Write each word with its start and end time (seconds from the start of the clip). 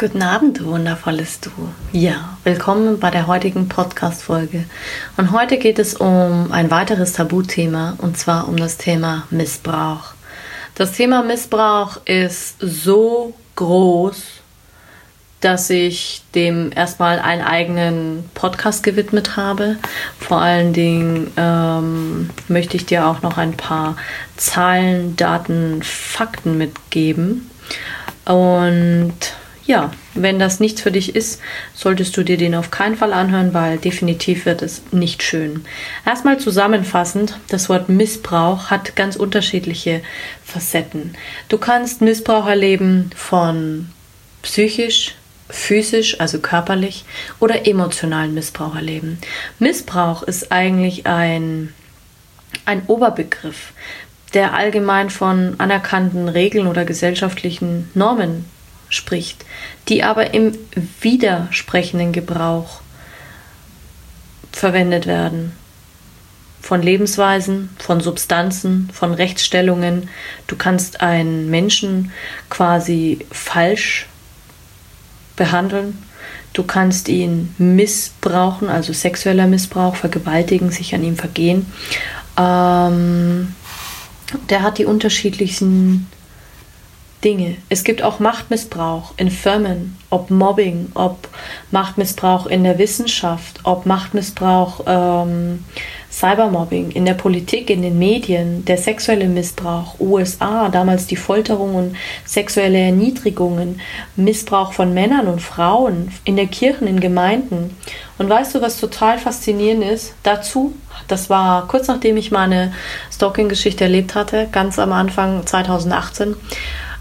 Guten 0.00 0.22
Abend, 0.22 0.58
du 0.60 0.64
wundervolles 0.64 1.40
Du. 1.40 1.50
Ja, 1.92 2.38
willkommen 2.42 2.98
bei 2.98 3.10
der 3.10 3.26
heutigen 3.26 3.68
Podcast-Folge. 3.68 4.64
Und 5.18 5.30
heute 5.30 5.58
geht 5.58 5.78
es 5.78 5.92
um 5.92 6.50
ein 6.52 6.70
weiteres 6.70 7.12
Tabuthema 7.12 7.96
und 7.98 8.16
zwar 8.16 8.48
um 8.48 8.56
das 8.56 8.78
Thema 8.78 9.26
Missbrauch. 9.28 10.14
Das 10.74 10.92
Thema 10.92 11.22
Missbrauch 11.22 11.98
ist 12.06 12.56
so 12.60 13.34
groß, 13.56 14.22
dass 15.42 15.68
ich 15.68 16.22
dem 16.34 16.72
erstmal 16.74 17.18
einen 17.18 17.42
eigenen 17.42 18.24
Podcast 18.32 18.82
gewidmet 18.82 19.36
habe. 19.36 19.76
Vor 20.18 20.40
allen 20.40 20.72
Dingen 20.72 21.30
ähm, 21.36 22.30
möchte 22.48 22.78
ich 22.78 22.86
dir 22.86 23.06
auch 23.06 23.20
noch 23.20 23.36
ein 23.36 23.54
paar 23.54 23.98
Zahlen, 24.38 25.14
Daten, 25.16 25.82
Fakten 25.82 26.56
mitgeben. 26.56 27.50
Und 28.24 29.12
ja, 29.70 29.92
wenn 30.14 30.40
das 30.40 30.58
nichts 30.58 30.82
für 30.82 30.90
dich 30.90 31.14
ist, 31.14 31.40
solltest 31.74 32.16
du 32.16 32.24
dir 32.24 32.36
den 32.36 32.56
auf 32.56 32.72
keinen 32.72 32.96
Fall 32.96 33.12
anhören, 33.12 33.54
weil 33.54 33.78
definitiv 33.78 34.44
wird 34.44 34.62
es 34.62 34.82
nicht 34.90 35.22
schön. 35.22 35.64
Erstmal 36.04 36.40
zusammenfassend, 36.40 37.38
das 37.46 37.68
Wort 37.68 37.88
Missbrauch 37.88 38.70
hat 38.70 38.96
ganz 38.96 39.14
unterschiedliche 39.14 40.02
Facetten. 40.44 41.14
Du 41.48 41.56
kannst 41.56 42.00
Missbrauch 42.00 42.48
erleben 42.48 43.10
von 43.14 43.90
psychisch, 44.42 45.14
physisch, 45.48 46.18
also 46.18 46.40
körperlich 46.40 47.04
oder 47.38 47.64
emotionalen 47.64 48.34
Missbrauch 48.34 48.74
erleben. 48.74 49.18
Missbrauch 49.60 50.24
ist 50.24 50.50
eigentlich 50.50 51.06
ein, 51.06 51.72
ein 52.64 52.82
Oberbegriff, 52.88 53.72
der 54.34 54.52
allgemein 54.52 55.10
von 55.10 55.54
anerkannten 55.58 56.28
Regeln 56.28 56.66
oder 56.66 56.84
gesellschaftlichen 56.84 57.88
Normen 57.94 58.46
spricht, 58.90 59.46
die 59.88 60.02
aber 60.02 60.34
im 60.34 60.52
widersprechenden 61.00 62.12
Gebrauch 62.12 62.82
verwendet 64.52 65.06
werden. 65.06 65.52
Von 66.60 66.82
Lebensweisen, 66.82 67.70
von 67.78 68.00
Substanzen, 68.00 68.90
von 68.92 69.14
Rechtsstellungen. 69.14 70.10
Du 70.46 70.56
kannst 70.56 71.00
einen 71.00 71.48
Menschen 71.48 72.12
quasi 72.50 73.24
falsch 73.30 74.06
behandeln. 75.36 75.96
Du 76.52 76.64
kannst 76.64 77.08
ihn 77.08 77.54
missbrauchen, 77.58 78.68
also 78.68 78.92
sexueller 78.92 79.46
Missbrauch, 79.46 79.96
vergewaltigen, 79.96 80.70
sich 80.70 80.94
an 80.94 81.04
ihm 81.04 81.16
vergehen. 81.16 81.72
Ähm, 82.36 83.54
der 84.48 84.62
hat 84.62 84.78
die 84.78 84.84
unterschiedlichsten 84.84 86.08
Dinge. 87.24 87.56
Es 87.68 87.84
gibt 87.84 88.02
auch 88.02 88.18
Machtmissbrauch 88.18 89.12
in 89.16 89.30
Firmen, 89.30 89.96
ob 90.08 90.30
Mobbing, 90.30 90.90
ob 90.94 91.28
Machtmissbrauch 91.70 92.46
in 92.46 92.64
der 92.64 92.78
Wissenschaft, 92.78 93.60
ob 93.64 93.86
Machtmissbrauch, 93.86 94.84
ähm, 94.86 95.64
Cybermobbing 96.10 96.90
in 96.90 97.04
der 97.04 97.14
Politik, 97.14 97.70
in 97.70 97.82
den 97.82 97.98
Medien, 97.98 98.64
der 98.64 98.78
sexuelle 98.78 99.28
Missbrauch, 99.28 100.00
USA, 100.00 100.68
damals 100.68 101.06
die 101.06 101.16
Folterung 101.16 101.76
und 101.76 101.96
sexuelle 102.24 102.78
Erniedrigungen, 102.78 103.80
Missbrauch 104.16 104.72
von 104.72 104.92
Männern 104.92 105.28
und 105.28 105.40
Frauen 105.40 106.10
in 106.24 106.34
der 106.34 106.48
Kirchen, 106.48 106.88
in 106.88 106.98
Gemeinden. 106.98 107.76
Und 108.18 108.28
weißt 108.28 108.54
du, 108.54 108.60
was 108.60 108.80
total 108.80 109.18
faszinierend 109.18 109.84
ist? 109.84 110.14
Dazu, 110.24 110.74
das 111.06 111.30
war 111.30 111.68
kurz 111.68 111.86
nachdem 111.86 112.16
ich 112.16 112.32
meine 112.32 112.72
Stalking-Geschichte 113.12 113.84
erlebt 113.84 114.16
hatte, 114.16 114.48
ganz 114.50 114.80
am 114.80 114.92
Anfang 114.92 115.46
2018, 115.46 116.28
ähm, 116.28 116.36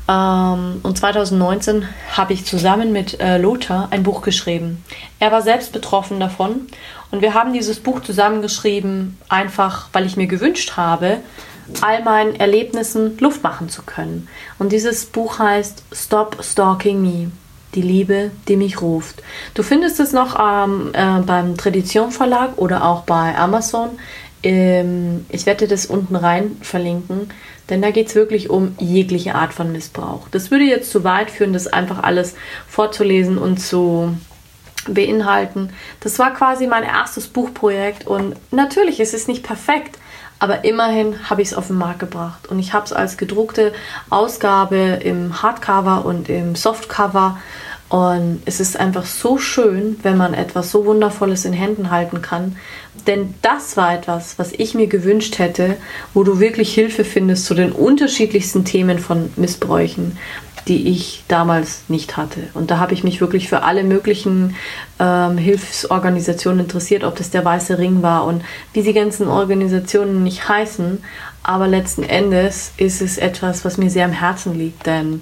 und 0.10 0.98
2019 0.98 1.88
habe 2.18 2.34
ich 2.34 2.44
zusammen 2.44 2.92
mit 2.92 3.20
äh, 3.20 3.38
Lothar 3.38 3.90
ein 3.92 4.02
Buch 4.02 4.24
geschrieben. 4.24 4.84
Er 5.20 5.32
war 5.32 5.44
selbst 5.44 5.72
betroffen 5.72 6.20
davon 6.20 6.68
und 7.12 7.22
wir 7.22 7.36
haben 7.36 7.54
dieses 7.54 7.80
Buch 7.80 8.02
zusammengeschrieben, 8.02 9.20
einfach 9.30 9.90
weil 9.94 10.08
ich 10.08 10.18
mir 10.18 10.26
gewünscht 10.26 10.78
habe, 10.78 11.18
all 11.82 12.04
meinen 12.04 12.36
Erlebnissen 12.36 13.20
Luft 13.20 13.44
machen 13.44 13.70
zu 13.70 13.84
können. 13.84 14.28
Und 14.58 14.72
dieses 14.72 15.06
Buch 15.06 15.38
heißt 15.38 15.84
Stop 15.92 16.38
Stalking 16.44 17.02
Me. 17.02 17.32
Die 17.76 17.84
Liebe, 17.84 18.32
die 18.48 18.58
mich 18.58 18.82
ruft. 18.82 19.22
Du 19.54 19.62
findest 19.62 20.00
es 20.00 20.12
noch 20.12 20.40
ähm, 20.40 20.90
äh, 20.94 21.20
beim 21.22 21.56
Tradition 21.56 22.10
Verlag 22.12 22.58
oder 22.58 22.84
auch 22.84 23.04
bei 23.04 23.38
Amazon. 23.38 23.90
Ähm, 24.42 25.28
ich 25.30 25.46
werde 25.46 25.68
das 25.68 25.86
unten 25.86 26.16
rein 26.16 26.58
verlinken. 26.62 27.30
Denn 27.70 27.82
da 27.82 27.92
geht 27.92 28.08
es 28.08 28.16
wirklich 28.16 28.50
um 28.50 28.76
jegliche 28.80 29.36
Art 29.36 29.54
von 29.54 29.72
Missbrauch. 29.72 30.28
Das 30.32 30.52
würde 30.52 30.64
jetzt 30.64 30.92
zu 30.92 31.04
weit 31.04 31.30
führen, 31.30 31.54
das 31.54 31.68
einfach 31.68 32.04
alles 32.04 32.36
vorzulesen 32.68 33.38
und 33.38 33.60
zu 33.60 34.16
beinhalten. 34.88 35.72
Das 36.00 36.20
war 36.20 36.34
quasi 36.34 36.68
mein 36.68 36.84
erstes 36.84 37.28
Buchprojekt 37.28 38.08
und 38.08 38.36
natürlich 38.52 39.00
ist 39.00 39.14
es 39.14 39.28
nicht 39.28 39.44
perfekt, 39.44 40.00
aber 40.40 40.64
immerhin 40.64 41.30
habe 41.30 41.42
ich 41.42 41.50
es 41.50 41.54
auf 41.54 41.68
den 41.68 41.78
Markt 41.78 42.00
gebracht 42.00 42.48
und 42.48 42.60
ich 42.60 42.74
habe 42.74 42.86
es 42.86 42.94
als 42.94 43.18
gedruckte 43.18 43.74
Ausgabe 44.10 45.00
im 45.04 45.42
Hardcover 45.42 46.06
und 46.06 46.30
im 46.30 46.56
Softcover 46.56 47.38
und 47.90 48.42
es 48.46 48.60
ist 48.60 48.80
einfach 48.80 49.06
so 49.06 49.40
schön, 49.40 50.00
wenn 50.04 50.16
man 50.16 50.36
etwas 50.36 50.70
so 50.70 50.86
Wundervolles 50.86 51.46
in 51.46 51.54
Händen 51.54 51.90
halten 51.90 52.22
kann. 52.22 52.56
Denn 53.08 53.34
das 53.42 53.78
war 53.78 53.96
etwas, 53.96 54.38
was 54.38 54.52
ich 54.52 54.76
mir 54.76 54.86
gewünscht 54.86 55.40
hätte, 55.40 55.76
wo 56.14 56.24
du 56.24 56.40
wirklich 56.40 56.72
Hilfe 56.72 57.04
findest 57.04 57.46
zu 57.46 57.56
den 57.56 57.72
unterschiedlichsten 57.72 58.64
Themen 58.64 59.00
von 59.00 59.32
Missbräuchen, 59.38 60.18
die 60.68 60.90
ich 60.90 61.24
damals 61.28 61.82
nicht 61.88 62.16
hatte. 62.16 62.42
Und 62.54 62.70
da 62.70 62.78
habe 62.78 62.94
ich 62.94 63.04
mich 63.04 63.22
wirklich 63.22 63.50
für 63.50 63.64
alle 63.64 63.84
möglichen 63.84 64.56
ähm, 65.00 65.40
Hilfsorganisationen 65.40 66.66
interessiert, 66.66 67.04
ob 67.04 67.16
das 67.16 67.32
der 67.32 67.44
Weiße 67.44 67.80
Ring 67.80 68.04
war 68.04 68.26
und 68.26 68.44
wie 68.74 68.84
die 68.84 68.94
ganzen 68.94 69.28
Organisationen 69.28 70.24
nicht 70.24 70.48
heißen. 70.48 71.00
Aber 71.42 71.68
letzten 71.68 72.04
Endes 72.04 72.74
ist 72.78 73.02
es 73.02 73.18
etwas, 73.18 73.66
was 73.66 73.78
mir 73.78 73.90
sehr 73.90 74.06
am 74.06 74.12
Herzen 74.12 74.56
liegt, 74.56 74.86
denn 74.86 75.22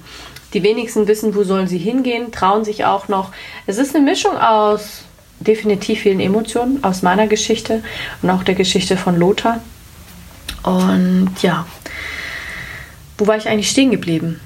die 0.53 0.63
wenigsten 0.63 1.07
wissen, 1.07 1.35
wo 1.35 1.43
sollen 1.43 1.67
sie 1.67 1.77
hingehen, 1.77 2.31
trauen 2.31 2.63
sich 2.63 2.85
auch 2.85 3.07
noch. 3.07 3.31
Es 3.65 3.77
ist 3.77 3.95
eine 3.95 4.05
Mischung 4.05 4.37
aus 4.37 5.03
definitiv 5.39 6.01
vielen 6.01 6.19
Emotionen, 6.19 6.83
aus 6.83 7.01
meiner 7.01 7.27
Geschichte 7.27 7.83
und 8.21 8.29
auch 8.29 8.43
der 8.43 8.55
Geschichte 8.55 8.97
von 8.97 9.17
Lothar. 9.17 9.61
Und 10.63 11.31
ja, 11.41 11.65
wo 13.17 13.27
war 13.27 13.37
ich 13.37 13.47
eigentlich 13.47 13.69
stehen 13.69 13.91
geblieben? 13.91 14.39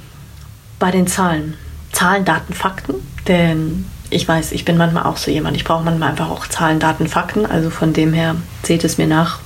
Bei 0.79 0.91
den 0.91 1.07
Zahlen. 1.07 1.55
Zahlen, 1.91 2.25
Daten, 2.25 2.53
Fakten. 2.53 2.95
Denn 3.27 3.85
ich 4.09 4.27
weiß, 4.27 4.51
ich 4.51 4.65
bin 4.65 4.77
manchmal 4.77 5.03
auch 5.03 5.17
so 5.17 5.31
jemand. 5.31 5.55
Ich 5.55 5.63
brauche 5.63 5.83
manchmal 5.83 6.09
einfach 6.09 6.29
auch 6.29 6.47
Zahlen, 6.47 6.79
Daten, 6.79 7.07
Fakten. 7.07 7.45
Also 7.45 7.69
von 7.69 7.93
dem 7.93 8.13
her 8.13 8.35
seht 8.63 8.83
es 8.83 8.97
mir 8.97 9.07
nach. 9.07 9.39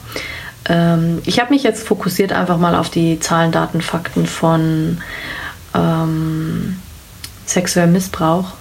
Ähm, 0.68 1.22
ich 1.26 1.40
habe 1.40 1.54
mich 1.54 1.64
jetzt 1.64 1.88
fokussiert 1.88 2.34
einfach 2.34 2.58
mal 2.58 2.76
auf 2.76 2.90
die 2.90 3.20
Zahlen, 3.20 3.52
Daten, 3.52 3.82
Fakten 3.82 4.26
von 4.26 5.02
ähm, 5.76 6.78
sexuellem 7.46 7.94
Missbrauch. 7.94 8.54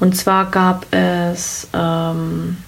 Und 0.00 0.16
zwar 0.16 0.50
gab 0.50 0.86
es 0.92 1.68
ähm, 1.72 2.58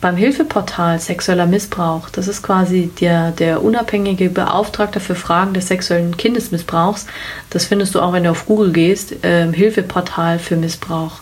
beim 0.00 0.16
Hilfeportal 0.16 0.98
Sexueller 0.98 1.46
Missbrauch, 1.46 2.10
das 2.10 2.26
ist 2.26 2.42
quasi 2.42 2.90
der, 3.00 3.30
der 3.30 3.62
unabhängige 3.62 4.30
Beauftragte 4.30 4.98
für 4.98 5.14
Fragen 5.14 5.54
des 5.54 5.68
sexuellen 5.68 6.16
Kindesmissbrauchs, 6.16 7.06
das 7.50 7.66
findest 7.66 7.94
du 7.94 8.00
auch, 8.00 8.12
wenn 8.12 8.24
du 8.24 8.30
auf 8.30 8.46
Google 8.46 8.72
gehst, 8.72 9.14
ähm, 9.22 9.52
Hilfeportal 9.52 10.40
für 10.40 10.56
Missbrauch 10.56 11.20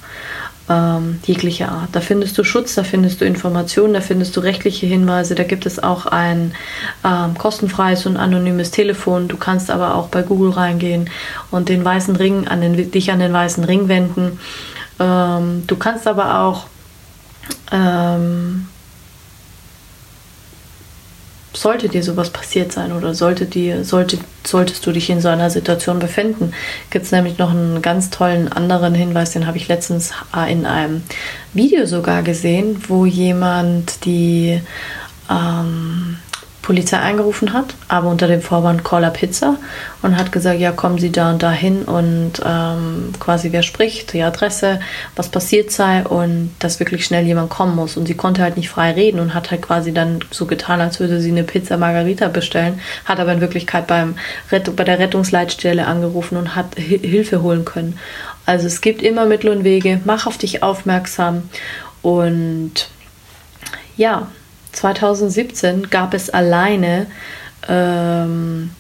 ähm, 0.71 1.19
jeglicher 1.25 1.71
Art. 1.71 1.89
Da 1.93 2.01
findest 2.01 2.39
du 2.39 2.45
Schutz, 2.45 2.77
da 2.77 2.85
findest 2.85 3.21
du 3.21 3.25
Informationen, 3.25 3.93
da 3.93 4.01
findest 4.01 4.37
du 4.37 4.41
rechtliche 4.41 4.87
Hinweise, 4.87 5.35
da 5.35 5.43
gibt 5.43 5.67
es 5.67 5.83
auch 5.83 6.07
ein 6.07 6.55
ähm, 7.05 7.37
kostenfreies 7.37 8.07
und 8.07 8.17
anonymes 8.17 8.71
Telefon. 8.71 9.27
Du 9.27 9.37
kannst 9.37 9.71
aber 9.71 9.97
auch 9.97 10.09
bei 10.09 10.23
Google 10.23 10.53
reingehen 10.53 11.11
und 11.51 11.69
den 11.69 11.85
weißen 11.85 12.15
Ring 12.15 12.47
an 12.47 12.61
den, 12.61 12.91
dich 12.91 13.11
an 13.11 13.19
den 13.19 13.33
weißen 13.33 13.65
Ring 13.65 13.89
wenden. 13.89 14.39
Ähm, 15.01 15.65
du 15.67 15.77
kannst 15.77 16.07
aber 16.07 16.41
auch 16.41 16.67
ähm, 17.73 18.69
sollte 21.53 21.89
dir 21.89 22.03
sowas 22.03 22.31
passiert 22.31 22.73
sein 22.73 22.93
oder 22.93 23.15
sollte 23.15 23.47
dir, 23.47 23.85
sollte, 23.85 24.19
solltest 24.45 24.87
du 24.87 24.93
dich 24.93 25.11
in 25.11 25.21
so 25.21 25.29
einer 25.29 25.51
Situation 25.51 25.99
befinden, 25.99 26.53
gibt 26.91 27.05
es 27.05 27.13
nämlich 27.13 27.39
noch 27.39 27.51
einen 27.51 27.83
ganz 27.83 28.11
tollen 28.11 28.51
anderen 28.51 28.95
Hinweis, 28.95 29.33
den 29.33 29.47
habe 29.47 29.57
ich 29.57 29.69
letztens 29.69 30.13
äh, 30.35 30.51
in 30.51 30.67
einem 30.67 31.03
Video 31.53 31.87
sogar 31.87 32.23
gesehen, 32.23 32.83
wo 32.89 33.05
jemand 33.05 34.05
die 34.05 34.61
ähm, 35.29 36.19
Polizei 36.71 36.99
angerufen 36.99 37.53
hat, 37.53 37.75
aber 37.89 38.09
unter 38.09 38.29
dem 38.29 38.43
Vorwand 38.43 38.85
Caller 38.85 39.11
Pizza 39.11 39.57
und 40.03 40.17
hat 40.17 40.31
gesagt, 40.31 40.61
ja, 40.61 40.71
kommen 40.71 40.99
Sie 40.99 41.11
da 41.11 41.33
und 41.33 41.43
da 41.43 41.51
hin 41.51 41.83
und 41.83 42.35
ähm, 42.47 43.13
quasi 43.19 43.51
wer 43.51 43.65
spricht, 43.65 44.13
die 44.13 44.23
Adresse, 44.23 44.79
was 45.17 45.31
passiert 45.31 45.73
sei 45.73 46.05
und 46.05 46.55
dass 46.61 46.79
wirklich 46.79 47.05
schnell 47.05 47.27
jemand 47.27 47.51
kommen 47.51 47.75
muss. 47.75 47.97
Und 47.97 48.07
sie 48.07 48.15
konnte 48.15 48.43
halt 48.43 48.57
nicht 48.57 48.69
frei 48.69 48.93
reden 48.93 49.19
und 49.19 49.35
hat 49.35 49.51
halt 49.51 49.63
quasi 49.63 49.93
dann 49.93 50.21
so 50.31 50.47
getan, 50.47 50.81
als 50.81 51.01
würde 51.01 51.21
sie 51.21 51.33
eine 51.33 51.43
Pizza 51.43 51.77
Margarita 51.77 52.29
bestellen, 52.29 52.81
hat 53.05 53.19
aber 53.19 53.33
in 53.33 53.41
Wirklichkeit 53.41 53.89
beim 53.89 54.15
Rett 54.53 54.77
bei 54.77 54.85
der 54.85 55.01
Rettungsleitstelle 55.01 55.89
angerufen 55.89 56.37
und 56.37 56.55
hat 56.55 56.77
Hilfe 56.77 57.43
holen 57.43 57.65
können. 57.65 57.99
Also 58.47 58.69
es 58.69 58.81
gibt 58.81 59.03
immer 59.03 59.27
Mittel 59.27 59.51
und 59.51 59.65
Wege, 59.65 60.01
mach 60.05 60.29
auf 60.29 60.39
dich 60.39 60.63
aufmerksam 60.63 61.51
und 62.01 62.91
ja, 63.97 64.29
2017 64.73 65.91
gab 65.91 66.15
es 66.15 66.31
alleine 66.31 67.07
ähm, 67.69 68.71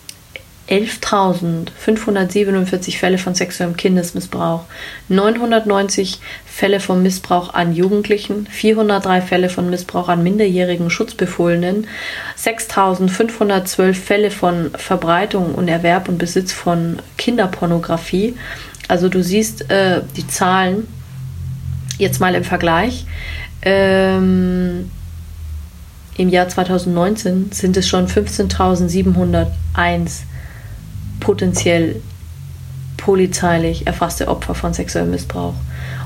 11.547 0.70 2.96
Fälle 2.96 3.18
von 3.18 3.34
sexuellem 3.34 3.76
Kindesmissbrauch, 3.76 4.66
990 5.08 6.20
Fälle 6.46 6.78
von 6.78 7.02
Missbrauch 7.02 7.52
an 7.54 7.74
Jugendlichen, 7.74 8.46
403 8.48 9.20
Fälle 9.20 9.48
von 9.48 9.68
Missbrauch 9.68 10.08
an 10.08 10.22
minderjährigen 10.22 10.88
Schutzbefohlenen, 10.88 11.88
6.512 12.38 13.94
Fälle 13.94 14.30
von 14.30 14.70
Verbreitung 14.76 15.56
und 15.56 15.66
Erwerb 15.66 16.08
und 16.08 16.18
Besitz 16.18 16.52
von 16.52 17.00
Kinderpornografie. 17.18 18.36
Also 18.86 19.08
du 19.08 19.24
siehst 19.24 19.68
äh, 19.72 20.02
die 20.16 20.28
Zahlen 20.28 20.86
jetzt 21.98 22.20
mal 22.20 22.36
im 22.36 22.44
Vergleich. 22.44 23.06
Ähm, 23.62 24.88
im 26.20 26.28
Jahr 26.28 26.48
2019 26.48 27.50
sind 27.50 27.76
es 27.78 27.88
schon 27.88 28.06
15.701 28.06 29.46
potenziell 31.18 32.02
polizeilich 32.98 33.86
erfasste 33.86 34.28
Opfer 34.28 34.54
von 34.54 34.74
sexuellem 34.74 35.12
Missbrauch. 35.12 35.54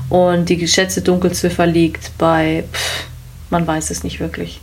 Und 0.09 0.47
die 0.47 0.55
geschätzte 0.55 1.01
Dunkelziffer 1.01 1.67
liegt 1.67 2.17
bei, 2.17 2.63
pff, 2.71 3.07
man 3.49 3.67
weiß 3.67 3.89
es 3.89 4.05
nicht 4.05 4.21
wirklich. 4.21 4.61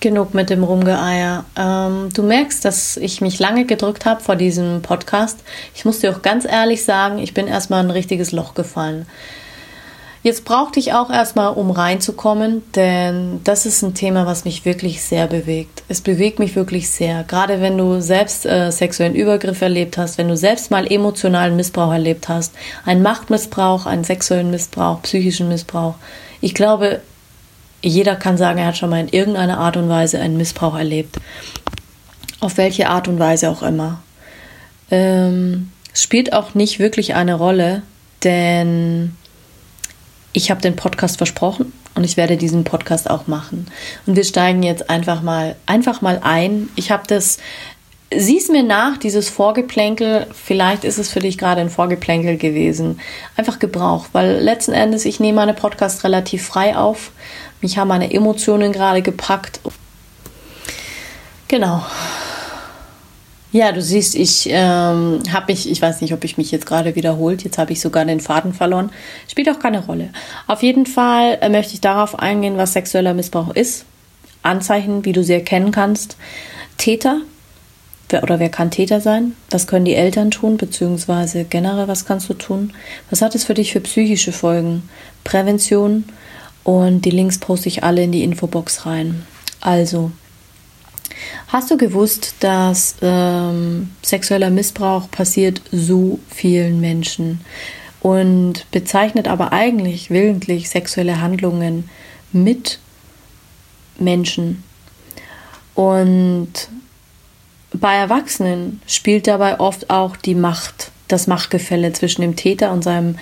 Genug 0.00 0.32
mit 0.32 0.48
dem 0.48 0.64
Rumgeeier. 0.64 1.44
Ähm, 1.54 2.08
du 2.14 2.22
merkst, 2.22 2.64
dass 2.64 2.96
ich 2.96 3.20
mich 3.20 3.38
lange 3.38 3.66
gedrückt 3.66 4.06
habe 4.06 4.22
vor 4.22 4.36
diesem 4.36 4.80
Podcast. 4.80 5.40
Ich 5.74 5.84
muss 5.84 5.98
dir 5.98 6.10
auch 6.10 6.22
ganz 6.22 6.46
ehrlich 6.46 6.84
sagen, 6.84 7.18
ich 7.18 7.34
bin 7.34 7.48
erstmal 7.48 7.84
ein 7.84 7.90
richtiges 7.90 8.32
Loch 8.32 8.54
gefallen. 8.54 9.04
Jetzt 10.28 10.44
brauchte 10.44 10.78
ich 10.78 10.92
auch 10.92 11.08
erstmal, 11.08 11.54
um 11.54 11.70
reinzukommen, 11.70 12.62
denn 12.74 13.40
das 13.44 13.64
ist 13.64 13.80
ein 13.80 13.94
Thema, 13.94 14.26
was 14.26 14.44
mich 14.44 14.66
wirklich 14.66 15.00
sehr 15.00 15.26
bewegt. 15.26 15.82
Es 15.88 16.02
bewegt 16.02 16.38
mich 16.38 16.54
wirklich 16.54 16.90
sehr. 16.90 17.24
Gerade 17.24 17.62
wenn 17.62 17.78
du 17.78 18.02
selbst 18.02 18.44
äh, 18.44 18.70
sexuellen 18.70 19.14
Übergriff 19.14 19.62
erlebt 19.62 19.96
hast, 19.96 20.18
wenn 20.18 20.28
du 20.28 20.36
selbst 20.36 20.70
mal 20.70 20.86
emotionalen 20.86 21.56
Missbrauch 21.56 21.90
erlebt 21.90 22.28
hast, 22.28 22.54
einen 22.84 23.00
Machtmissbrauch, 23.00 23.86
einen 23.86 24.04
sexuellen 24.04 24.50
Missbrauch, 24.50 25.00
psychischen 25.00 25.48
Missbrauch. 25.48 25.94
Ich 26.42 26.52
glaube, 26.52 27.00
jeder 27.80 28.14
kann 28.14 28.36
sagen, 28.36 28.58
er 28.58 28.66
hat 28.66 28.76
schon 28.76 28.90
mal 28.90 29.00
in 29.00 29.08
irgendeiner 29.08 29.56
Art 29.56 29.78
und 29.78 29.88
Weise 29.88 30.20
einen 30.20 30.36
Missbrauch 30.36 30.76
erlebt. 30.76 31.16
Auf 32.40 32.58
welche 32.58 32.90
Art 32.90 33.08
und 33.08 33.18
Weise 33.18 33.48
auch 33.48 33.62
immer. 33.62 34.02
Ähm, 34.90 35.70
spielt 35.94 36.34
auch 36.34 36.54
nicht 36.54 36.78
wirklich 36.80 37.14
eine 37.14 37.32
Rolle, 37.32 37.80
denn 38.24 39.16
ich 40.32 40.50
habe 40.50 40.60
den 40.60 40.76
Podcast 40.76 41.16
versprochen 41.16 41.72
und 41.94 42.04
ich 42.04 42.16
werde 42.16 42.36
diesen 42.36 42.64
Podcast 42.64 43.10
auch 43.10 43.26
machen. 43.26 43.66
Und 44.06 44.16
wir 44.16 44.24
steigen 44.24 44.62
jetzt 44.62 44.90
einfach 44.90 45.22
mal, 45.22 45.56
einfach 45.66 46.00
mal 46.00 46.20
ein. 46.22 46.68
Ich 46.76 46.90
habe 46.90 47.04
das, 47.06 47.38
sieh's 48.14 48.48
mir 48.48 48.62
nach, 48.62 48.98
dieses 48.98 49.28
Vorgeplänkel, 49.28 50.26
vielleicht 50.32 50.84
ist 50.84 50.98
es 50.98 51.10
für 51.10 51.20
dich 51.20 51.38
gerade 51.38 51.60
ein 51.60 51.70
Vorgeplänkel 51.70 52.36
gewesen, 52.36 53.00
einfach 53.36 53.58
gebraucht, 53.58 54.10
weil 54.12 54.38
letzten 54.38 54.72
Endes, 54.72 55.04
ich 55.04 55.20
nehme 55.20 55.36
meine 55.36 55.54
Podcast 55.54 56.04
relativ 56.04 56.46
frei 56.46 56.76
auf. 56.76 57.10
Mich 57.60 57.76
haben 57.78 57.88
meine 57.88 58.12
Emotionen 58.12 58.72
gerade 58.72 59.02
gepackt. 59.02 59.60
Genau. 61.48 61.82
Ja, 63.50 63.72
du 63.72 63.80
siehst, 63.80 64.14
ich 64.14 64.46
ähm, 64.50 65.22
habe 65.32 65.46
mich, 65.48 65.70
ich 65.70 65.80
weiß 65.80 66.02
nicht, 66.02 66.12
ob 66.12 66.22
ich 66.22 66.36
mich 66.36 66.50
jetzt 66.50 66.66
gerade 66.66 66.94
wiederholt, 66.96 67.44
jetzt 67.44 67.56
habe 67.56 67.72
ich 67.72 67.80
sogar 67.80 68.04
den 68.04 68.20
Faden 68.20 68.52
verloren. 68.52 68.90
Spielt 69.26 69.48
auch 69.48 69.58
keine 69.58 69.84
Rolle. 69.86 70.10
Auf 70.46 70.62
jeden 70.62 70.84
Fall 70.84 71.38
äh, 71.40 71.48
möchte 71.48 71.72
ich 71.72 71.80
darauf 71.80 72.18
eingehen, 72.18 72.58
was 72.58 72.74
sexueller 72.74 73.14
Missbrauch 73.14 73.54
ist. 73.54 73.86
Anzeichen, 74.42 75.04
wie 75.06 75.12
du 75.12 75.24
sie 75.24 75.32
erkennen 75.32 75.70
kannst. 75.70 76.18
Täter, 76.76 77.22
wer 78.10 78.22
oder 78.22 78.38
wer 78.38 78.50
kann 78.50 78.70
Täter 78.70 79.00
sein? 79.00 79.32
Was 79.50 79.66
können 79.66 79.86
die 79.86 79.94
Eltern 79.94 80.30
tun, 80.30 80.58
beziehungsweise 80.58 81.44
generell, 81.44 81.88
was 81.88 82.04
kannst 82.04 82.28
du 82.28 82.34
tun? 82.34 82.74
Was 83.08 83.22
hat 83.22 83.34
es 83.34 83.44
für 83.44 83.54
dich 83.54 83.72
für 83.72 83.80
psychische 83.80 84.32
Folgen? 84.32 84.88
Prävention 85.24 86.04
und 86.64 87.06
die 87.06 87.10
Links 87.10 87.38
poste 87.38 87.68
ich 87.68 87.82
alle 87.82 88.02
in 88.02 88.12
die 88.12 88.24
Infobox 88.24 88.84
rein. 88.84 89.26
Also, 89.60 90.12
Hast 91.48 91.70
du 91.70 91.76
gewusst, 91.76 92.36
dass 92.40 92.96
ähm, 93.02 93.90
sexueller 94.02 94.50
Missbrauch 94.50 95.10
passiert 95.10 95.60
so 95.72 96.18
vielen 96.28 96.80
Menschen 96.80 97.40
und 98.00 98.70
bezeichnet 98.70 99.28
aber 99.28 99.52
eigentlich 99.52 100.10
willentlich 100.10 100.68
sexuelle 100.68 101.20
Handlungen 101.20 101.88
mit 102.32 102.78
Menschen? 103.98 104.62
Und 105.74 106.68
bei 107.72 107.94
Erwachsenen 107.94 108.82
spielt 108.86 109.26
dabei 109.26 109.60
oft 109.60 109.90
auch 109.90 110.16
die 110.16 110.34
Macht, 110.34 110.90
das 111.06 111.26
Machtgefälle 111.26 111.92
zwischen 111.92 112.22
dem 112.22 112.36
Täter 112.36 112.72
und 112.72 112.82
seinem 112.82 113.18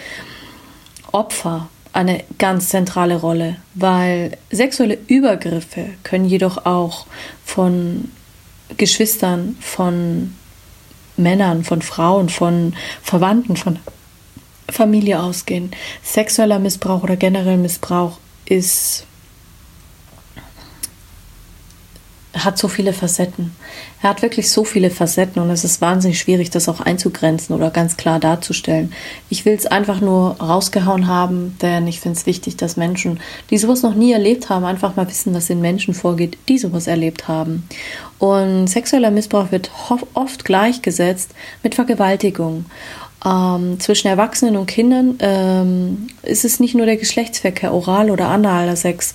Opfer 1.12 1.68
eine 1.96 2.24
ganz 2.38 2.68
zentrale 2.68 3.16
Rolle, 3.16 3.56
weil 3.74 4.36
sexuelle 4.50 4.98
Übergriffe 5.06 5.86
können 6.02 6.26
jedoch 6.26 6.66
auch 6.66 7.06
von 7.44 8.10
Geschwistern, 8.76 9.56
von 9.60 10.34
Männern, 11.16 11.64
von 11.64 11.80
Frauen, 11.80 12.28
von 12.28 12.74
Verwandten, 13.02 13.56
von 13.56 13.78
Familie 14.68 15.22
ausgehen. 15.22 15.70
Sexueller 16.02 16.58
Missbrauch 16.58 17.02
oder 17.02 17.16
generell 17.16 17.56
Missbrauch 17.56 18.18
ist 18.44 19.06
hat 22.44 22.58
so 22.58 22.68
viele 22.68 22.92
Facetten. 22.92 23.52
Er 24.02 24.10
hat 24.10 24.22
wirklich 24.22 24.50
so 24.50 24.64
viele 24.64 24.90
Facetten 24.90 25.40
und 25.40 25.50
es 25.50 25.64
ist 25.64 25.80
wahnsinnig 25.80 26.18
schwierig, 26.18 26.50
das 26.50 26.68
auch 26.68 26.80
einzugrenzen 26.80 27.54
oder 27.54 27.70
ganz 27.70 27.96
klar 27.96 28.20
darzustellen. 28.20 28.92
Ich 29.30 29.44
will 29.44 29.54
es 29.54 29.66
einfach 29.66 30.00
nur 30.00 30.40
rausgehauen 30.40 31.06
haben, 31.06 31.56
denn 31.62 31.86
ich 31.86 32.00
finde 32.00 32.18
es 32.18 32.26
wichtig, 32.26 32.56
dass 32.56 32.76
Menschen, 32.76 33.20
die 33.50 33.58
sowas 33.58 33.82
noch 33.82 33.94
nie 33.94 34.12
erlebt 34.12 34.50
haben, 34.50 34.64
einfach 34.64 34.96
mal 34.96 35.08
wissen, 35.08 35.34
was 35.34 35.50
in 35.50 35.60
Menschen 35.60 35.94
vorgeht, 35.94 36.36
die 36.48 36.58
sowas 36.58 36.86
erlebt 36.86 37.26
haben. 37.28 37.66
Und 38.18 38.68
sexueller 38.68 39.10
Missbrauch 39.10 39.50
wird 39.50 39.70
oft 40.14 40.44
gleichgesetzt 40.44 41.32
mit 41.62 41.74
Vergewaltigung. 41.74 42.66
Ähm, 43.24 43.80
zwischen 43.80 44.08
Erwachsenen 44.08 44.56
und 44.56 44.66
Kindern 44.66 45.16
ähm, 45.20 46.08
ist 46.22 46.44
es 46.44 46.60
nicht 46.60 46.74
nur 46.74 46.86
der 46.86 46.96
Geschlechtsverkehr, 46.96 47.72
oral 47.72 48.10
oder 48.10 48.28
analer 48.28 48.76
Sex 48.76 49.14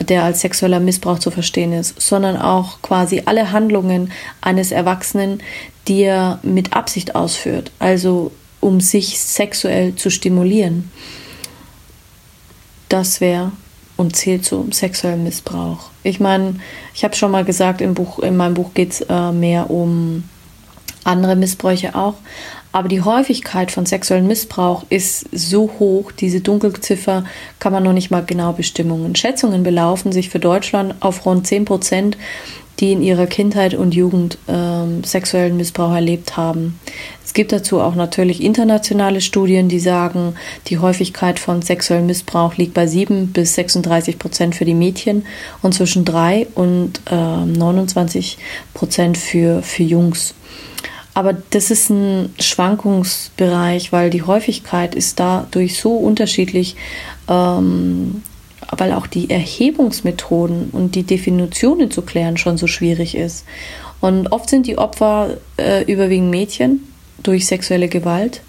der 0.00 0.24
als 0.24 0.40
sexueller 0.40 0.80
Missbrauch 0.80 1.18
zu 1.18 1.30
verstehen 1.30 1.72
ist, 1.72 2.00
sondern 2.00 2.36
auch 2.36 2.82
quasi 2.82 3.22
alle 3.26 3.52
Handlungen 3.52 4.12
eines 4.40 4.70
Erwachsenen, 4.70 5.42
die 5.86 6.02
er 6.02 6.38
mit 6.42 6.74
Absicht 6.74 7.14
ausführt, 7.14 7.72
also 7.78 8.32
um 8.60 8.80
sich 8.80 9.18
sexuell 9.18 9.94
zu 9.94 10.10
stimulieren. 10.10 10.90
Das 12.88 13.20
wäre 13.20 13.52
und 13.96 14.14
zählt 14.14 14.44
zum 14.44 14.72
sexuellen 14.72 15.24
Missbrauch. 15.24 15.90
Ich 16.02 16.20
meine, 16.20 16.54
ich 16.94 17.04
habe 17.04 17.16
schon 17.16 17.32
mal 17.32 17.44
gesagt, 17.44 17.80
im 17.80 17.94
Buch, 17.94 18.20
in 18.20 18.36
meinem 18.36 18.54
Buch 18.54 18.72
geht 18.72 18.92
es 18.92 19.00
äh, 19.02 19.32
mehr 19.32 19.70
um 19.70 20.24
andere 21.04 21.36
Missbräuche 21.36 21.94
auch, 21.94 22.14
aber 22.72 22.88
die 22.88 23.00
Häufigkeit 23.00 23.70
von 23.70 23.86
sexuellem 23.86 24.26
Missbrauch 24.26 24.84
ist 24.90 25.26
so 25.32 25.70
hoch, 25.78 26.12
diese 26.12 26.40
Dunkelziffer 26.40 27.24
kann 27.58 27.72
man 27.72 27.82
noch 27.82 27.92
nicht 27.92 28.10
mal 28.10 28.24
genau 28.24 28.52
bestimmen. 28.52 29.14
Schätzungen 29.16 29.62
belaufen 29.62 30.12
sich 30.12 30.28
für 30.28 30.38
Deutschland 30.38 30.94
auf 31.00 31.24
rund 31.24 31.46
10 31.46 31.64
Prozent, 31.64 32.18
die 32.80 32.92
in 32.92 33.02
ihrer 33.02 33.26
Kindheit 33.26 33.74
und 33.74 33.94
Jugend 33.94 34.38
ähm, 34.46 35.02
sexuellen 35.02 35.56
Missbrauch 35.56 35.92
erlebt 35.92 36.36
haben. 36.36 36.78
Es 37.24 37.34
gibt 37.34 37.50
dazu 37.52 37.80
auch 37.80 37.94
natürlich 37.94 38.42
internationale 38.42 39.20
Studien, 39.20 39.68
die 39.68 39.80
sagen, 39.80 40.34
die 40.68 40.78
Häufigkeit 40.78 41.40
von 41.40 41.60
sexuellem 41.60 42.06
Missbrauch 42.06 42.56
liegt 42.56 42.74
bei 42.74 42.86
7 42.86 43.32
bis 43.32 43.54
36 43.54 44.18
Prozent 44.18 44.54
für 44.54 44.64
die 44.64 44.74
Mädchen 44.74 45.26
und 45.60 45.74
zwischen 45.74 46.04
3 46.04 46.46
und 46.54 47.00
äh, 47.10 47.14
29 47.14 48.38
Prozent 48.74 49.18
für, 49.18 49.62
für 49.62 49.82
Jungs. 49.82 50.34
Aber 51.18 51.32
das 51.50 51.72
ist 51.72 51.90
ein 51.90 52.32
Schwankungsbereich, 52.38 53.90
weil 53.90 54.08
die 54.08 54.22
Häufigkeit 54.22 54.94
ist 54.94 55.18
dadurch 55.18 55.76
so 55.80 55.96
unterschiedlich, 55.96 56.76
ähm, 57.28 58.22
weil 58.70 58.92
auch 58.92 59.08
die 59.08 59.28
Erhebungsmethoden 59.28 60.70
und 60.70 60.94
die 60.94 61.02
Definitionen 61.02 61.90
zu 61.90 62.02
klären 62.02 62.36
schon 62.36 62.56
so 62.56 62.68
schwierig 62.68 63.16
ist. 63.16 63.44
Und 64.00 64.30
oft 64.30 64.48
sind 64.48 64.68
die 64.68 64.78
Opfer 64.78 65.38
äh, 65.56 65.82
überwiegend 65.92 66.30
Mädchen 66.30 66.84
durch 67.20 67.46
sexuelle 67.46 67.88
Gewalt, 67.88 68.40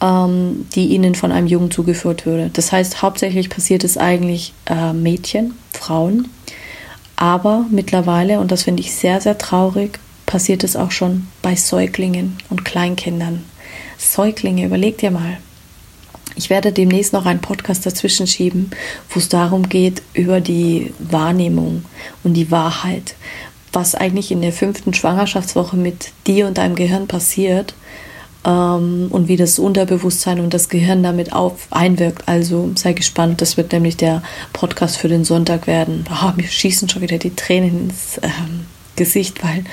ähm, 0.00 0.66
die 0.74 0.86
ihnen 0.86 1.14
von 1.14 1.30
einem 1.30 1.46
Jungen 1.46 1.70
zugeführt 1.70 2.24
würde. 2.24 2.48
Das 2.54 2.72
heißt, 2.72 3.02
hauptsächlich 3.02 3.50
passiert 3.50 3.84
es 3.84 3.98
eigentlich 3.98 4.54
äh, 4.64 4.94
Mädchen, 4.94 5.52
Frauen. 5.74 6.30
Aber 7.16 7.66
mittlerweile, 7.70 8.40
und 8.40 8.50
das 8.50 8.62
finde 8.62 8.80
ich 8.80 8.94
sehr, 8.94 9.20
sehr 9.20 9.36
traurig, 9.36 9.98
passiert 10.32 10.64
es 10.64 10.76
auch 10.76 10.92
schon 10.92 11.28
bei 11.42 11.56
Säuglingen 11.56 12.38
und 12.48 12.64
Kleinkindern. 12.64 13.44
Säuglinge, 13.98 14.64
überleg 14.64 14.96
dir 14.96 15.10
mal. 15.10 15.36
Ich 16.36 16.48
werde 16.48 16.72
demnächst 16.72 17.12
noch 17.12 17.26
einen 17.26 17.42
Podcast 17.42 17.84
dazwischen 17.84 18.26
schieben, 18.26 18.70
wo 19.10 19.20
es 19.20 19.28
darum 19.28 19.68
geht, 19.68 20.00
über 20.14 20.40
die 20.40 20.94
Wahrnehmung 20.98 21.84
und 22.24 22.32
die 22.32 22.50
Wahrheit, 22.50 23.14
was 23.74 23.94
eigentlich 23.94 24.32
in 24.32 24.40
der 24.40 24.54
fünften 24.54 24.94
Schwangerschaftswoche 24.94 25.76
mit 25.76 26.12
dir 26.26 26.46
und 26.46 26.56
deinem 26.56 26.76
Gehirn 26.76 27.08
passiert 27.08 27.74
ähm, 28.46 29.08
und 29.10 29.28
wie 29.28 29.36
das 29.36 29.58
Unterbewusstsein 29.58 30.40
und 30.40 30.54
das 30.54 30.70
Gehirn 30.70 31.02
damit 31.02 31.34
auf, 31.34 31.66
einwirkt. 31.68 32.26
Also 32.26 32.72
sei 32.74 32.94
gespannt, 32.94 33.42
das 33.42 33.58
wird 33.58 33.70
nämlich 33.72 33.98
der 33.98 34.22
Podcast 34.54 34.96
für 34.96 35.08
den 35.08 35.24
Sonntag 35.24 35.66
werden. 35.66 36.06
Oh, 36.10 36.32
mir 36.34 36.48
schießen 36.48 36.88
schon 36.88 37.02
wieder 37.02 37.18
die 37.18 37.36
Tränen 37.36 37.90
ins 37.90 38.18
ähm, 38.22 38.64
Gesicht, 38.96 39.42
weil 39.42 39.64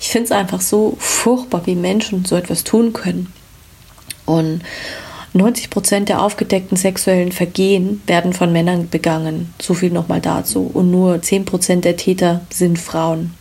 ich 0.00 0.08
finde 0.08 0.26
es 0.26 0.32
einfach 0.32 0.60
so 0.60 0.96
furchtbar, 0.98 1.66
wie 1.66 1.74
Menschen 1.74 2.24
so 2.24 2.36
etwas 2.36 2.64
tun 2.64 2.92
können. 2.92 3.32
Und 4.24 4.62
90 5.34 5.70
Prozent 5.70 6.08
der 6.08 6.22
aufgedeckten 6.22 6.76
sexuellen 6.76 7.32
Vergehen 7.32 8.02
werden 8.06 8.32
von 8.32 8.52
Männern 8.52 8.88
begangen. 8.88 9.52
So 9.60 9.74
viel 9.74 9.90
nochmal 9.90 10.20
dazu. 10.20 10.70
Und 10.72 10.90
nur 10.90 11.20
10 11.20 11.44
Prozent 11.44 11.84
der 11.84 11.96
Täter 11.96 12.40
sind 12.50 12.78
Frauen. 12.78 13.34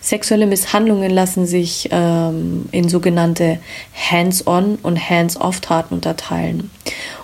Sexuelle 0.00 0.46
Misshandlungen 0.46 1.10
lassen 1.10 1.46
sich 1.46 1.88
ähm, 1.92 2.66
in 2.72 2.88
sogenannte 2.88 3.58
Hands-on 3.94 4.76
und 4.82 5.10
Hands-off-Taten 5.10 5.94
unterteilen. 5.94 6.70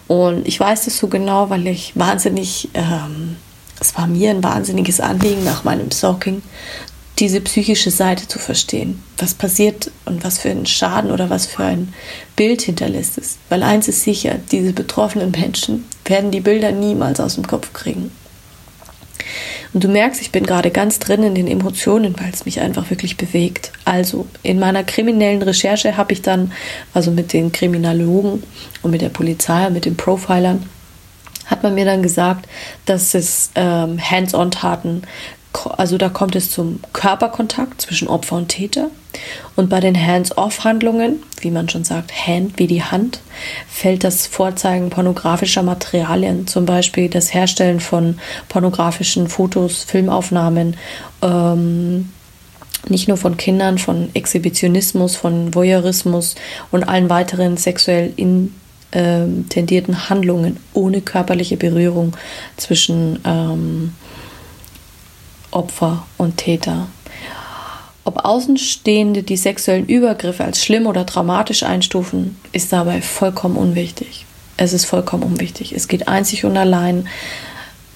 Und 0.06 0.46
ich 0.46 0.60
weiß 0.60 0.84
das 0.84 0.98
so 0.98 1.08
genau, 1.08 1.50
weil 1.50 1.66
ich 1.66 1.92
wahnsinnig, 1.96 2.68
ähm, 2.74 3.36
es 3.80 3.96
war 3.96 4.06
mir 4.06 4.30
ein 4.30 4.44
wahnsinniges 4.44 5.00
Anliegen 5.00 5.44
nach 5.44 5.64
meinem 5.64 5.90
Stalking, 5.90 6.42
diese 7.20 7.40
psychische 7.42 7.90
Seite 7.90 8.26
zu 8.26 8.38
verstehen. 8.38 9.02
Was 9.18 9.34
passiert 9.34 9.90
und 10.06 10.24
was 10.24 10.38
für 10.38 10.50
einen 10.50 10.66
Schaden 10.66 11.10
oder 11.10 11.30
was 11.30 11.46
für 11.46 11.64
ein 11.64 11.92
Bild 12.34 12.62
hinterlässt 12.62 13.18
es. 13.18 13.38
Weil 13.48 13.62
eins 13.62 13.88
ist 13.88 14.02
sicher, 14.02 14.36
diese 14.50 14.72
betroffenen 14.72 15.30
Menschen 15.30 15.84
werden 16.06 16.30
die 16.30 16.40
Bilder 16.40 16.72
niemals 16.72 17.20
aus 17.20 17.34
dem 17.34 17.46
Kopf 17.46 17.72
kriegen. 17.72 18.10
Und 19.72 19.84
du 19.84 19.88
merkst, 19.88 20.20
ich 20.20 20.32
bin 20.32 20.44
gerade 20.44 20.70
ganz 20.70 20.98
drin 20.98 21.22
in 21.22 21.34
den 21.34 21.46
Emotionen, 21.46 22.18
weil 22.18 22.30
es 22.32 22.44
mich 22.44 22.60
einfach 22.60 22.90
wirklich 22.90 23.16
bewegt. 23.16 23.70
Also 23.84 24.26
in 24.42 24.58
meiner 24.58 24.82
kriminellen 24.82 25.42
Recherche 25.42 25.96
habe 25.96 26.12
ich 26.12 26.22
dann, 26.22 26.52
also 26.92 27.10
mit 27.10 27.32
den 27.32 27.52
Kriminologen 27.52 28.42
und 28.82 28.90
mit 28.90 29.02
der 29.02 29.10
Polizei, 29.10 29.70
mit 29.70 29.84
den 29.84 29.96
Profilern, 29.96 30.66
hat 31.46 31.62
man 31.62 31.74
mir 31.74 31.84
dann 31.84 32.02
gesagt, 32.02 32.48
dass 32.86 33.14
es 33.14 33.50
ähm, 33.54 34.00
Hands-on-Taten 34.00 35.02
also 35.52 35.98
da 35.98 36.08
kommt 36.08 36.36
es 36.36 36.50
zum 36.50 36.80
Körperkontakt 36.92 37.82
zwischen 37.82 38.08
Opfer 38.08 38.36
und 38.36 38.48
Täter. 38.48 38.90
Und 39.56 39.68
bei 39.68 39.80
den 39.80 39.96
Hands-off-Handlungen, 39.96 41.22
wie 41.40 41.50
man 41.50 41.68
schon 41.68 41.84
sagt, 41.84 42.12
Hand 42.26 42.58
wie 42.58 42.66
die 42.66 42.82
Hand, 42.82 43.20
fällt 43.68 44.04
das 44.04 44.26
Vorzeigen 44.26 44.90
pornografischer 44.90 45.62
Materialien, 45.62 46.46
zum 46.46 46.64
Beispiel 46.66 47.08
das 47.08 47.34
Herstellen 47.34 47.80
von 47.80 48.18
pornografischen 48.48 49.28
Fotos, 49.28 49.82
Filmaufnahmen, 49.82 50.76
ähm, 51.22 52.10
nicht 52.88 53.08
nur 53.08 53.16
von 53.16 53.36
Kindern, 53.36 53.78
von 53.78 54.08
Exhibitionismus, 54.14 55.16
von 55.16 55.54
Voyeurismus 55.54 56.36
und 56.70 56.84
allen 56.84 57.10
weiteren 57.10 57.56
sexuell 57.56 58.12
intendierten 58.16 59.94
ähm, 59.94 60.08
Handlungen 60.08 60.56
ohne 60.72 61.00
körperliche 61.00 61.56
Berührung 61.56 62.16
zwischen 62.56 63.18
ähm, 63.24 63.92
Opfer 65.50 66.06
und 66.18 66.36
Täter. 66.36 66.88
Ob 68.04 68.24
Außenstehende 68.24 69.22
die 69.22 69.36
sexuellen 69.36 69.86
Übergriffe 69.86 70.44
als 70.44 70.64
schlimm 70.64 70.86
oder 70.86 71.06
traumatisch 71.06 71.62
einstufen, 71.62 72.36
ist 72.52 72.72
dabei 72.72 73.02
vollkommen 73.02 73.56
unwichtig. 73.56 74.26
Es 74.56 74.72
ist 74.72 74.86
vollkommen 74.86 75.22
unwichtig. 75.22 75.72
Es 75.72 75.88
geht 75.88 76.08
einzig 76.08 76.44
und 76.44 76.56
allein 76.56 77.06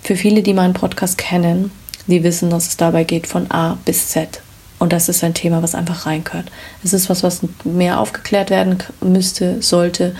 für 0.02 0.16
viele, 0.16 0.42
die 0.42 0.54
meinen 0.54 0.74
Podcast 0.74 1.18
kennen, 1.18 1.70
die 2.06 2.22
wissen, 2.22 2.50
dass 2.50 2.68
es 2.68 2.76
dabei 2.76 3.04
geht 3.04 3.26
von 3.26 3.50
A 3.50 3.78
bis 3.84 4.08
Z. 4.08 4.40
Und 4.78 4.92
das 4.92 5.08
ist 5.08 5.24
ein 5.24 5.34
Thema, 5.34 5.62
was 5.62 5.74
einfach 5.74 6.04
reinkört. 6.04 6.50
Es 6.82 6.92
ist 6.92 7.08
was, 7.08 7.22
was 7.22 7.40
mehr 7.64 8.00
aufgeklärt 8.00 8.50
werden 8.50 8.78
müsste, 9.00 9.62
sollte. 9.62 10.14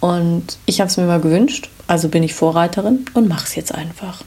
Und 0.00 0.58
ich 0.66 0.80
habe 0.80 0.88
es 0.90 0.96
mir 0.96 1.06
mal 1.06 1.20
gewünscht, 1.20 1.70
also 1.86 2.08
bin 2.08 2.22
ich 2.22 2.34
Vorreiterin 2.34 3.04
und 3.14 3.28
mache 3.28 3.44
es 3.44 3.54
jetzt 3.54 3.74
einfach. 3.74 4.24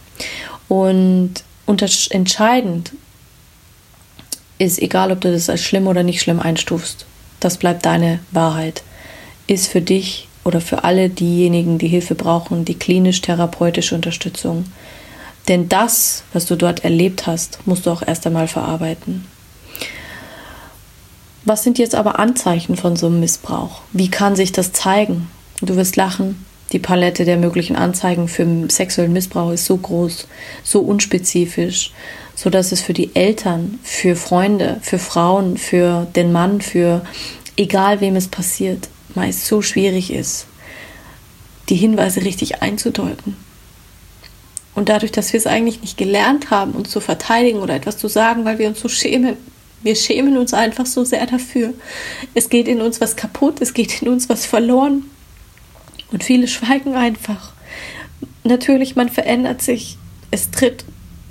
Und 0.68 1.44
entscheidend 1.72 2.92
ist, 4.58 4.82
egal 4.82 5.12
ob 5.12 5.22
du 5.22 5.32
das 5.32 5.50
als 5.50 5.62
schlimm 5.62 5.88
oder 5.88 6.04
nicht 6.04 6.22
schlimm 6.22 6.40
einstufst, 6.40 7.06
das 7.40 7.58
bleibt 7.58 7.86
deine 7.86 8.20
Wahrheit, 8.32 8.84
ist 9.48 9.68
für 9.68 9.82
dich 9.82 10.28
oder 10.44 10.62
für 10.62 10.84
alle 10.84 11.10
diejenigen, 11.10 11.78
die 11.78 11.88
Hilfe 11.88 12.16
brauchen, 12.16 12.66
die 12.66 12.76
klinisch-therapeutische 12.76 13.96
Unterstützung. 13.96 14.66
Denn 15.48 15.70
das, 15.70 16.24
was 16.34 16.46
du 16.46 16.56
dort 16.56 16.84
erlebt 16.84 17.28
hast, 17.28 17.60
musst 17.66 17.86
du 17.86 17.92
auch 17.92 18.04
erst 18.06 18.26
einmal 18.28 18.48
verarbeiten. 18.48 19.26
Was 21.44 21.64
sind 21.64 21.80
jetzt 21.80 21.96
aber 21.96 22.20
Anzeichen 22.20 22.78
von 22.78 22.96
so 22.96 23.08
einem 23.08 23.20
Missbrauch? 23.20 23.82
Wie 23.94 24.10
kann 24.10 24.36
sich 24.36 24.52
das 24.52 24.74
zeigen? 24.74 25.28
Du 25.62 25.76
wirst 25.76 25.96
lachen, 25.96 26.46
die 26.72 26.80
Palette 26.80 27.26
der 27.26 27.38
möglichen 27.38 27.76
Anzeigen 27.76 28.28
für 28.28 28.46
sexuellen 28.70 29.14
Missbrauch 29.14 29.52
ist 29.52 29.66
so 29.66 29.78
groß, 29.78 30.28
so 30.64 30.82
unspezifisch, 30.82 31.92
so 32.36 32.50
dass 32.50 32.72
es 32.72 32.82
für 32.82 32.94
die 32.94 33.16
Eltern, 33.16 33.80
für 33.84 34.16
Freunde, 34.16 34.78
für 34.82 35.00
Frauen, 35.00 35.58
für 35.58 36.08
den 36.16 36.32
Mann, 36.32 36.62
für 36.62 37.02
egal 37.58 38.02
wem 38.02 38.16
es 38.16 38.28
passiert, 38.28 38.90
meist 39.16 39.46
so 39.46 39.62
schwierig 39.62 40.12
ist, 40.12 40.48
die 41.70 41.76
Hinweise 41.76 42.24
richtig 42.24 42.62
einzudeuten. 42.62 43.36
Und 44.74 44.88
dadurch, 44.88 45.12
dass 45.12 45.34
wir 45.34 45.38
es 45.38 45.48
eigentlich 45.48 45.82
nicht 45.82 45.98
gelernt 45.98 46.50
haben, 46.50 46.72
uns 46.72 46.90
zu 46.90 47.02
verteidigen 47.02 47.60
oder 47.60 47.76
etwas 47.76 47.98
zu 47.98 48.08
sagen, 48.08 48.46
weil 48.46 48.58
wir 48.58 48.70
uns 48.70 48.80
so 48.80 48.88
schämen, 48.88 49.36
wir 49.84 49.96
schämen 49.96 50.38
uns 50.38 50.54
einfach 50.54 50.86
so 50.86 51.04
sehr 51.04 51.26
dafür. 51.26 51.74
Es 52.34 52.50
geht 52.50 52.68
in 52.68 52.82
uns 52.82 53.02
was 53.02 53.16
kaputt, 53.16 53.62
es 53.62 53.74
geht 53.74 54.02
in 54.02 54.08
uns 54.08 54.30
was 54.30 54.46
verloren. 54.46 55.06
Und 56.12 56.24
viele 56.24 56.48
schweigen 56.48 56.96
einfach. 56.96 57.54
Natürlich, 58.44 58.96
man 58.96 59.10
verändert 59.10 59.62
sich. 59.62 59.98
Es 60.30 60.52
tritt 60.52 60.86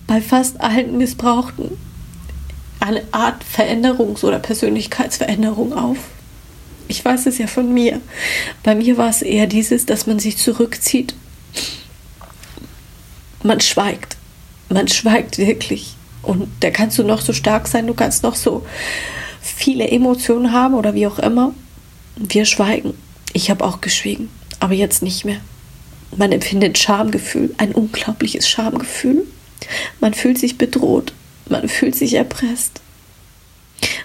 bei 0.07 0.21
fast 0.21 0.61
allen 0.61 0.99
Missbrauchten 0.99 1.77
eine 2.81 3.03
Art 3.13 3.45
Veränderungs- 3.45 4.25
oder 4.25 4.39
Persönlichkeitsveränderung 4.39 5.75
auf. 5.75 5.99
Ich 6.89 7.05
weiß 7.05 7.27
es 7.27 7.39
ja 7.39 7.47
von 7.47 7.73
mir. 7.73 8.01
Bei 8.63 8.75
mir 8.75 8.97
war 8.97 9.11
es 9.11 9.23
eher 9.23 9.47
dieses, 9.47 9.87
dass 9.87 10.07
man 10.07 10.19
sich 10.19 10.39
zurückzieht. 10.39 11.15
Man 13.43 13.61
schweigt. 13.61 14.17
Man 14.71 14.89
schweigt 14.89 15.39
wirklich. 15.39 15.95
Und 16.23 16.49
da 16.61 16.71
kannst 16.71 16.99
du 16.99 17.05
noch 17.05 17.21
so 17.21 17.33
stark 17.33 17.69
sein, 17.69 17.87
du 17.87 17.95
kannst 17.95 18.23
noch 18.23 18.35
so 18.35 18.67
viele 19.41 19.89
Emotionen 19.89 20.53
haben 20.53 20.75
oder 20.75 20.95
wie 20.95 21.07
auch 21.07 21.19
immer. 21.19 21.55
Wir 22.17 22.45
schweigen. 22.45 22.95
Ich 23.33 23.51
habe 23.51 23.65
auch 23.65 23.81
geschwiegen 23.81 24.29
aber 24.61 24.75
jetzt 24.75 25.03
nicht 25.03 25.25
mehr. 25.25 25.41
Man 26.17 26.33
empfindet 26.33 26.79
Schamgefühl, 26.79 27.55
ein 27.59 27.73
unglaubliches 27.73 28.49
Schamgefühl. 28.49 29.27
Man 30.01 30.15
fühlt 30.15 30.39
sich 30.39 30.59
bedroht, 30.59 31.13
man 31.49 31.69
fühlt 31.69 31.95
sich 31.95 32.15
erpresst. 32.15 32.81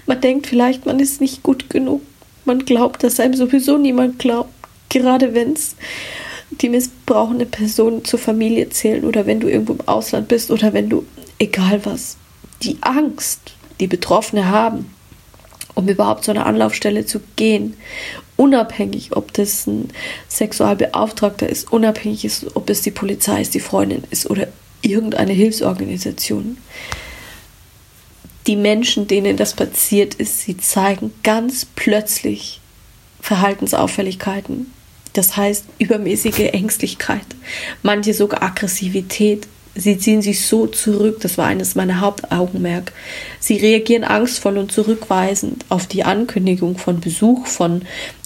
Man 0.05 0.21
denkt 0.21 0.47
vielleicht, 0.47 0.85
man 0.85 0.99
ist 0.99 1.21
nicht 1.21 1.43
gut 1.43 1.69
genug. 1.69 2.01
Man 2.45 2.65
glaubt, 2.65 3.03
dass 3.03 3.19
einem 3.19 3.33
sowieso 3.33 3.77
niemand 3.77 4.19
glaubt, 4.19 4.53
gerade 4.89 5.33
wenn 5.33 5.53
es 5.53 5.75
die 6.61 6.69
missbrauchende 6.69 7.45
Person 7.45 8.05
zur 8.05 8.19
Familie 8.19 8.69
zählen 8.69 9.03
oder 9.03 9.25
wenn 9.25 9.39
du 9.39 9.49
irgendwo 9.49 9.73
im 9.73 9.87
Ausland 9.87 10.27
bist 10.27 10.51
oder 10.51 10.73
wenn 10.73 10.89
du, 10.89 11.05
egal 11.39 11.83
was, 11.85 12.17
die 12.61 12.77
Angst, 12.81 13.39
die 13.79 13.87
Betroffene 13.87 14.47
haben 14.47 14.85
um 15.75 15.87
überhaupt 15.87 16.23
zu 16.23 16.31
einer 16.31 16.45
Anlaufstelle 16.45 17.05
zu 17.05 17.19
gehen. 17.35 17.75
Unabhängig, 18.37 19.15
ob 19.15 19.33
das 19.33 19.65
ein 19.65 19.89
Sexualbeauftragter 20.27 21.47
ist, 21.47 21.71
unabhängig 21.71 22.25
ist, 22.25 22.55
ob 22.55 22.69
es 22.69 22.81
die 22.81 22.91
Polizei 22.91 23.41
ist, 23.41 23.53
die 23.53 23.61
Freundin 23.61 24.03
ist 24.09 24.29
oder 24.29 24.47
irgendeine 24.81 25.33
Hilfsorganisation. 25.33 26.57
Die 28.47 28.55
Menschen, 28.55 29.07
denen 29.07 29.37
das 29.37 29.53
passiert 29.53 30.15
ist, 30.15 30.41
sie 30.41 30.57
zeigen 30.57 31.13
ganz 31.23 31.65
plötzlich 31.75 32.61
Verhaltensauffälligkeiten. 33.21 34.71
Das 35.13 35.37
heißt 35.37 35.65
übermäßige 35.79 36.51
Ängstlichkeit, 36.51 37.25
manche 37.81 38.13
sogar 38.13 38.43
Aggressivität, 38.43 39.47
Sie 39.77 39.97
ziehen 39.97 40.21
sich 40.21 40.45
so 40.45 40.67
zurück, 40.67 41.19
das 41.19 41.37
war 41.37 41.47
eines 41.47 41.75
meiner 41.75 41.99
Hauptaugenmerk. 41.99 42.93
Sie 43.41 43.57
reagieren 43.57 44.05
angstvoll 44.05 44.57
und 44.57 44.71
zurückweisend 44.71 45.65
auf 45.67 45.85
die 45.85 46.05
Ankündigung 46.05 46.77
von 46.77 47.01
Besuch, 47.01 47.45
von 47.45 47.81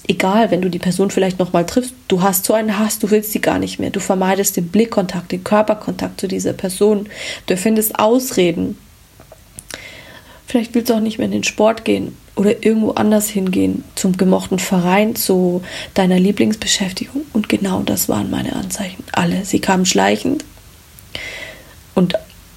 egal, 0.06 0.52
wenn 0.52 0.62
du 0.62 0.68
die 0.68 0.78
Person 0.78 1.10
vielleicht 1.10 1.40
nochmal 1.40 1.66
triffst, 1.66 1.94
du 2.06 2.22
hast 2.22 2.44
so 2.44 2.54
einen 2.54 2.78
Hass, 2.78 3.00
du 3.00 3.10
willst 3.10 3.32
sie 3.32 3.40
gar 3.40 3.58
nicht 3.58 3.80
mehr, 3.80 3.90
du 3.90 3.98
vermeidest 3.98 4.56
den 4.56 4.68
Blickkontakt, 4.68 5.32
den 5.32 5.42
Körperkontakt 5.42 6.20
zu 6.20 6.28
dieser 6.28 6.52
Person, 6.52 7.08
du 7.46 7.54
erfindest 7.54 7.98
Ausreden. 7.98 8.78
Vielleicht 10.46 10.74
willst 10.74 10.90
du 10.90 10.94
auch 10.94 11.00
nicht 11.00 11.18
mehr 11.18 11.26
in 11.26 11.32
den 11.32 11.44
Sport 11.44 11.84
gehen 11.84 12.16
oder 12.36 12.64
irgendwo 12.64 12.92
anders 12.92 13.28
hingehen, 13.28 13.84
zum 13.96 14.16
gemochten 14.16 14.58
Verein, 14.60 15.16
zu 15.16 15.62
deiner 15.94 16.18
Lieblingsbeschäftigung. 16.18 17.22
Und 17.32 17.48
genau 17.48 17.82
das 17.84 18.08
waren 18.08 18.30
meine 18.30 18.54
Anzeichen. 18.56 19.04
Alle. 19.12 19.44
Sie 19.44 19.60
kamen 19.60 19.84
schleichend 19.84 20.44
und 22.00 22.14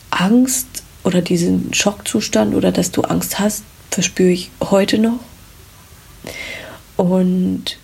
Angst 0.09 0.83
oder 1.03 1.21
diesen 1.21 1.73
Schockzustand 1.73 2.55
oder 2.55 2.71
dass 2.71 2.91
du 2.91 3.01
Angst 3.01 3.39
hast, 3.39 3.65
verspüre 3.91 4.29
ich 4.29 4.51
heute 4.61 4.99
noch. 4.99 5.19
Und 6.95 7.77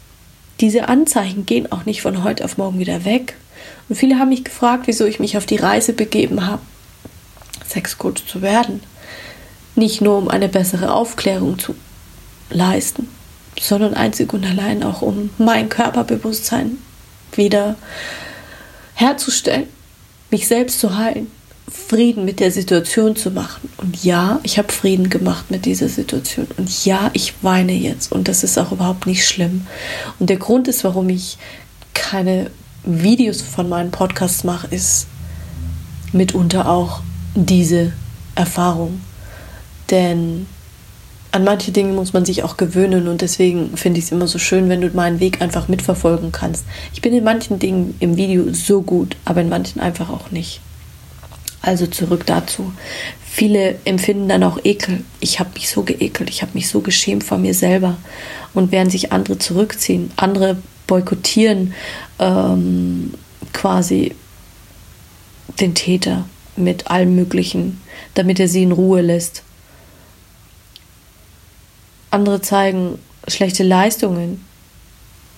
diese 0.61 0.87
Anzeichen 0.87 1.45
gehen 1.45 1.69
auch 1.69 1.83
nicht 1.83 2.01
von 2.01 2.23
heute 2.23 2.45
auf 2.45 2.57
morgen 2.57 2.79
wieder 2.79 3.03
weg. 3.03 3.35
Und 3.89 3.97
viele 3.97 4.19
haben 4.19 4.29
mich 4.29 4.45
gefragt, 4.45 4.87
wieso 4.87 5.05
ich 5.05 5.19
mich 5.19 5.35
auf 5.35 5.45
die 5.45 5.57
Reise 5.57 5.91
begeben 5.91 6.45
habe, 6.45 6.61
Sexcoach 7.67 8.25
zu 8.25 8.41
werden. 8.41 8.81
Nicht 9.75 9.99
nur 9.99 10.17
um 10.17 10.29
eine 10.29 10.47
bessere 10.47 10.93
Aufklärung 10.93 11.59
zu 11.59 11.75
leisten, 12.49 13.09
sondern 13.59 13.95
einzig 13.95 14.31
und 14.31 14.45
allein 14.45 14.81
auch 14.81 15.01
um 15.01 15.29
mein 15.37 15.67
Körperbewusstsein 15.67 16.77
wieder 17.33 17.75
herzustellen, 18.93 19.67
mich 20.31 20.47
selbst 20.47 20.79
zu 20.79 20.95
heilen 20.97 21.29
Frieden 21.71 22.25
mit 22.25 22.39
der 22.39 22.51
Situation 22.51 23.15
zu 23.15 23.31
machen. 23.31 23.69
Und 23.77 24.03
ja, 24.03 24.39
ich 24.43 24.57
habe 24.57 24.71
Frieden 24.71 25.09
gemacht 25.09 25.51
mit 25.51 25.65
dieser 25.65 25.89
Situation. 25.89 26.47
Und 26.57 26.85
ja, 26.85 27.09
ich 27.13 27.33
weine 27.41 27.73
jetzt. 27.73 28.11
Und 28.11 28.27
das 28.27 28.43
ist 28.43 28.57
auch 28.57 28.71
überhaupt 28.71 29.05
nicht 29.05 29.27
schlimm. 29.27 29.67
Und 30.19 30.29
der 30.29 30.38
Grund 30.38 30.67
ist, 30.67 30.83
warum 30.83 31.09
ich 31.09 31.38
keine 31.93 32.49
Videos 32.83 33.41
von 33.41 33.69
meinen 33.69 33.91
Podcasts 33.91 34.43
mache, 34.43 34.67
ist 34.71 35.07
mitunter 36.11 36.69
auch 36.69 37.01
diese 37.35 37.93
Erfahrung. 38.35 39.01
Denn 39.91 40.47
an 41.31 41.43
manche 41.43 41.71
Dinge 41.71 41.93
muss 41.93 42.13
man 42.13 42.25
sich 42.25 42.43
auch 42.43 42.57
gewöhnen 42.57 43.07
und 43.07 43.21
deswegen 43.21 43.77
finde 43.77 43.99
ich 43.99 44.05
es 44.05 44.11
immer 44.11 44.27
so 44.27 44.39
schön, 44.39 44.67
wenn 44.69 44.81
du 44.81 44.89
meinen 44.89 45.19
Weg 45.19 45.41
einfach 45.41 45.67
mitverfolgen 45.67 46.31
kannst. 46.31 46.65
Ich 46.93 47.01
bin 47.01 47.13
in 47.13 47.23
manchen 47.23 47.59
Dingen 47.59 47.95
im 47.99 48.17
Video 48.17 48.51
so 48.53 48.81
gut, 48.81 49.15
aber 49.25 49.41
in 49.41 49.49
manchen 49.49 49.79
einfach 49.79 50.09
auch 50.09 50.31
nicht. 50.31 50.61
Also 51.61 51.87
zurück 51.87 52.25
dazu. 52.25 52.71
Viele 53.25 53.77
empfinden 53.85 54.29
dann 54.29 54.43
auch 54.43 54.59
Ekel. 54.63 55.03
Ich 55.19 55.39
habe 55.39 55.51
mich 55.53 55.69
so 55.69 55.83
geekelt, 55.83 56.29
ich 56.29 56.41
habe 56.41 56.51
mich 56.53 56.67
so 56.69 56.81
geschämt 56.81 57.23
vor 57.23 57.37
mir 57.37 57.53
selber. 57.53 57.97
Und 58.53 58.71
während 58.71 58.91
sich 58.91 59.11
andere 59.11 59.37
zurückziehen, 59.37 60.11
andere 60.15 60.57
boykottieren 60.87 61.73
ähm, 62.17 63.13
quasi 63.53 64.15
den 65.59 65.75
Täter 65.75 66.25
mit 66.55 66.87
allem 66.87 67.15
Möglichen, 67.15 67.81
damit 68.13 68.39
er 68.39 68.47
sie 68.47 68.63
in 68.63 68.71
Ruhe 68.71 69.01
lässt. 69.01 69.43
Andere 72.11 72.41
zeigen 72.41 72.97
schlechte 73.27 73.63
Leistungen, 73.63 74.43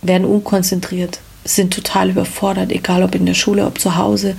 werden 0.01 0.25
unkonzentriert, 0.25 1.19
sind 1.43 1.73
total 1.73 2.11
überfordert, 2.11 2.71
egal 2.71 3.03
ob 3.03 3.15
in 3.15 3.25
der 3.25 3.33
Schule, 3.33 3.65
ob 3.65 3.79
zu 3.79 3.95
Hause, 3.95 4.35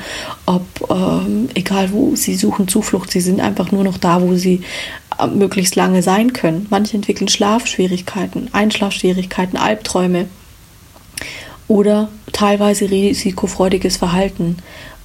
ob 0.46 0.64
ähm, 0.90 1.48
egal 1.54 1.92
wo, 1.92 2.14
sie 2.14 2.36
suchen 2.36 2.68
Zuflucht, 2.68 3.10
sie 3.10 3.20
sind 3.20 3.40
einfach 3.40 3.72
nur 3.72 3.84
noch 3.84 3.98
da, 3.98 4.22
wo 4.22 4.36
sie 4.36 4.62
äh, 5.18 5.26
möglichst 5.26 5.74
lange 5.74 6.02
sein 6.02 6.32
können. 6.32 6.66
Manche 6.70 6.96
entwickeln 6.96 7.28
Schlafschwierigkeiten, 7.28 8.52
Einschlafschwierigkeiten, 8.52 9.58
Albträume 9.58 10.26
oder 11.66 12.08
teilweise 12.32 12.90
risikofreudiges 12.90 13.96
Verhalten, 13.96 14.58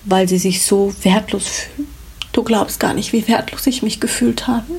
weil 0.05 0.27
sie 0.27 0.38
sich 0.38 0.62
so 0.62 0.93
wertlos 1.03 1.47
fühlen. 1.47 1.88
Du 2.31 2.43
glaubst 2.43 2.79
gar 2.79 2.93
nicht, 2.93 3.13
wie 3.13 3.27
wertlos 3.27 3.65
ich 3.65 3.81
mich 3.81 3.99
gefühlt 3.99 4.45
habe. 4.45 4.73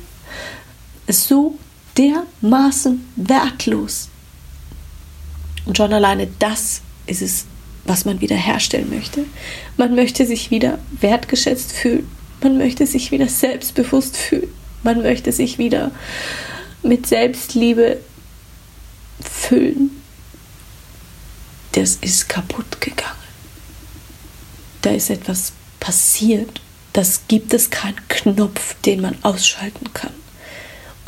So 1.08 1.58
dermaßen 1.96 3.04
wertlos. 3.16 4.08
Und 5.66 5.76
schon 5.76 5.92
alleine 5.92 6.28
das 6.38 6.82
ist 7.08 7.22
es, 7.22 7.46
was 7.84 8.04
man 8.04 8.20
wieder 8.20 8.36
herstellen 8.36 8.90
möchte. 8.90 9.24
Man 9.76 9.94
möchte 9.94 10.26
sich 10.26 10.50
wieder 10.50 10.78
wertgeschätzt 11.00 11.72
fühlen. 11.72 12.08
Man 12.42 12.58
möchte 12.58 12.86
sich 12.86 13.10
wieder 13.10 13.28
selbstbewusst 13.28 14.16
fühlen. 14.16 14.52
Man 14.82 15.02
möchte 15.02 15.32
sich 15.32 15.58
wieder 15.58 15.90
mit 16.82 17.06
Selbstliebe 17.06 17.98
füllen. 19.20 19.90
Das 21.72 21.96
ist 22.00 22.28
kaputt 22.28 22.80
gegangen. 22.80 23.12
Da 24.82 24.90
ist 24.90 25.10
etwas 25.10 25.52
passiert. 25.80 26.60
Das 26.92 27.22
gibt 27.28 27.52
es 27.54 27.70
keinen 27.70 28.00
Knopf, 28.08 28.74
den 28.84 29.00
man 29.00 29.16
ausschalten 29.22 29.92
kann. 29.92 30.12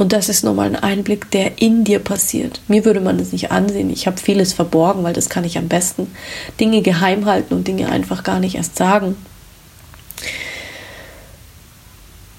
Und 0.00 0.14
das 0.14 0.30
ist 0.30 0.44
nochmal 0.44 0.68
ein 0.68 0.76
Einblick, 0.76 1.30
der 1.30 1.60
in 1.60 1.84
dir 1.84 1.98
passiert. 1.98 2.62
Mir 2.68 2.86
würde 2.86 3.02
man 3.02 3.18
das 3.18 3.32
nicht 3.32 3.52
ansehen. 3.52 3.90
Ich 3.90 4.06
habe 4.06 4.16
vieles 4.16 4.54
verborgen, 4.54 5.02
weil 5.02 5.12
das 5.12 5.28
kann 5.28 5.44
ich 5.44 5.58
am 5.58 5.68
besten. 5.68 6.10
Dinge 6.58 6.80
geheim 6.80 7.26
halten 7.26 7.52
und 7.52 7.68
Dinge 7.68 7.90
einfach 7.90 8.22
gar 8.22 8.40
nicht 8.40 8.54
erst 8.54 8.76
sagen. 8.76 9.14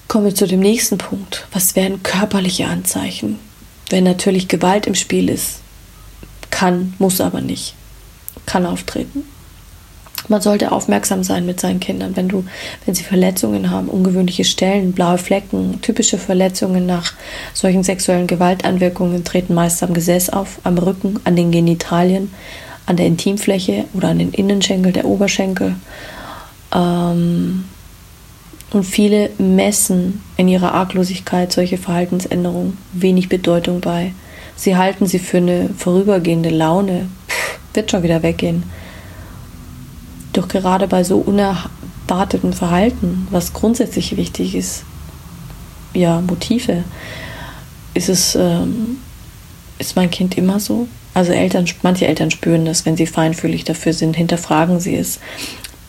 Kommen 0.08 0.24
wir 0.24 0.34
zu 0.34 0.48
dem 0.48 0.58
nächsten 0.58 0.98
Punkt. 0.98 1.46
Was 1.52 1.76
wären 1.76 2.02
körperliche 2.02 2.66
Anzeichen? 2.66 3.38
Wenn 3.90 4.02
natürlich 4.02 4.48
Gewalt 4.48 4.88
im 4.88 4.96
Spiel 4.96 5.28
ist, 5.28 5.60
kann, 6.50 6.94
muss 6.98 7.20
aber 7.20 7.42
nicht, 7.42 7.76
kann 8.44 8.66
auftreten. 8.66 9.22
Man 10.28 10.40
sollte 10.40 10.72
aufmerksam 10.72 11.24
sein 11.24 11.46
mit 11.46 11.60
seinen 11.60 11.80
Kindern, 11.80 12.16
wenn 12.16 12.28
du, 12.28 12.44
wenn 12.84 12.94
sie 12.94 13.02
Verletzungen 13.02 13.70
haben, 13.70 13.88
ungewöhnliche 13.88 14.44
Stellen, 14.44 14.92
blaue 14.92 15.18
Flecken, 15.18 15.80
typische 15.82 16.18
Verletzungen 16.18 16.86
nach 16.86 17.12
solchen 17.54 17.82
sexuellen 17.82 18.26
Gewaltanwirkungen 18.26 19.24
treten 19.24 19.54
meist 19.54 19.82
am 19.82 19.94
Gesäß 19.94 20.30
auf, 20.30 20.60
am 20.64 20.78
Rücken, 20.78 21.18
an 21.24 21.36
den 21.36 21.50
Genitalien, 21.50 22.32
an 22.86 22.96
der 22.96 23.06
Intimfläche 23.06 23.84
oder 23.94 24.08
an 24.08 24.18
den 24.18 24.32
Innenschenkel, 24.32 24.92
der 24.92 25.04
Oberschenkel. 25.04 25.74
Ähm, 26.74 27.64
und 28.72 28.84
viele 28.84 29.30
messen 29.38 30.22
in 30.36 30.48
ihrer 30.48 30.72
Arglosigkeit 30.72 31.52
solche 31.52 31.76
Verhaltensänderungen 31.76 32.78
wenig 32.92 33.28
Bedeutung 33.28 33.80
bei. 33.80 34.14
Sie 34.56 34.76
halten 34.76 35.06
sie 35.06 35.18
für 35.18 35.38
eine 35.38 35.70
vorübergehende 35.76 36.48
Laune. 36.48 37.08
Pff, 37.28 37.58
wird 37.74 37.90
schon 37.90 38.02
wieder 38.02 38.22
weggehen. 38.22 38.62
Doch 40.32 40.48
gerade 40.48 40.88
bei 40.88 41.04
so 41.04 41.18
unerwarteten 41.18 42.52
Verhalten, 42.52 43.26
was 43.30 43.52
grundsätzlich 43.52 44.16
wichtig 44.16 44.54
ist, 44.54 44.84
ja, 45.94 46.20
Motive, 46.20 46.84
ist 47.94 48.08
es, 48.08 48.34
ähm, 48.34 48.98
ist 49.78 49.96
mein 49.96 50.10
Kind 50.10 50.38
immer 50.38 50.58
so? 50.58 50.88
Also 51.14 51.32
Eltern, 51.32 51.66
manche 51.82 52.06
Eltern 52.06 52.30
spüren 52.30 52.64
das, 52.64 52.86
wenn 52.86 52.96
sie 52.96 53.06
feinfühlig 53.06 53.64
dafür 53.64 53.92
sind, 53.92 54.16
hinterfragen 54.16 54.80
sie 54.80 54.96
es. 54.96 55.20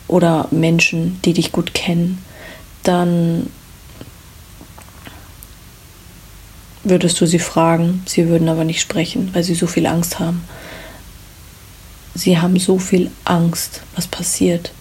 Oder 0.06 0.48
Menschen, 0.50 1.18
die 1.24 1.32
dich 1.32 1.50
gut 1.50 1.72
kennen, 1.72 2.22
dann 2.82 3.48
würdest 6.82 7.18
du 7.18 7.26
sie 7.26 7.38
fragen, 7.38 8.02
sie 8.04 8.28
würden 8.28 8.50
aber 8.50 8.64
nicht 8.64 8.82
sprechen, 8.82 9.30
weil 9.32 9.42
sie 9.42 9.54
so 9.54 9.66
viel 9.66 9.86
Angst 9.86 10.18
haben 10.18 10.44
sie 12.14 12.38
haben 12.38 12.58
so 12.58 12.78
viel 12.78 13.10
Angst, 13.24 13.82
was 13.94 14.06
passiert. 14.06 14.72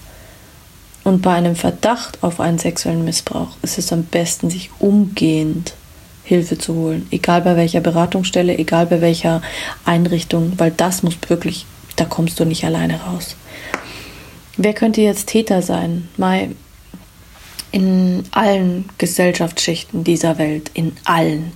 Und 1.03 1.21
bei 1.21 1.33
einem 1.33 1.55
Verdacht 1.55 2.23
auf 2.23 2.39
einen 2.39 2.59
sexuellen 2.59 3.03
Missbrauch 3.03 3.57
ist 3.61 3.77
es 3.77 3.91
am 3.91 4.03
besten, 4.03 4.49
sich 4.49 4.69
umgehend 4.79 5.73
Hilfe 6.23 6.57
zu 6.57 6.75
holen. 6.75 7.07
Egal 7.11 7.41
bei 7.41 7.57
welcher 7.57 7.81
Beratungsstelle, 7.81 8.57
egal 8.57 8.85
bei 8.85 9.01
welcher 9.01 9.41
Einrichtung, 9.83 10.53
weil 10.57 10.71
das 10.71 11.03
muss 11.03 11.17
wirklich, 11.27 11.65
da 11.97 12.05
kommst 12.05 12.39
du 12.39 12.45
nicht 12.45 12.63
alleine 12.63 13.01
raus. 13.01 13.35
Wer 14.55 14.73
könnte 14.73 15.01
jetzt 15.01 15.27
Täter 15.27 15.61
sein? 15.61 16.07
Mai, 16.15 16.51
in 17.71 18.23
allen 18.31 18.85
Gesellschaftsschichten 18.99 20.03
dieser 20.03 20.37
Welt, 20.37 20.71
in 20.73 20.95
allen 21.03 21.51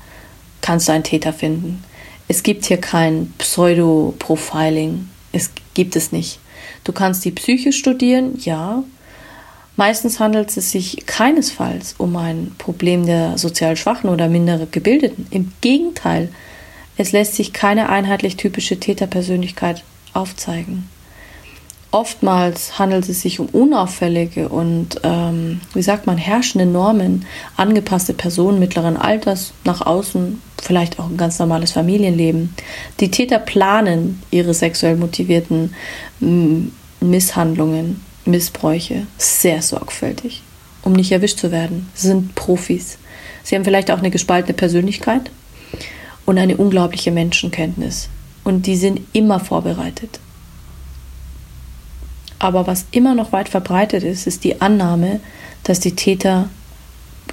kannst 0.62 0.88
du 0.88 0.92
einen 0.92 1.04
Täter 1.04 1.32
finden. 1.32 1.84
Es 2.28 2.44
gibt 2.44 2.66
hier 2.66 2.78
kein 2.78 3.32
Pseudo-Profiling. 3.38 5.08
Es 5.32 5.54
gibt 5.54 5.67
es 5.78 6.12
nicht. 6.12 6.40
Du 6.84 6.92
kannst 6.92 7.24
die 7.26 7.32
Psyche 7.32 7.72
studieren, 7.72 8.38
ja. 8.40 8.84
Meistens 9.76 10.20
handelt 10.20 10.56
es 10.58 10.72
sich 10.72 11.06
keinesfalls 11.06 11.96
um 11.98 12.16
ein 12.16 12.56
Problem 12.58 13.06
der 13.06 13.38
sozial 13.38 13.78
Schwachen 13.78 14.10
oder 14.10 14.28
minder 14.28 14.66
Gebildeten. 14.72 15.28
Im 15.30 15.52
Gegenteil, 15.62 16.30
es 16.98 17.12
lässt 17.12 17.36
sich 17.36 17.54
keine 17.54 17.90
einheitlich 17.90 18.38
typische 18.38 18.80
Täterpersönlichkeit 18.80 19.84
aufzeigen. 20.14 20.90
Oftmals 21.92 22.80
handelt 22.80 23.08
es 23.08 23.22
sich 23.22 23.40
um 23.40 23.48
unauffällige 23.48 24.50
und, 24.50 25.00
ähm, 25.04 25.62
wie 25.74 25.82
sagt 25.82 26.06
man, 26.06 26.18
herrschende 26.18 26.66
Normen, 26.66 27.26
angepasste 27.56 28.14
Personen 28.14 28.60
mittleren 28.60 28.98
Alters 28.98 29.54
nach 29.64 29.82
außen, 29.82 30.42
vielleicht 30.68 31.00
auch 31.00 31.10
ein 31.10 31.18
ganz 31.18 31.40
normales 31.40 31.72
Familienleben. 31.72 32.54
Die 33.00 33.10
Täter 33.10 33.40
planen 33.40 34.22
ihre 34.30 34.54
sexuell 34.54 34.98
motivierten 34.98 35.74
Misshandlungen, 37.00 38.02
Missbräuche 38.26 39.08
sehr 39.18 39.62
sorgfältig, 39.62 40.44
um 40.84 40.92
nicht 40.92 41.12
erwischt 41.12 41.40
zu 41.40 41.52
werden. 41.52 41.90
Sie 41.94 42.08
sind 42.08 42.36
Profis. 42.36 42.98
Sie 43.44 43.56
haben 43.56 43.64
vielleicht 43.64 43.90
auch 43.90 44.00
eine 44.00 44.12
gespaltene 44.12 44.54
Persönlichkeit 44.54 45.32
und 46.26 46.38
eine 46.38 46.58
unglaubliche 46.58 47.12
Menschenkenntnis. 47.12 48.10
Und 48.44 48.66
die 48.66 48.76
sind 48.76 49.02
immer 49.14 49.40
vorbereitet. 49.40 50.20
Aber 52.40 52.68
was 52.68 52.86
immer 52.92 53.16
noch 53.16 53.32
weit 53.32 53.50
verbreitet 53.50 54.04
ist, 54.04 54.28
ist 54.28 54.44
die 54.44 54.62
Annahme, 54.62 55.22
dass 55.64 55.80
die 55.80 55.96
Täter 55.96 56.50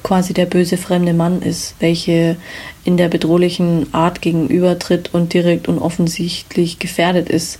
quasi 0.03 0.35
der 0.35 0.47
böse 0.47 0.77
fremde 0.77 1.15
Mann 1.15 1.43
ist, 1.43 1.75
welche 1.81 2.37
in 2.85 2.97
der 2.97 3.09
bedrohlichen 3.09 3.93
Art 3.93 4.21
gegenübertritt 4.21 5.15
und 5.15 5.33
direkt 5.33 5.69
und 5.69 5.79
offensichtlich 5.79 6.79
gefährdet 6.79 7.29
ist 7.29 7.59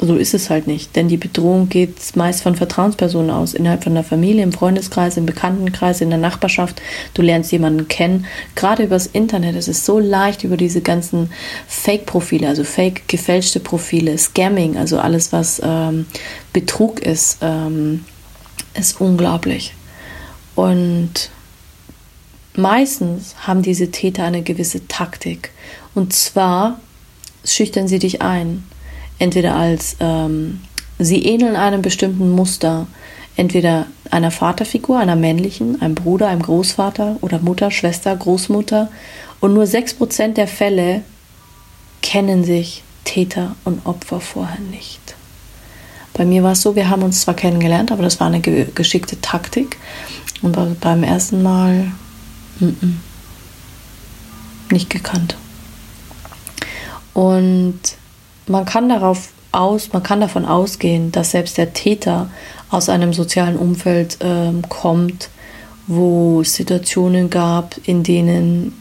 so 0.00 0.16
ist 0.16 0.34
es 0.34 0.48
halt 0.48 0.66
nicht, 0.66 0.96
denn 0.96 1.08
die 1.08 1.16
Bedrohung 1.16 1.68
geht 1.68 2.16
meist 2.16 2.42
von 2.42 2.56
Vertrauenspersonen 2.56 3.30
aus, 3.30 3.52
innerhalb 3.54 3.84
von 3.84 3.94
der 3.94 4.04
Familie, 4.04 4.42
im 4.42 4.52
Freundeskreis, 4.52 5.16
im 5.16 5.26
Bekanntenkreis, 5.26 6.00
in 6.00 6.10
der 6.10 6.18
Nachbarschaft. 6.18 6.80
Du 7.12 7.22
lernst 7.22 7.52
jemanden 7.52 7.88
kennen. 7.88 8.26
Gerade 8.54 8.84
übers 8.84 9.06
Internet 9.06 9.56
ist 9.56 9.68
es 9.68 9.84
so 9.84 9.98
leicht, 9.98 10.42
über 10.42 10.56
diese 10.56 10.80
ganzen 10.80 11.30
Fake-Profile, 11.66 12.48
also 12.48 12.64
fake 12.64 13.08
gefälschte 13.08 13.60
Profile, 13.60 14.16
Scamming, 14.16 14.76
also 14.76 14.98
alles, 14.98 15.32
was 15.32 15.60
ähm, 15.62 16.06
Betrug 16.52 17.00
ist, 17.00 17.38
ähm, 17.42 18.04
ist 18.74 19.00
unglaublich. 19.00 19.74
Und 20.54 21.30
meistens 22.54 23.34
haben 23.46 23.62
diese 23.62 23.90
Täter 23.90 24.24
eine 24.24 24.42
gewisse 24.42 24.86
Taktik. 24.88 25.50
Und 25.94 26.12
zwar 26.12 26.80
schüchtern 27.44 27.88
sie 27.88 27.98
dich 27.98 28.22
ein 28.22 28.64
entweder 29.20 29.54
als 29.54 29.96
ähm, 30.00 30.60
sie 30.98 31.24
ähneln 31.24 31.54
einem 31.54 31.82
bestimmten 31.82 32.30
Muster, 32.30 32.88
entweder 33.36 33.86
einer 34.10 34.32
Vaterfigur, 34.32 34.98
einer 34.98 35.14
männlichen, 35.14 35.80
einem 35.80 35.94
Bruder, 35.94 36.26
einem 36.26 36.42
Großvater 36.42 37.18
oder 37.20 37.38
Mutter, 37.38 37.70
Schwester, 37.70 38.16
Großmutter. 38.16 38.90
Und 39.38 39.54
nur 39.54 39.64
6% 39.64 40.34
der 40.34 40.48
Fälle 40.48 41.02
kennen 42.02 42.44
sich 42.44 42.82
Täter 43.04 43.54
und 43.64 43.86
Opfer 43.86 44.20
vorher 44.20 44.58
nicht. 44.58 45.00
Bei 46.14 46.24
mir 46.24 46.42
war 46.42 46.52
es 46.52 46.62
so, 46.62 46.74
wir 46.74 46.90
haben 46.90 47.02
uns 47.02 47.22
zwar 47.22 47.34
kennengelernt, 47.34 47.92
aber 47.92 48.02
das 48.02 48.20
war 48.20 48.26
eine 48.26 48.40
geschickte 48.40 49.20
Taktik. 49.20 49.76
Und 50.42 50.80
beim 50.80 51.02
ersten 51.02 51.42
Mal 51.42 51.92
m 52.60 52.76
-m, 52.80 52.92
nicht 54.72 54.90
gekannt. 54.90 55.36
Und 57.12 57.80
man 58.46 58.64
kann 58.64 58.88
darauf 58.88 59.30
aus, 59.52 59.92
man 59.92 60.02
kann 60.02 60.20
davon 60.20 60.44
ausgehen, 60.44 61.12
dass 61.12 61.32
selbst 61.32 61.58
der 61.58 61.72
Täter 61.72 62.30
aus 62.70 62.88
einem 62.88 63.12
sozialen 63.12 63.56
Umfeld 63.56 64.18
ähm, 64.20 64.62
kommt, 64.68 65.28
wo 65.86 66.40
es 66.40 66.54
Situationen 66.54 67.30
gab, 67.30 67.76
in 67.84 68.02
denen 68.02 68.79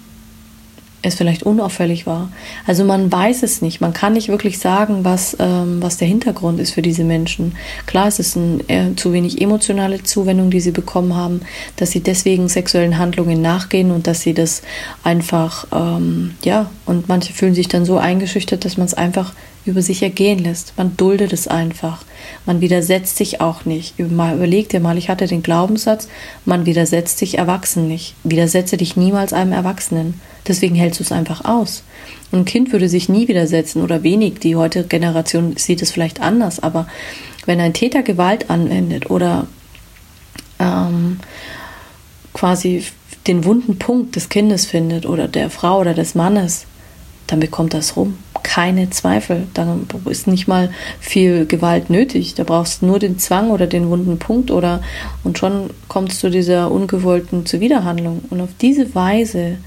es 1.02 1.16
vielleicht 1.16 1.44
unauffällig 1.44 2.06
war. 2.06 2.30
Also 2.68 2.84
man 2.84 3.12
weiß 3.12 3.44
es 3.44 3.62
nicht. 3.62 3.80
Man 3.80 3.94
kann 3.94 4.14
nicht 4.14 4.30
wirklich 4.30 4.60
sagen, 4.60 5.06
was, 5.06 5.36
ähm, 5.40 5.82
was 5.82 5.98
der 5.98 6.08
Hintergrund 6.08 6.60
ist 6.60 6.74
für 6.74 6.82
diese 6.82 7.04
Menschen. 7.04 7.56
Klar, 7.86 8.08
es 8.08 8.20
ist 8.20 8.36
ein, 8.36 8.70
äh, 8.70 8.96
zu 8.96 9.14
wenig 9.14 9.42
emotionale 9.42 10.04
Zuwendung, 10.04 10.50
die 10.52 10.60
sie 10.60 10.72
bekommen 10.72 11.16
haben, 11.16 11.42
dass 11.78 11.92
sie 11.92 12.02
deswegen 12.02 12.50
sexuellen 12.50 12.98
Handlungen 12.98 13.42
nachgehen 13.42 13.92
und 13.92 14.08
dass 14.08 14.22
sie 14.22 14.34
das 14.34 14.62
einfach, 15.04 15.68
ähm, 15.72 16.36
ja, 16.44 16.70
und 16.86 17.08
manche 17.08 17.34
fühlen 17.34 17.56
sich 17.56 17.68
dann 17.68 17.86
so 17.86 17.98
eingeschüchtert, 17.98 18.66
dass 18.66 18.78
man 18.78 18.86
es 18.86 18.94
einfach 18.94 19.34
über 19.66 19.82
sich 19.82 20.02
ergehen 20.02 20.40
lässt. 20.40 20.74
Man 20.78 20.96
duldet 20.98 21.34
es 21.34 21.48
einfach. 21.48 22.04
Man 22.46 22.62
widersetzt 22.62 23.18
sich 23.18 23.42
auch 23.42 23.66
nicht. 23.66 24.00
Überleg 24.00 24.70
dir 24.70 24.80
mal, 24.80 24.98
ich 24.98 25.10
hatte 25.10 25.28
den 25.28 25.44
Glaubenssatz, 25.44 26.08
man 26.46 26.66
widersetzt 26.66 27.18
sich 27.18 27.38
Erwachsenen 27.38 27.88
nicht. 27.88 28.16
Widersetze 28.24 28.78
dich 28.78 28.96
niemals 28.96 29.34
einem 29.34 29.52
Erwachsenen. 29.52 30.20
Deswegen 30.48 30.76
hältst 30.76 31.00
du 31.00 31.04
es 31.04 31.12
einfach 31.12 31.46
aus. 31.46 31.84
Ein 32.32 32.46
Kind 32.46 32.72
würde 32.72 32.90
sich 32.90 33.10
nie 33.10 33.28
widersetzen 33.28 33.82
oder 33.82 34.04
wenig. 34.04 34.40
Die 34.40 34.56
heutige 34.56 34.86
Generation 34.86 35.56
sieht 35.58 35.82
es 35.82 35.92
vielleicht 35.92 36.22
anders. 36.22 36.60
Aber 36.62 36.88
wenn 37.46 37.60
ein 37.60 37.74
Täter 37.74 38.04
Gewalt 38.04 38.50
anwendet 38.50 39.10
oder 39.10 39.48
ähm, 40.60 41.20
quasi 42.34 42.84
den 43.28 43.46
wunden 43.46 43.78
Punkt 43.78 44.16
des 44.16 44.30
Kindes 44.30 44.66
findet 44.66 45.06
oder 45.06 45.28
der 45.28 45.50
Frau 45.50 45.80
oder 45.80 45.94
des 45.94 46.16
Mannes, 46.16 46.66
dann 47.32 47.40
bekommt 47.40 47.74
das 47.74 47.96
rum 47.96 48.18
keine 48.50 48.90
Zweifel. 48.90 49.48
Da 49.54 49.78
ist 50.06 50.28
nicht 50.28 50.48
mal 50.48 50.72
viel 51.00 51.46
Gewalt 51.46 51.90
nötig. 51.90 52.34
Da 52.34 52.44
brauchst 52.44 52.82
du 52.82 52.88
nur 52.88 52.98
den 52.98 53.20
Zwang 53.20 53.52
oder 53.52 53.68
den 53.68 53.90
wunden 53.90 54.18
Punkt 54.18 54.50
oder 54.50 54.82
und 55.24 55.38
schon 55.38 55.70
kommst 55.88 56.24
du 56.24 56.30
dieser 56.30 56.72
ungewollten 56.72 57.46
Zuwiderhandlung. 57.46 58.24
Und 58.30 58.42
auf 58.42 58.50
diese 58.60 58.96
Weise 58.96 59.58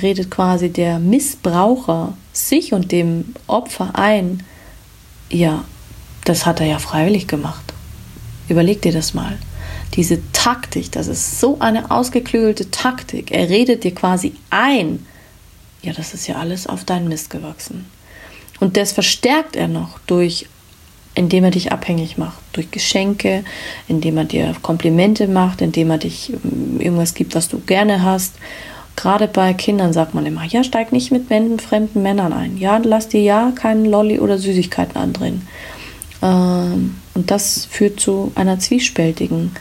redet 0.00 0.30
quasi 0.30 0.70
der 0.70 0.98
Missbraucher 0.98 2.14
sich 2.32 2.72
und 2.72 2.92
dem 2.92 3.34
Opfer 3.46 3.90
ein, 3.94 4.44
ja, 5.28 5.64
das 6.24 6.46
hat 6.46 6.60
er 6.60 6.66
ja 6.66 6.78
freiwillig 6.78 7.26
gemacht. 7.26 7.74
Überleg 8.48 8.82
dir 8.82 8.92
das 8.92 9.14
mal. 9.14 9.36
Diese 9.94 10.20
Taktik, 10.32 10.92
das 10.92 11.08
ist 11.08 11.40
so 11.40 11.58
eine 11.58 11.90
ausgeklügelte 11.90 12.70
Taktik. 12.70 13.30
Er 13.30 13.50
redet 13.50 13.84
dir 13.84 13.94
quasi 13.94 14.34
ein, 14.48 15.04
ja, 15.82 15.92
das 15.92 16.14
ist 16.14 16.26
ja 16.26 16.36
alles 16.36 16.66
auf 16.66 16.84
deinen 16.84 17.08
Mist 17.08 17.30
gewachsen. 17.30 17.86
Und 18.60 18.76
das 18.76 18.92
verstärkt 18.92 19.56
er 19.56 19.68
noch 19.68 19.98
durch, 20.06 20.46
indem 21.14 21.44
er 21.44 21.50
dich 21.50 21.72
abhängig 21.72 22.16
macht, 22.16 22.38
durch 22.52 22.70
Geschenke, 22.70 23.44
indem 23.88 24.16
er 24.16 24.24
dir 24.24 24.54
Komplimente 24.62 25.28
macht, 25.28 25.60
indem 25.60 25.90
er 25.90 25.98
dich 25.98 26.32
ähm, 26.32 26.80
irgendwas 26.80 27.14
gibt, 27.14 27.34
was 27.34 27.48
du 27.48 27.58
gerne 27.60 28.02
hast. 28.02 28.34
Gerade 28.94 29.26
bei 29.26 29.52
Kindern 29.54 29.92
sagt 29.92 30.14
man 30.14 30.26
immer, 30.26 30.44
ja, 30.44 30.62
steig 30.64 30.92
nicht 30.92 31.10
mit 31.10 31.26
fremden 31.26 32.02
Männern 32.02 32.32
ein. 32.32 32.58
Ja, 32.58 32.78
lass 32.82 33.08
dir 33.08 33.22
ja 33.22 33.52
keinen 33.54 33.86
Lolli 33.86 34.20
oder 34.20 34.38
Süßigkeiten 34.38 34.96
andrehen. 34.96 35.46
Ähm, 36.22 36.96
und 37.14 37.30
das 37.30 37.66
führt 37.66 38.00
zu 38.00 38.32
einer 38.34 38.58
zwiespältigen 38.58 39.52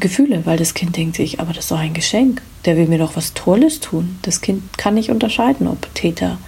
Gefühle, 0.00 0.44
weil 0.46 0.58
das 0.58 0.74
Kind 0.74 0.96
denkt 0.96 1.16
sich, 1.16 1.40
aber 1.40 1.52
das 1.52 1.64
ist 1.64 1.70
doch 1.70 1.78
ein 1.78 1.94
Geschenk. 1.94 2.42
Der 2.64 2.76
will 2.76 2.86
mir 2.86 2.98
doch 2.98 3.16
was 3.16 3.34
Tolles 3.34 3.80
tun. 3.80 4.18
Das 4.22 4.40
Kind 4.40 4.76
kann 4.78 4.94
nicht 4.94 5.10
unterscheiden, 5.10 5.66
ob 5.66 5.94
Täter 5.94 6.38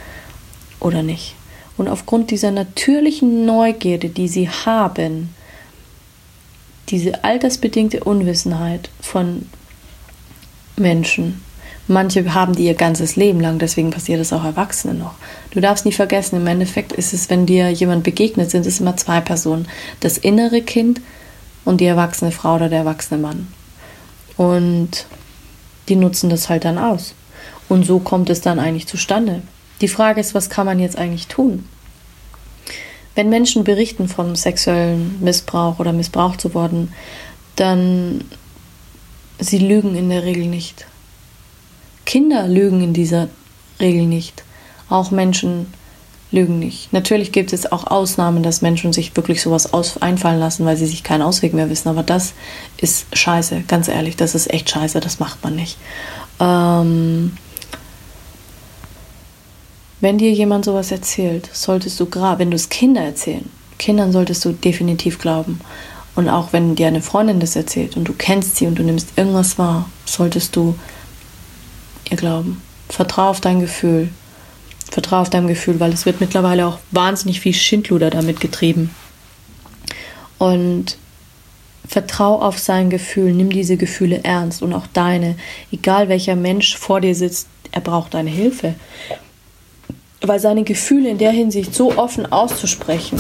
oder 0.80 1.02
nicht. 1.02 1.34
Und 1.76 1.88
aufgrund 1.88 2.30
dieser 2.30 2.50
natürlichen 2.50 3.46
Neugierde, 3.46 4.08
die 4.08 4.28
sie 4.28 4.48
haben, 4.48 5.34
diese 6.88 7.24
altersbedingte 7.24 8.04
Unwissenheit 8.04 8.90
von 9.00 9.46
Menschen, 10.76 11.40
manche 11.86 12.34
haben 12.34 12.54
die 12.54 12.66
ihr 12.66 12.74
ganzes 12.74 13.16
Leben 13.16 13.40
lang, 13.40 13.58
deswegen 13.58 13.90
passiert 13.90 14.20
es 14.20 14.32
auch 14.32 14.44
Erwachsene 14.44 14.94
noch. 14.94 15.14
Du 15.52 15.60
darfst 15.60 15.84
nie 15.84 15.92
vergessen, 15.92 16.36
im 16.36 16.46
Endeffekt 16.46 16.92
ist 16.92 17.12
es, 17.12 17.30
wenn 17.30 17.46
dir 17.46 17.70
jemand 17.70 18.02
begegnet, 18.02 18.50
sind 18.50 18.66
es 18.66 18.80
immer 18.80 18.96
zwei 18.96 19.20
Personen. 19.20 19.66
Das 20.00 20.18
innere 20.18 20.62
Kind 20.62 21.00
und 21.64 21.80
die 21.80 21.86
erwachsene 21.86 22.32
Frau 22.32 22.56
oder 22.56 22.68
der 22.68 22.80
erwachsene 22.80 23.20
Mann. 23.20 23.48
Und 24.36 25.06
die 25.88 25.96
nutzen 25.96 26.30
das 26.30 26.48
halt 26.48 26.64
dann 26.64 26.78
aus. 26.78 27.14
Und 27.68 27.84
so 27.84 27.98
kommt 27.98 28.30
es 28.30 28.40
dann 28.40 28.58
eigentlich 28.58 28.86
zustande. 28.86 29.42
Die 29.80 29.88
Frage 29.88 30.20
ist, 30.20 30.34
was 30.34 30.50
kann 30.50 30.66
man 30.66 30.78
jetzt 30.78 30.98
eigentlich 30.98 31.26
tun? 31.26 31.64
Wenn 33.14 33.28
Menschen 33.28 33.64
berichten 33.64 34.08
von 34.08 34.36
sexuellem 34.36 35.16
Missbrauch 35.20 35.78
oder 35.78 35.92
missbraucht 35.92 36.40
zu 36.40 36.54
worden, 36.54 36.92
dann 37.56 38.24
sie 39.38 39.58
lügen 39.58 39.94
in 39.94 40.08
der 40.08 40.24
Regel 40.24 40.46
nicht. 40.46 40.86
Kinder 42.04 42.46
lügen 42.48 42.82
in 42.82 42.92
dieser 42.92 43.28
Regel 43.80 44.06
nicht. 44.06 44.44
Auch 44.88 45.10
Menschen 45.10 45.72
lügen 46.32 46.58
nicht. 46.58 46.92
Natürlich 46.92 47.32
gibt 47.32 47.52
es 47.52 47.70
auch 47.70 47.86
Ausnahmen, 47.86 48.42
dass 48.42 48.62
Menschen 48.62 48.92
sich 48.92 49.16
wirklich 49.16 49.42
sowas 49.42 49.72
aus 49.72 50.00
einfallen 50.00 50.38
lassen, 50.38 50.64
weil 50.64 50.76
sie 50.76 50.86
sich 50.86 51.02
keinen 51.02 51.22
Ausweg 51.22 51.54
mehr 51.54 51.70
wissen. 51.70 51.88
Aber 51.88 52.02
das 52.02 52.34
ist 52.76 53.06
scheiße, 53.12 53.64
ganz 53.66 53.88
ehrlich, 53.88 54.16
das 54.16 54.34
ist 54.34 54.52
echt 54.52 54.70
scheiße, 54.70 55.00
das 55.00 55.18
macht 55.18 55.42
man 55.42 55.56
nicht. 55.56 55.76
Ähm, 56.38 57.32
wenn 60.00 60.18
dir 60.18 60.30
jemand 60.32 60.64
sowas 60.64 60.90
erzählt, 60.92 61.50
solltest 61.52 61.98
du 62.00 62.06
gerade, 62.06 62.38
wenn 62.38 62.50
du 62.50 62.56
es 62.56 62.68
Kinder 62.68 63.02
erzählen, 63.02 63.50
Kindern 63.78 64.12
solltest 64.12 64.44
du 64.44 64.52
definitiv 64.52 65.18
glauben. 65.18 65.60
Und 66.14 66.28
auch 66.28 66.52
wenn 66.52 66.74
dir 66.74 66.86
eine 66.86 67.02
Freundin 67.02 67.40
das 67.40 67.56
erzählt 67.56 67.96
und 67.96 68.04
du 68.04 68.12
kennst 68.12 68.56
sie 68.56 68.66
und 68.66 68.78
du 68.78 68.82
nimmst 68.82 69.16
irgendwas 69.16 69.58
wahr, 69.58 69.88
solltest 70.06 70.56
du 70.56 70.74
ihr 72.10 72.16
glauben. 72.16 72.60
Vertrau 72.88 73.30
auf 73.30 73.40
dein 73.40 73.60
Gefühl. 73.60 74.10
Vertrau 74.90 75.20
auf 75.20 75.31
dein 75.31 75.46
Gefühl, 75.46 75.79
weil 75.81 75.92
es 75.92 76.07
wird 76.07 76.20
mittlerweile 76.20 76.66
auch 76.66 76.79
wahnsinnig 76.90 77.40
viel 77.40 77.55
Schindluder 77.55 78.11
damit 78.11 78.40
getrieben. 78.40 78.94
Und 80.38 80.96
vertrau 81.87 82.40
auf 82.40 82.59
sein 82.59 82.90
Gefühl, 82.90 83.33
nimm 83.33 83.50
diese 83.50 83.76
Gefühle 83.76 84.20
ernst 84.22 84.62
und 84.62 84.72
auch 84.74 84.87
deine. 84.92 85.37
Egal 85.72 86.09
welcher 86.09 86.37
Mensch 86.37 86.76
vor 86.76 87.00
dir 87.00 87.14
sitzt, 87.14 87.48
er 87.72 87.81
braucht 87.81 88.14
deine 88.14 88.31
Hilfe. 88.31 88.74
Weil 90.22 90.38
seine 90.38 90.64
Gefühle 90.64 91.09
in 91.09 91.18
der 91.18 91.33
Hinsicht 91.33 91.74
so 91.74 91.96
offen 91.96 92.31
auszusprechen, 92.31 93.18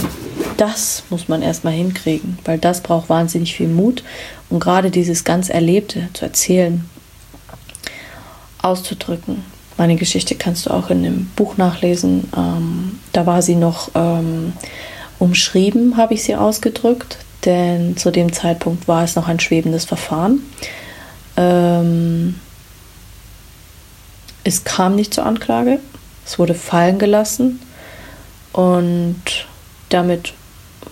das 0.56 1.04
muss 1.08 1.28
man 1.28 1.40
erstmal 1.40 1.72
hinkriegen, 1.72 2.38
weil 2.44 2.58
das 2.58 2.82
braucht 2.82 3.08
wahnsinnig 3.08 3.54
viel 3.54 3.68
Mut 3.68 4.04
und 4.50 4.60
gerade 4.60 4.90
dieses 4.90 5.24
ganz 5.24 5.48
Erlebte 5.48 6.08
zu 6.12 6.26
erzählen, 6.26 6.84
auszudrücken. 8.60 9.42
Meine 9.76 9.96
Geschichte 9.96 10.34
kannst 10.34 10.66
du 10.66 10.70
auch 10.70 10.90
in 10.90 11.02
dem 11.02 11.26
Buch 11.36 11.56
nachlesen. 11.56 12.28
Ähm, 12.36 12.98
da 13.12 13.26
war 13.26 13.42
sie 13.42 13.56
noch 13.56 13.90
ähm, 13.94 14.52
umschrieben, 15.18 15.96
habe 15.96 16.14
ich 16.14 16.22
sie 16.22 16.36
ausgedrückt, 16.36 17.18
denn 17.44 17.96
zu 17.96 18.10
dem 18.10 18.32
Zeitpunkt 18.32 18.88
war 18.88 19.04
es 19.04 19.16
noch 19.16 19.28
ein 19.28 19.40
schwebendes 19.40 19.84
Verfahren. 19.84 20.40
Ähm, 21.36 22.34
es 24.44 24.64
kam 24.64 24.96
nicht 24.96 25.14
zur 25.14 25.26
Anklage, 25.26 25.80
es 26.26 26.38
wurde 26.38 26.54
fallen 26.54 26.98
gelassen 26.98 27.60
und 28.52 29.22
damit 29.90 30.34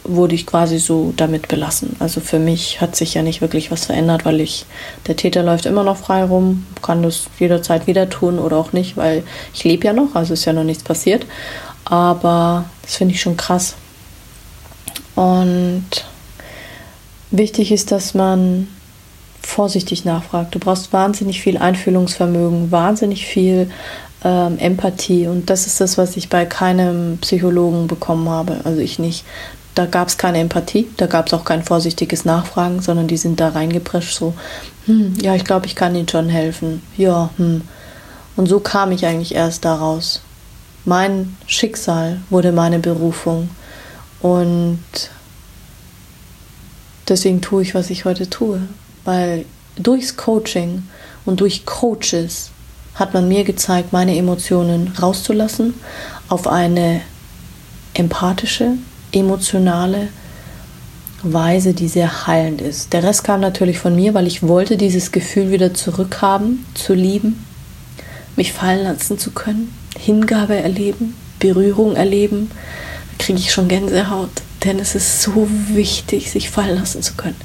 wurde 0.08 0.34
ich 0.34 0.46
quasi 0.46 0.78
so 0.78 1.12
damit 1.16 1.48
belassen. 1.48 1.96
Also 1.98 2.20
für 2.20 2.38
mich 2.38 2.80
hat 2.80 2.96
sich 2.96 3.14
ja 3.14 3.22
nicht 3.22 3.40
wirklich 3.40 3.70
was 3.70 3.86
verändert, 3.86 4.24
weil 4.24 4.40
ich, 4.40 4.66
der 5.06 5.16
Täter 5.16 5.42
läuft 5.42 5.66
immer 5.66 5.84
noch 5.84 5.96
frei 5.96 6.24
rum, 6.24 6.66
kann 6.82 7.02
das 7.02 7.26
jederzeit 7.38 7.86
wieder 7.86 8.08
tun 8.08 8.38
oder 8.38 8.56
auch 8.56 8.72
nicht, 8.72 8.96
weil 8.96 9.22
ich 9.54 9.64
lebe 9.64 9.86
ja 9.86 9.92
noch, 9.92 10.14
also 10.14 10.34
ist 10.34 10.44
ja 10.44 10.52
noch 10.52 10.64
nichts 10.64 10.82
passiert. 10.82 11.26
Aber 11.84 12.64
das 12.82 12.96
finde 12.96 13.14
ich 13.14 13.20
schon 13.20 13.36
krass. 13.36 13.74
Und 15.14 15.86
wichtig 17.30 17.72
ist, 17.72 17.90
dass 17.90 18.14
man 18.14 18.68
vorsichtig 19.42 20.04
nachfragt. 20.04 20.54
Du 20.54 20.58
brauchst 20.58 20.92
wahnsinnig 20.92 21.40
viel 21.40 21.56
Einfühlungsvermögen, 21.56 22.70
wahnsinnig 22.70 23.26
viel 23.26 23.70
ähm, 24.24 24.58
Empathie. 24.58 25.26
Und 25.26 25.50
das 25.50 25.66
ist 25.66 25.80
das, 25.80 25.98
was 25.98 26.16
ich 26.16 26.28
bei 26.28 26.44
keinem 26.44 27.18
Psychologen 27.20 27.86
bekommen 27.86 28.28
habe. 28.28 28.60
Also 28.64 28.80
ich 28.80 28.98
nicht. 28.98 29.24
Da 29.78 29.86
gab 29.86 30.08
es 30.08 30.18
keine 30.18 30.40
Empathie, 30.40 30.88
da 30.96 31.06
gab 31.06 31.28
es 31.28 31.32
auch 31.34 31.44
kein 31.44 31.62
vorsichtiges 31.62 32.24
Nachfragen, 32.24 32.82
sondern 32.82 33.06
die 33.06 33.16
sind 33.16 33.38
da 33.38 33.50
reingeprescht, 33.50 34.12
so, 34.12 34.34
hm, 34.86 35.14
ja, 35.20 35.36
ich 35.36 35.44
glaube, 35.44 35.66
ich 35.66 35.76
kann 35.76 35.94
Ihnen 35.94 36.08
schon 36.08 36.28
helfen. 36.28 36.82
Ja, 36.96 37.30
hm. 37.36 37.62
Und 38.34 38.48
so 38.48 38.58
kam 38.58 38.90
ich 38.90 39.06
eigentlich 39.06 39.36
erst 39.36 39.64
daraus. 39.64 40.20
Mein 40.84 41.36
Schicksal 41.46 42.20
wurde 42.28 42.50
meine 42.50 42.80
Berufung. 42.80 43.50
Und 44.18 44.80
deswegen 47.08 47.40
tue 47.40 47.62
ich, 47.62 47.76
was 47.76 47.90
ich 47.90 48.04
heute 48.04 48.28
tue. 48.28 48.60
Weil 49.04 49.44
durchs 49.76 50.16
Coaching 50.16 50.88
und 51.24 51.38
durch 51.38 51.66
Coaches 51.66 52.50
hat 52.96 53.14
man 53.14 53.28
mir 53.28 53.44
gezeigt, 53.44 53.92
meine 53.92 54.16
Emotionen 54.16 54.92
rauszulassen 55.00 55.74
auf 56.28 56.48
eine 56.48 57.00
empathische, 57.94 58.72
emotionale 59.12 60.08
Weise, 61.22 61.74
die 61.74 61.88
sehr 61.88 62.26
heilend 62.26 62.60
ist. 62.60 62.92
Der 62.92 63.02
Rest 63.02 63.24
kam 63.24 63.40
natürlich 63.40 63.78
von 63.78 63.94
mir, 63.96 64.14
weil 64.14 64.26
ich 64.26 64.42
wollte 64.42 64.76
dieses 64.76 65.10
Gefühl 65.10 65.50
wieder 65.50 65.74
zurückhaben, 65.74 66.64
zu 66.74 66.94
lieben, 66.94 67.44
mich 68.36 68.52
fallen 68.52 68.84
lassen 68.84 69.18
zu 69.18 69.32
können, 69.32 69.74
Hingabe 69.98 70.56
erleben, 70.56 71.14
Berührung 71.40 71.96
erleben. 71.96 72.50
Da 73.18 73.24
kriege 73.24 73.38
ich 73.40 73.52
schon 73.52 73.66
Gänsehaut, 73.66 74.30
denn 74.64 74.78
es 74.78 74.94
ist 74.94 75.22
so 75.22 75.48
wichtig, 75.72 76.30
sich 76.30 76.50
fallen 76.50 76.78
lassen 76.78 77.02
zu 77.02 77.14
können. 77.14 77.36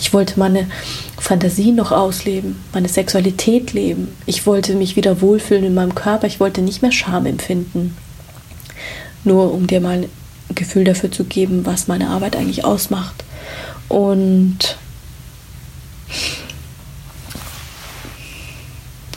Ich 0.00 0.12
wollte 0.12 0.40
meine 0.40 0.66
Fantasie 1.18 1.70
noch 1.70 1.92
ausleben, 1.92 2.56
meine 2.72 2.88
Sexualität 2.88 3.72
leben. 3.72 4.08
Ich 4.26 4.46
wollte 4.46 4.74
mich 4.74 4.96
wieder 4.96 5.20
wohlfühlen 5.20 5.64
in 5.64 5.74
meinem 5.74 5.94
Körper. 5.94 6.26
Ich 6.26 6.40
wollte 6.40 6.62
nicht 6.62 6.82
mehr 6.82 6.92
Scham 6.92 7.26
empfinden. 7.26 7.96
Nur 9.22 9.52
um 9.52 9.68
dir 9.68 9.80
mal 9.80 10.08
Gefühl 10.54 10.84
dafür 10.84 11.10
zu 11.10 11.24
geben, 11.24 11.66
was 11.66 11.88
meine 11.88 12.08
Arbeit 12.08 12.36
eigentlich 12.36 12.64
ausmacht. 12.64 13.24
Und 13.88 14.76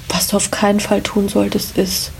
was 0.09 0.27
du 0.27 0.37
auf 0.37 0.51
keinen 0.51 0.79
Fall 0.79 1.01
tun 1.01 1.29
solltest, 1.29 1.77
ist, 1.77 2.11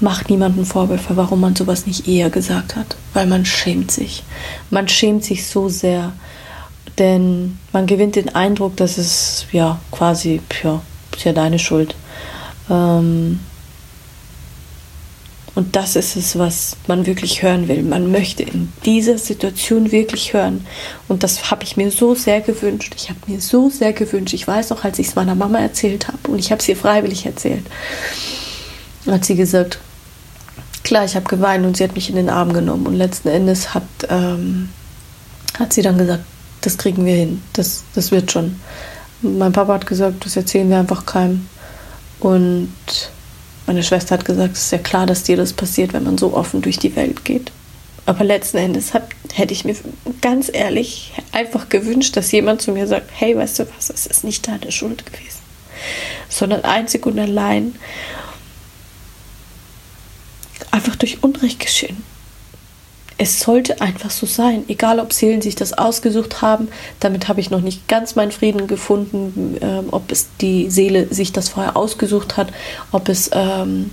mach 0.00 0.28
niemanden 0.28 0.64
Vorwürfe, 0.64 1.16
warum 1.16 1.40
man 1.40 1.56
sowas 1.56 1.86
nicht 1.86 2.08
eher 2.08 2.30
gesagt 2.30 2.76
hat, 2.76 2.96
weil 3.14 3.26
man 3.26 3.44
schämt 3.44 3.90
sich. 3.90 4.22
Man 4.70 4.88
schämt 4.88 5.24
sich 5.24 5.46
so 5.46 5.68
sehr, 5.68 6.12
denn 6.98 7.58
man 7.72 7.86
gewinnt 7.86 8.16
den 8.16 8.34
Eindruck, 8.34 8.76
dass 8.76 8.98
es 8.98 9.46
ja 9.52 9.80
quasi, 9.90 10.40
ja, 10.62 10.82
ist 11.16 11.24
ja 11.24 11.32
deine 11.32 11.58
Schuld. 11.58 11.94
Ähm, 12.70 13.40
und 15.58 15.74
das 15.74 15.96
ist 15.96 16.14
es, 16.14 16.38
was 16.38 16.76
man 16.86 17.04
wirklich 17.04 17.42
hören 17.42 17.66
will. 17.66 17.82
Man 17.82 18.12
möchte 18.12 18.44
in 18.44 18.72
dieser 18.84 19.18
Situation 19.18 19.90
wirklich 19.90 20.32
hören. 20.32 20.64
Und 21.08 21.24
das 21.24 21.50
habe 21.50 21.64
ich 21.64 21.76
mir 21.76 21.90
so 21.90 22.14
sehr 22.14 22.40
gewünscht. 22.40 22.94
Ich 22.96 23.08
habe 23.08 23.18
mir 23.26 23.40
so 23.40 23.68
sehr 23.68 23.92
gewünscht. 23.92 24.34
Ich 24.34 24.46
weiß 24.46 24.70
noch, 24.70 24.84
als 24.84 25.00
ich 25.00 25.08
es 25.08 25.16
meiner 25.16 25.34
Mama 25.34 25.58
erzählt 25.58 26.06
habe 26.06 26.30
und 26.30 26.38
ich 26.38 26.52
habe 26.52 26.60
es 26.60 26.68
ihr 26.68 26.76
freiwillig 26.76 27.26
erzählt, 27.26 27.66
hat 29.04 29.24
sie 29.24 29.34
gesagt, 29.34 29.80
klar, 30.84 31.04
ich 31.04 31.16
habe 31.16 31.26
geweint 31.26 31.66
und 31.66 31.76
sie 31.76 31.82
hat 31.82 31.96
mich 31.96 32.08
in 32.08 32.14
den 32.14 32.30
Arm 32.30 32.52
genommen. 32.52 32.86
Und 32.86 32.94
letzten 32.94 33.26
Endes 33.26 33.74
hat, 33.74 33.82
ähm, 34.10 34.68
hat 35.58 35.72
sie 35.72 35.82
dann 35.82 35.98
gesagt, 35.98 36.22
das 36.60 36.78
kriegen 36.78 37.04
wir 37.04 37.16
hin, 37.16 37.42
das, 37.54 37.82
das 37.96 38.12
wird 38.12 38.30
schon. 38.30 38.60
Mein 39.22 39.50
Papa 39.50 39.74
hat 39.74 39.88
gesagt, 39.88 40.24
das 40.24 40.36
erzählen 40.36 40.70
wir 40.70 40.78
einfach 40.78 41.04
keinem. 41.04 41.48
Und 42.20 42.70
meine 43.68 43.82
Schwester 43.82 44.14
hat 44.14 44.24
gesagt, 44.24 44.56
es 44.56 44.64
ist 44.64 44.72
ja 44.72 44.78
klar, 44.78 45.04
dass 45.04 45.24
dir 45.24 45.36
das 45.36 45.52
passiert, 45.52 45.92
wenn 45.92 46.04
man 46.04 46.16
so 46.16 46.32
offen 46.32 46.62
durch 46.62 46.78
die 46.78 46.96
Welt 46.96 47.24
geht. 47.26 47.52
Aber 48.06 48.24
letzten 48.24 48.56
Endes 48.56 48.94
hab, 48.94 49.10
hätte 49.34 49.52
ich 49.52 49.66
mir 49.66 49.76
ganz 50.22 50.50
ehrlich 50.50 51.12
einfach 51.32 51.68
gewünscht, 51.68 52.16
dass 52.16 52.32
jemand 52.32 52.62
zu 52.62 52.72
mir 52.72 52.86
sagt, 52.86 53.10
hey, 53.12 53.36
weißt 53.36 53.58
du 53.58 53.66
was, 53.76 53.90
es 53.90 54.06
ist 54.06 54.24
nicht 54.24 54.48
deine 54.48 54.72
Schuld 54.72 55.04
gewesen, 55.04 55.40
sondern 56.30 56.64
einzig 56.64 57.04
und 57.04 57.18
allein 57.18 57.74
einfach 60.70 60.96
durch 60.96 61.22
Unrecht 61.22 61.60
geschehen 61.60 62.02
es 63.18 63.40
sollte 63.40 63.80
einfach 63.80 64.10
so 64.10 64.26
sein, 64.26 64.64
egal 64.68 65.00
ob 65.00 65.12
Seelen 65.12 65.42
sich 65.42 65.56
das 65.56 65.72
ausgesucht 65.72 66.40
haben. 66.40 66.68
Damit 67.00 67.26
habe 67.26 67.40
ich 67.40 67.50
noch 67.50 67.60
nicht 67.60 67.88
ganz 67.88 68.14
meinen 68.14 68.30
Frieden 68.30 68.68
gefunden, 68.68 69.56
ähm, 69.60 69.88
ob 69.90 70.12
es 70.12 70.28
die 70.40 70.70
Seele 70.70 71.12
sich 71.12 71.32
das 71.32 71.48
vorher 71.48 71.76
ausgesucht 71.76 72.36
hat, 72.36 72.52
ob 72.92 73.08
es 73.08 73.30
ähm, 73.32 73.90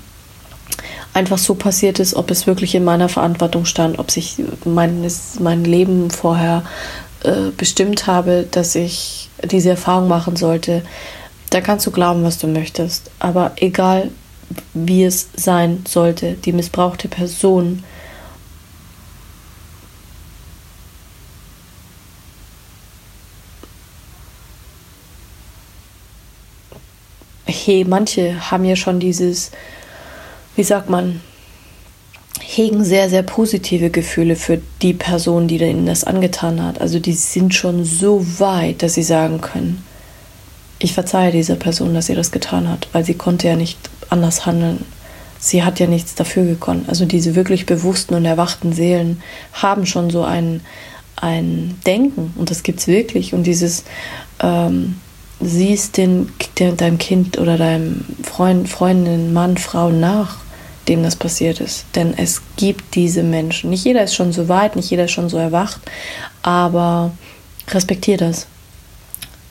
einfach 1.13 1.39
so 1.39 1.55
passiert 1.55 1.99
ist, 1.99 2.13
ob 2.13 2.29
es 2.29 2.45
wirklich 2.45 2.75
in 2.75 2.83
meiner 2.83 3.09
Verantwortung 3.09 3.65
stand, 3.65 3.97
ob 3.97 4.11
sich 4.11 4.37
mein, 4.63 5.03
mein 5.39 5.65
Leben 5.65 6.11
vorher 6.11 6.63
äh, 7.23 7.49
bestimmt 7.57 8.05
habe, 8.05 8.45
dass 8.51 8.75
ich 8.75 9.29
diese 9.43 9.71
Erfahrung 9.71 10.07
machen 10.07 10.35
sollte. 10.35 10.83
Da 11.49 11.61
kannst 11.61 11.87
du 11.87 11.91
glauben, 11.91 12.23
was 12.23 12.37
du 12.37 12.45
möchtest. 12.47 13.09
Aber 13.17 13.53
egal, 13.55 14.11
wie 14.75 15.03
es 15.03 15.29
sein 15.35 15.83
sollte, 15.87 16.33
die 16.33 16.53
missbrauchte 16.53 17.07
Person 17.07 17.83
hey, 27.45 27.85
manche 27.85 28.51
haben 28.51 28.65
ja 28.65 28.75
schon 28.75 28.99
dieses, 28.99 29.51
wie 30.55 30.63
sagt 30.63 30.89
man, 30.89 31.21
hegen 32.41 32.83
sehr, 32.83 33.09
sehr 33.09 33.23
positive 33.23 33.89
Gefühle 33.89 34.35
für 34.35 34.61
die 34.81 34.93
Person, 34.93 35.47
die 35.47 35.57
ihnen 35.57 35.85
das 35.85 36.03
angetan 36.03 36.61
hat. 36.63 36.81
Also 36.81 36.99
die 36.99 37.13
sind 37.13 37.53
schon 37.53 37.85
so 37.85 38.25
weit, 38.39 38.83
dass 38.83 38.93
sie 38.93 39.03
sagen 39.03 39.41
können, 39.41 39.83
ich 40.79 40.93
verzeihe 40.93 41.31
dieser 41.31 41.55
Person, 41.55 41.93
dass 41.93 42.07
sie 42.07 42.15
das 42.15 42.31
getan 42.31 42.69
hat, 42.69 42.87
weil 42.91 43.05
sie 43.05 43.13
konnte 43.13 43.47
ja 43.47 43.55
nicht 43.55 43.77
anders 44.09 44.45
handeln. 44.45 44.85
Sie 45.39 45.63
hat 45.63 45.79
ja 45.79 45.87
nichts 45.87 46.15
dafür 46.15 46.43
gekonnt. 46.43 46.89
Also 46.89 47.05
diese 47.05 47.35
wirklich 47.35 47.65
bewussten 47.65 48.15
und 48.15 48.25
erwachten 48.25 48.73
Seelen 48.73 49.21
haben 49.53 49.85
schon 49.85 50.09
so 50.09 50.23
ein, 50.23 50.61
ein 51.15 51.79
Denken 51.85 52.33
und 52.35 52.51
das 52.51 52.63
gibt 52.63 52.79
es 52.79 52.87
wirklich. 52.87 53.33
Und 53.33 53.43
dieses, 53.43 53.83
ähm, 54.41 54.95
siehst 55.41 55.97
den, 55.97 56.31
deinem 56.55 56.97
Kind 56.97 57.37
oder 57.37 57.57
deinem 57.57 58.05
Freund, 58.23 58.69
Freundin, 58.69 59.33
Mann, 59.33 59.57
Frau 59.57 59.89
nach, 59.89 60.37
dem 60.87 61.03
das 61.03 61.15
passiert 61.15 61.59
ist. 61.59 61.85
Denn 61.95 62.13
es 62.17 62.41
gibt 62.57 62.95
diese 62.95 63.23
Menschen. 63.23 63.69
Nicht 63.69 63.85
jeder 63.85 64.03
ist 64.03 64.15
schon 64.15 64.31
so 64.31 64.47
weit, 64.47 64.75
nicht 64.75 64.89
jeder 64.89 65.05
ist 65.05 65.11
schon 65.11 65.29
so 65.29 65.37
erwacht, 65.37 65.81
aber 66.41 67.11
respektier 67.69 68.17
das. 68.17 68.47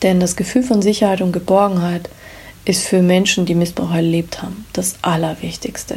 Denn 0.02 0.20
das 0.20 0.36
Gefühl 0.36 0.62
von 0.62 0.82
Sicherheit 0.82 1.20
und 1.20 1.32
Geborgenheit 1.32 2.08
ist 2.64 2.86
für 2.86 3.02
Menschen, 3.02 3.46
die 3.46 3.54
Missbrauch 3.54 3.92
erlebt 3.92 4.42
haben, 4.42 4.66
das 4.72 4.96
Allerwichtigste. 5.02 5.96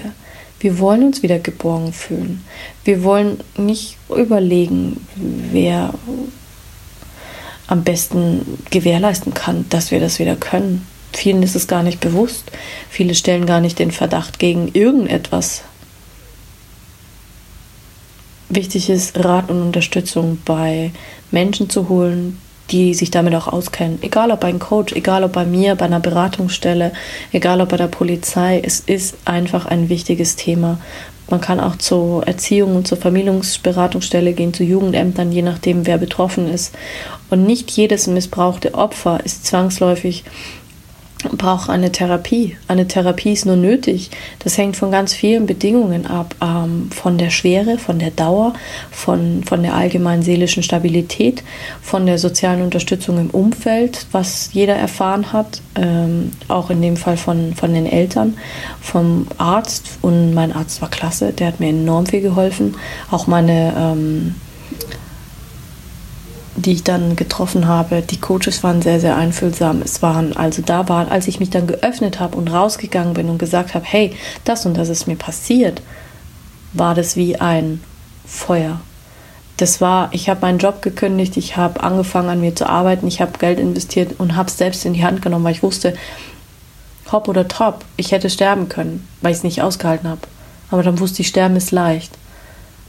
Wir 0.60 0.80
wollen 0.80 1.04
uns 1.04 1.24
wieder 1.24 1.40
geborgen 1.40 1.94
fühlen. 1.94 2.44
Wir 2.84 3.04
wollen 3.04 3.40
nicht 3.58 3.98
überlegen, 4.10 5.06
wer 5.16 5.94
am 7.68 7.84
besten 7.84 8.60
gewährleisten 8.70 9.34
kann, 9.34 9.66
dass 9.70 9.92
wir 9.92 10.00
das 10.00 10.20
wieder 10.20 10.36
können. 10.36 10.88
Vielen 11.14 11.44
ist 11.44 11.56
es 11.56 11.68
gar 11.68 11.84
nicht 11.84 12.00
bewusst. 12.00 12.52
Viele 12.90 13.16
stellen 13.16 13.46
gar 13.46 13.60
nicht 13.60 13.80
den 13.80 13.92
Verdacht 13.92 14.40
gegen 14.40 14.70
irgendetwas. 14.74 15.64
Wichtig 18.50 18.90
ist, 18.90 19.18
Rat 19.24 19.50
und 19.50 19.62
Unterstützung 19.62 20.40
bei 20.46 20.92
Menschen 21.32 21.70
zu 21.70 21.90
holen, 21.90 22.40
die 22.72 22.94
sich 22.94 23.12
damit 23.12 23.34
auch 23.36 23.48
auskennen. 23.48 24.00
Egal 24.02 24.32
ob 24.32 24.42
bei 24.42 24.48
einem 24.48 24.60
Coach, 24.60 24.94
egal 24.94 25.24
ob 25.24 25.34
bei 25.34 25.46
mir, 25.46 25.76
bei 25.76 25.86
einer 25.86 26.00
Beratungsstelle, 26.00 26.92
egal 27.32 27.62
ob 27.62 27.70
bei 27.70 27.78
der 27.78 27.88
Polizei. 27.88 28.62
Es 28.64 28.80
ist 28.80 29.18
einfach 29.26 29.66
ein 29.66 29.90
wichtiges 29.90 30.36
Thema. 30.36 30.80
Man 31.30 31.42
kann 31.42 31.60
auch 31.60 31.76
zur 31.76 32.26
Erziehung 32.26 32.78
und 32.78 32.88
zur 32.88 32.98
Familienberatungsstelle 32.98 34.32
gehen, 34.32 34.54
zu 34.54 34.64
Jugendämtern, 34.64 35.32
je 35.32 35.42
nachdem, 35.42 35.86
wer 35.86 35.98
betroffen 35.98 36.48
ist. 36.48 36.74
Und 37.30 37.44
nicht 37.44 37.70
jedes 37.72 38.08
missbrauchte 38.08 38.74
Opfer 38.74 39.20
ist 39.26 39.46
zwangsläufig 39.46 40.24
braucht 41.30 41.70
eine 41.70 41.92
Therapie. 41.92 42.58
Eine 42.68 42.88
Therapie 42.88 43.34
ist 43.34 43.46
nur 43.46 43.56
nötig. 43.56 44.10
Das 44.40 44.58
hängt 44.58 44.78
von 44.78 44.92
ganz 44.92 45.14
vielen 45.14 45.46
Bedingungen 45.46 46.06
ab. 46.06 46.36
Ähm, 46.42 46.90
von 46.92 47.18
der 47.18 47.30
Schwere, 47.30 47.78
von 47.78 48.00
der 48.00 48.12
Dauer, 48.12 48.54
von, 48.92 49.44
von 49.44 49.64
der 49.64 49.74
allgemeinen 49.74 50.24
seelischen 50.24 50.64
Stabilität, 50.64 51.44
von 51.82 52.06
der 52.06 52.18
sozialen 52.18 52.62
Unterstützung 52.62 53.18
im 53.18 53.30
Umfeld, 53.30 54.08
was 54.12 54.50
jeder 54.54 54.76
erfahren 54.76 55.34
hat. 55.34 55.62
Ähm, 55.76 56.32
auch 56.48 56.70
in 56.70 56.82
dem 56.82 56.98
Fall 56.98 57.18
von, 57.18 57.54
von 57.56 57.74
den 57.74 57.86
Eltern, 57.86 58.38
vom 58.82 59.28
Arzt. 59.38 59.98
Und 60.02 60.34
mein 60.34 60.52
Arzt 60.54 60.82
war 60.82 60.90
klasse, 60.90 61.34
der 61.34 61.48
hat 61.48 61.60
mir 61.60 61.70
enorm 61.70 62.06
viel 62.06 62.22
geholfen. 62.22 62.76
Auch 63.12 63.28
meine 63.28 63.74
ähm, 63.78 64.36
die 66.58 66.74
ich 66.74 66.84
dann 66.84 67.16
getroffen 67.16 67.68
habe, 67.68 68.02
die 68.02 68.20
Coaches 68.20 68.64
waren 68.64 68.82
sehr, 68.82 69.00
sehr 69.00 69.16
einfühlsam. 69.16 69.82
Es 69.84 70.02
waren 70.02 70.36
also 70.36 70.64
da 70.64 70.90
war, 70.90 71.12
als 71.12 71.28
ich 71.28 71.40
mich 71.40 71.52
dann 71.52 71.68
geöffnet 71.68 72.20
habe 72.20 72.36
und 72.36 72.52
rausgegangen 72.52 73.14
bin 73.14 73.30
und 73.30 73.38
gesagt 73.38 73.76
habe, 73.76 73.86
hey, 73.88 74.16
das 74.44 74.66
und 74.66 74.76
das 74.76 74.90
ist 74.90 75.06
mir 75.08 75.16
passiert, 75.16 75.82
war 76.74 76.96
das 76.96 77.16
wie 77.16 77.40
ein 77.40 77.82
Feuer. 78.26 78.82
Das 79.58 79.82
war, 79.82 80.10
ich 80.14 80.30
habe 80.30 80.42
meinen 80.42 80.58
Job 80.58 80.82
gekündigt, 80.82 81.38
ich 81.38 81.58
habe 81.58 81.82
angefangen 81.82 82.30
an 82.30 82.42
mir 82.42 82.56
zu 82.56 82.68
arbeiten, 82.68 83.08
ich 83.08 83.22
habe 83.22 83.38
Geld 83.38 83.60
investiert 83.60 84.20
und 84.20 84.36
habe 84.36 84.50
es 84.50 84.58
selbst 84.58 84.84
in 84.86 84.94
die 84.94 85.04
Hand 85.04 85.22
genommen, 85.22 85.46
weil 85.46 85.54
ich 85.54 85.64
wusste, 85.64 85.94
hopp 87.12 87.28
oder 87.28 87.48
top, 87.48 87.86
ich 87.98 88.12
hätte 88.12 88.30
sterben 88.30 88.68
können, 88.68 89.08
weil 89.22 89.32
ich 89.32 89.38
es 89.38 89.44
nicht 89.44 89.62
ausgehalten 89.62 90.10
habe. 90.10 90.22
Aber 90.72 90.84
dann 90.84 91.00
wusste 91.00 91.22
ich, 91.22 91.28
sterben 91.28 91.56
ist 91.56 91.72
leicht 91.72 92.18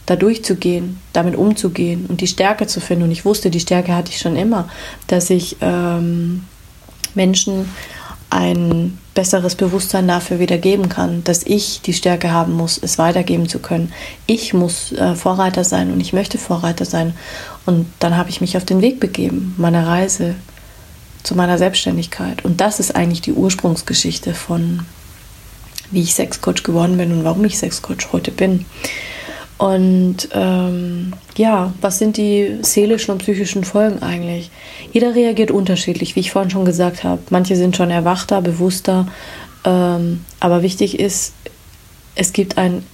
da 0.09 0.17
durchzugehen, 0.17 0.99
damit 1.13 1.37
umzugehen 1.37 2.07
und 2.09 2.23
die 2.23 2.27
Stärke 2.27 2.67
zu 2.67 2.81
finden. 2.81 3.05
Und 3.05 3.11
ich 3.11 3.27
wusste, 3.27 3.51
die 3.51 3.61
Stärke 3.61 3.95
hatte 3.95 4.11
ich 4.11 4.19
schon 4.19 4.37
immer, 4.37 4.69
dass 5.07 5.29
ich 5.29 5.57
ähm, 5.61 6.45
Menschen 7.15 7.69
ein 8.31 8.97
besseres 9.13 9.55
Bewusstsein 9.55 10.09
dafür 10.09 10.39
wieder 10.39 10.57
geben 10.57 10.89
kann, 10.89 11.25
dass 11.25 11.43
ich 11.43 11.83
die 11.83 11.93
Stärke 11.93 12.33
haben 12.33 12.55
muss, 12.55 12.79
es 12.83 12.97
weitergeben 12.97 13.49
zu 13.51 13.59
können. 13.59 13.93
Ich 14.27 14.55
muss 14.55 14.93
äh, 14.93 15.15
Vorreiter 15.15 15.65
sein 15.65 15.93
und 15.93 16.01
ich 16.01 16.15
möchte 16.15 16.39
Vorreiter 16.39 16.87
sein. 16.87 17.13
Und 17.67 17.87
dann 17.99 18.17
habe 18.17 18.31
ich 18.31 18.41
mich 18.41 18.57
auf 18.57 18.65
den 18.65 18.81
Weg 18.81 19.01
begeben, 19.01 19.55
meiner 19.59 19.87
Reise 19.87 20.37
zu 21.23 21.35
meiner 21.35 21.59
Selbstständigkeit. 21.59 22.47
Und 22.47 22.63
das 22.63 22.81
ist 22.81 22.97
eigentlich 22.97 23.21
die 23.21 23.33
Ursprungsgeschichte 23.33 24.33
von, 24.33 24.87
wie 25.91 26.03
ich 26.03 26.15
Sexcoach 26.15 26.63
geworden 26.63 26.97
bin 26.97 27.13
und 27.13 27.25
warum 27.25 27.45
ich 27.45 27.59
Sexcoach 27.59 28.13
heute 28.13 28.31
bin. 28.31 28.65
Und 29.59 30.29
ähm, 30.33 31.13
ja, 31.37 31.73
was 31.81 31.99
sind 31.99 32.17
die 32.17 32.59
seelischen 32.63 33.11
und 33.13 33.19
psychischen 33.19 33.65
Folgen 33.65 34.03
eigentlich? 34.03 34.51
Jeder 34.93 35.17
reagiert 35.17 35.51
unterschiedlich, 35.51 36.15
wie 36.15 36.21
ich 36.21 36.31
vorhin 36.31 36.51
schon 36.51 36.65
gesagt 36.65 37.03
habe. 37.03 37.21
Manche 37.31 37.57
sind 37.57 37.77
schon 37.77 37.91
erwachter, 37.91 38.41
bewusster. 38.41 39.09
Ähm, 39.65 40.25
aber 40.39 40.63
wichtig 40.63 41.01
ist, 41.01 41.33
es 42.15 42.33
gibt 42.33 42.57
ein 42.57 42.85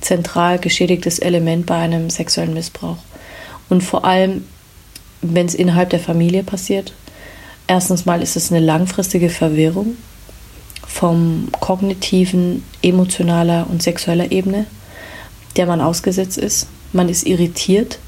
zentral 0.00 0.58
geschädigtes 0.58 1.20
Element 1.20 1.66
bei 1.66 1.76
einem 1.76 2.10
sexuellen 2.10 2.54
Missbrauch. 2.54 2.98
Und 3.68 3.82
vor 3.82 4.04
allem, 4.04 4.44
wenn 5.22 5.46
es 5.46 5.54
innerhalb 5.54 5.90
der 5.90 6.00
Familie 6.00 6.42
passiert. 6.42 6.92
Erstens 7.68 8.04
mal 8.04 8.20
ist 8.20 8.36
es 8.36 8.50
eine 8.50 8.64
langfristige 8.64 9.30
Verwirrung 9.30 9.96
vom 10.86 11.50
kognitiven, 11.60 12.64
emotionaler 12.82 13.66
und 13.70 13.80
sexueller 13.80 14.32
Ebene 14.32 14.66
der 15.56 15.66
man 15.66 15.80
ausgesetzt 15.80 16.38
ist. 16.38 16.68
Man 16.92 17.08
ist 17.08 17.26
irritiert, 17.26 17.98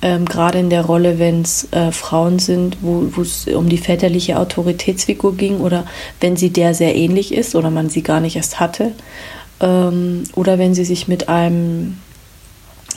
ähm, 0.00 0.26
gerade 0.26 0.58
in 0.58 0.70
der 0.70 0.84
Rolle, 0.84 1.18
wenn 1.18 1.42
es 1.42 1.72
äh, 1.72 1.90
Frauen 1.90 2.38
sind, 2.38 2.78
wo 2.82 3.10
es 3.20 3.48
um 3.48 3.68
die 3.68 3.78
väterliche 3.78 4.38
Autoritätsfigur 4.38 5.36
ging 5.36 5.58
oder 5.58 5.86
wenn 6.20 6.36
sie 6.36 6.50
der 6.50 6.74
sehr 6.74 6.94
ähnlich 6.94 7.34
ist 7.34 7.56
oder 7.56 7.70
man 7.70 7.88
sie 7.90 8.02
gar 8.02 8.20
nicht 8.20 8.36
erst 8.36 8.60
hatte 8.60 8.92
ähm, 9.60 10.24
oder 10.34 10.58
wenn 10.58 10.74
sie 10.74 10.84
sich 10.84 11.08
mit 11.08 11.28
einem, 11.28 11.98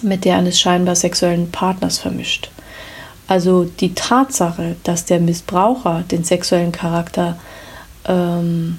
mit 0.04 0.26
der 0.26 0.38
eines 0.38 0.60
scheinbar 0.60 0.96
sexuellen 0.96 1.50
Partners 1.52 1.98
vermischt. 1.98 2.52
Also 3.28 3.64
die 3.64 3.96
Tatsache, 3.96 4.76
dass 4.84 5.06
der 5.06 5.20
Missbraucher 5.20 6.04
den 6.12 6.24
sexuellen 6.24 6.72
Charakter 6.72 7.40
ähm, 8.06 8.78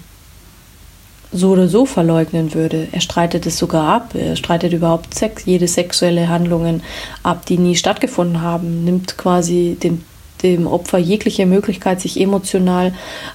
so 1.33 1.51
oder 1.51 1.69
so 1.69 1.87
verleugnen 1.87 2.55
würde. 2.55 2.89
Er 2.93 3.01
streitet 3.01 3.47
es 3.47 3.59
sogar 3.59 3.93
ab. 3.93 4.15
Er 4.15 4.37
streitet 4.37 4.73
überhaupt 4.73 5.15
Sex, 5.15 5.45
jede 5.45 5.67
sexuelle 5.67 6.29
Handlungen 6.29 6.83
ab, 7.23 7.47
die 7.47 7.59
nie 7.59 7.77
stattgefunden 7.77 8.43
haben, 8.43 8.85
nimmt 8.85 9.17
quasi 9.17 9.77
dem, 9.83 10.03
dem 10.43 10.67
Opfer 10.67 10.99
jegliche 10.99 11.47
Möglichkeit, 11.47 12.01
sich 12.01 12.21
emotional 12.21 12.93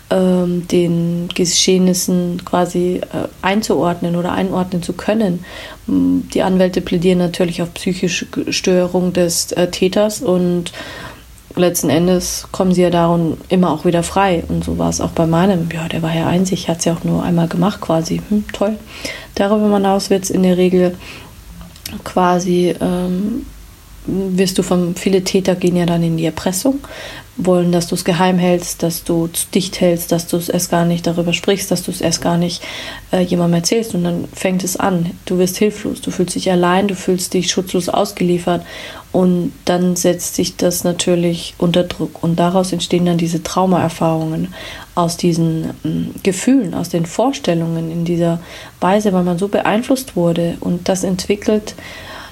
ähm, 0.09 0.67
den 0.67 1.29
Geschehnissen 1.33 2.43
quasi 2.45 3.01
äh, 3.01 3.27
einzuordnen 3.41 4.15
oder 4.15 4.31
einordnen 4.31 4.83
zu 4.83 4.93
können. 4.93 5.43
Die 5.87 6.41
Anwälte 6.41 6.81
plädieren 6.81 7.19
natürlich 7.19 7.61
auf 7.61 7.73
psychische 7.73 8.27
Störung 8.49 9.13
des 9.13 9.51
äh, 9.53 9.71
Täters 9.71 10.21
und 10.21 10.71
letzten 11.57 11.89
Endes 11.89 12.47
kommen 12.51 12.73
sie 12.73 12.81
ja 12.81 12.89
darum 12.89 13.37
immer 13.49 13.71
auch 13.71 13.85
wieder 13.85 14.03
frei. 14.03 14.43
Und 14.47 14.63
so 14.63 14.77
war 14.77 14.89
es 14.89 15.01
auch 15.01 15.11
bei 15.11 15.25
meinem. 15.25 15.69
Ja, 15.73 15.87
der 15.87 16.01
war 16.01 16.13
ja 16.13 16.27
einzig, 16.27 16.69
hat 16.69 16.79
es 16.79 16.85
ja 16.85 16.93
auch 16.93 17.03
nur 17.03 17.23
einmal 17.23 17.47
gemacht 17.47 17.81
quasi. 17.81 18.21
Hm, 18.29 18.45
toll. 18.53 18.77
Darüber 19.35 19.73
hinaus 19.73 20.09
wird 20.09 20.23
es 20.23 20.29
in 20.29 20.43
der 20.43 20.57
Regel 20.57 20.95
quasi, 22.03 22.75
ähm, 22.79 23.45
wirst 24.07 24.57
du 24.57 24.63
von, 24.63 24.95
viele 24.95 25.23
Täter 25.23 25.55
gehen 25.55 25.75
ja 25.75 25.85
dann 25.85 26.01
in 26.01 26.17
die 26.17 26.25
Erpressung, 26.25 26.79
wollen, 27.37 27.71
dass 27.71 27.87
du 27.87 27.95
es 27.95 28.03
geheim 28.03 28.39
hältst, 28.39 28.81
dass 28.81 29.03
du 29.03 29.29
es 29.31 29.49
dicht 29.51 29.79
hältst, 29.79 30.11
dass 30.11 30.27
du 30.27 30.37
es 30.37 30.49
erst 30.49 30.71
gar 30.71 30.85
nicht 30.85 31.05
darüber 31.05 31.33
sprichst, 31.33 31.69
dass 31.69 31.83
du 31.83 31.91
es 31.91 32.01
erst 32.01 32.21
gar 32.21 32.37
nicht 32.37 32.63
äh, 33.11 33.21
jemandem 33.21 33.59
erzählst. 33.59 33.93
Und 33.93 34.03
dann 34.03 34.27
fängt 34.33 34.63
es 34.63 34.77
an. 34.77 35.11
Du 35.25 35.37
wirst 35.37 35.57
hilflos, 35.57 36.01
du 36.01 36.09
fühlst 36.09 36.35
dich 36.35 36.49
allein, 36.51 36.87
du 36.87 36.95
fühlst 36.95 37.33
dich 37.33 37.51
schutzlos 37.51 37.89
ausgeliefert. 37.89 38.65
Und 39.11 39.53
dann 39.65 39.95
setzt 39.95 40.35
sich 40.35 40.57
das 40.57 40.83
natürlich 40.83 41.53
unter 41.59 41.83
Druck. 41.83 42.23
Und 42.23 42.37
daraus 42.37 42.73
entstehen 42.73 43.05
dann 43.05 43.17
diese 43.17 43.43
Traumaerfahrungen 43.43 44.53
aus 44.95 45.17
diesen 45.17 45.65
äh, 45.83 46.19
Gefühlen, 46.23 46.73
aus 46.73 46.89
den 46.89 47.05
Vorstellungen 47.05 47.91
in 47.91 48.03
dieser 48.03 48.39
Weise, 48.79 49.13
weil 49.13 49.23
man 49.23 49.37
so 49.37 49.47
beeinflusst 49.47 50.15
wurde. 50.15 50.57
Und 50.59 50.89
das 50.89 51.03
entwickelt 51.03 51.75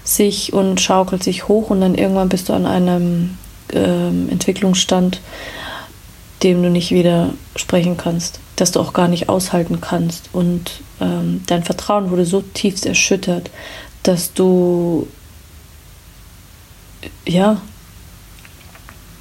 sich 0.05 0.53
und 0.53 0.79
schaukelt 0.79 1.23
sich 1.23 1.47
hoch 1.47 1.69
und 1.69 1.81
dann 1.81 1.95
irgendwann 1.95 2.29
bist 2.29 2.47
du 2.47 2.53
an 2.53 2.65
einem 2.65 3.37
ähm, 3.73 4.29
Entwicklungsstand, 4.29 5.19
dem 6.43 6.61
du 6.61 6.69
nicht 6.69 6.91
wieder 6.91 7.33
sprechen 7.55 7.97
kannst, 7.97 8.39
dass 8.55 8.71
du 8.71 8.79
auch 8.79 8.93
gar 8.93 9.07
nicht 9.07 9.27
aushalten 9.27 9.81
kannst. 9.81 10.29
Und 10.31 10.81
ähm, 11.01 11.43
dein 11.47 11.63
Vertrauen 11.63 12.12
wurde 12.12 12.25
so 12.25 12.41
tiefst 12.41 12.85
erschüttert, 12.85 13.49
dass 14.03 14.33
du 14.33 15.08
ja 17.25 17.60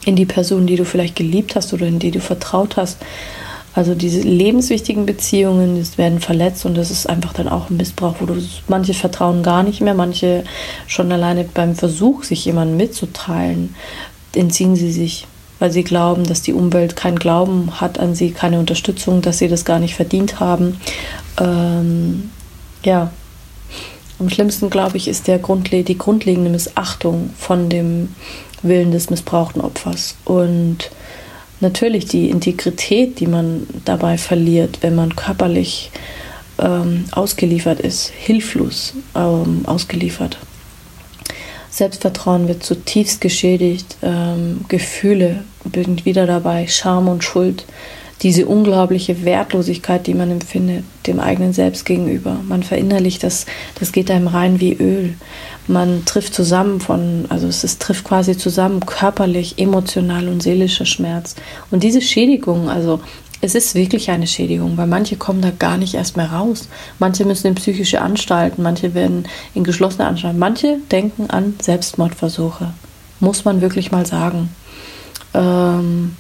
in 0.05 0.16
die 0.16 0.26
Person, 0.26 0.66
die 0.66 0.76
du 0.76 0.85
vielleicht 0.85 1.16
geliebt 1.16 1.57
hast 1.57 1.72
oder 1.72 1.87
in 1.87 1.99
die 1.99 2.11
du 2.11 2.20
vertraut 2.20 2.76
hast, 2.76 2.99
also 3.75 3.95
diese 3.95 4.20
lebenswichtigen 4.20 5.05
Beziehungen, 5.05 5.79
das 5.79 5.99
werden 5.99 6.20
verletzt 6.20 6.64
und 6.64 6.77
das 6.77 6.91
ist 6.93 7.09
einfach 7.09 7.33
dann 7.33 7.49
auch 7.49 7.70
ein 7.70 7.77
Missbrauch, 7.77 8.16
wo 8.20 8.27
du 8.27 8.41
manche 8.68 8.95
vertrauen 8.95 9.43
gar 9.43 9.64
nicht 9.64 9.81
mehr, 9.81 9.95
manche 9.95 10.45
schon 10.87 11.11
alleine 11.11 11.45
beim 11.45 11.75
Versuch, 11.75 12.22
sich 12.22 12.45
jemandem 12.45 12.77
mitzuteilen, 12.77 13.75
entziehen 14.35 14.77
sie 14.77 14.93
sich. 14.93 15.27
weil 15.61 15.70
sie 15.70 15.85
glauben, 15.85 16.25
dass 16.25 16.43
die 16.43 16.53
Umwelt 16.53 16.97
keinen 16.97 17.18
Glauben 17.18 17.81
hat 17.81 17.99
an 17.99 18.14
sie, 18.14 18.33
keine 18.33 18.59
Unterstützung, 18.59 19.22
dass 19.22 19.39
sie 19.39 19.49
das 19.49 19.64
gar 19.64 19.79
nicht 19.79 19.95
verdient 19.95 20.41
haben. 20.41 20.79
Ähm, 21.41 22.31
ja, 22.85 23.12
am 24.18 24.31
schlimmsten, 24.31 24.68
glaube 24.68 24.97
ich, 24.97 25.09
ist 25.09 25.27
der 25.27 25.39
Grundle 25.39 25.83
die 25.83 25.99
grundlegende 25.99 26.51
Missachtung 26.51 27.31
von 27.39 27.68
dem 27.68 28.14
Willen 28.62 28.91
des 28.91 29.11
missbrauchten 29.11 29.61
Opfers. 29.61 30.16
Und 30.25 30.91
natürlich 31.61 32.07
die 32.07 32.31
Integrität, 32.31 33.21
die 33.21 33.27
man 33.27 33.67
dabei 33.85 34.19
verliert, 34.19 34.79
wenn 34.83 34.95
man 34.95 35.17
körperlich 35.17 35.91
ähm, 36.59 37.05
ausgeliefert 37.13 37.81
ist, 37.81 38.09
hilflos 38.09 38.95
ähm, 39.15 39.63
ausgeliefert. 39.67 40.39
Selbstvertrauen 41.71 42.47
wird 42.47 42.63
zutiefst 42.63 43.21
geschädigt, 43.21 43.97
ähm, 44.03 44.65
Gefühle 44.69 45.43
sind 45.75 46.05
wieder 46.05 46.27
dabei, 46.27 46.69
Scham 46.69 47.09
und 47.09 47.25
Schuld, 47.25 47.65
diese 48.23 48.47
unglaubliche 48.47 49.25
Wertlosigkeit, 49.25 50.07
die 50.07 50.15
man 50.15 50.31
empfindet, 50.31 50.85
dem 51.07 51.21
eigenen 51.21 51.53
Selbst 51.53 51.85
gegenüber. 51.85 52.39
Man 52.49 52.62
verinnerlicht 52.62 53.23
das, 53.23 53.47
das 53.79 53.93
geht 53.93 54.11
einem 54.11 54.29
rein 54.29 54.61
wie 54.61 54.75
Öl. 54.75 55.15
Man 55.67 56.05
trifft 56.05 56.35
zusammen 56.35 56.81
von, 56.81 57.27
also 57.29 57.47
es 57.47 57.65
ist, 57.65 57.83
trifft 57.83 58.05
quasi 58.05 58.37
zusammen 58.37 58.81
körperlich, 58.87 59.59
emotional 59.59 60.29
und 60.29 60.43
seelischer 60.43 60.87
Schmerz. 60.87 61.35
Und 61.71 61.83
diese 61.83 62.01
Schädigung, 62.01 62.69
also 62.69 63.01
es 63.41 63.55
ist 63.55 63.75
wirklich 63.75 64.11
eine 64.11 64.27
Schädigung, 64.27 64.77
weil 64.77 64.87
manche 64.87 65.17
kommen 65.17 65.43
da 65.43 65.51
gar 65.51 65.77
nicht 65.77 65.95
erst 65.95 66.17
mehr 66.17 66.31
raus. 66.31 66.69
Manche 66.99 67.27
müssen 67.27 67.49
in 67.49 67.55
psychische 67.55 68.01
Anstalten, 68.01 68.62
manche 68.62 68.95
werden 68.95 69.27
in 69.53 69.65
geschlossene 69.65 70.07
Anstalten, 70.07 70.39
manche 70.39 70.79
denken 70.91 71.29
an 71.29 71.55
Selbstmordversuche. 71.61 72.73
Muss 73.21 73.45
man 73.45 73.61
wirklich 73.61 73.93
mal 73.93 74.07
sagen. 74.07 74.49
Ähm, 75.35 76.17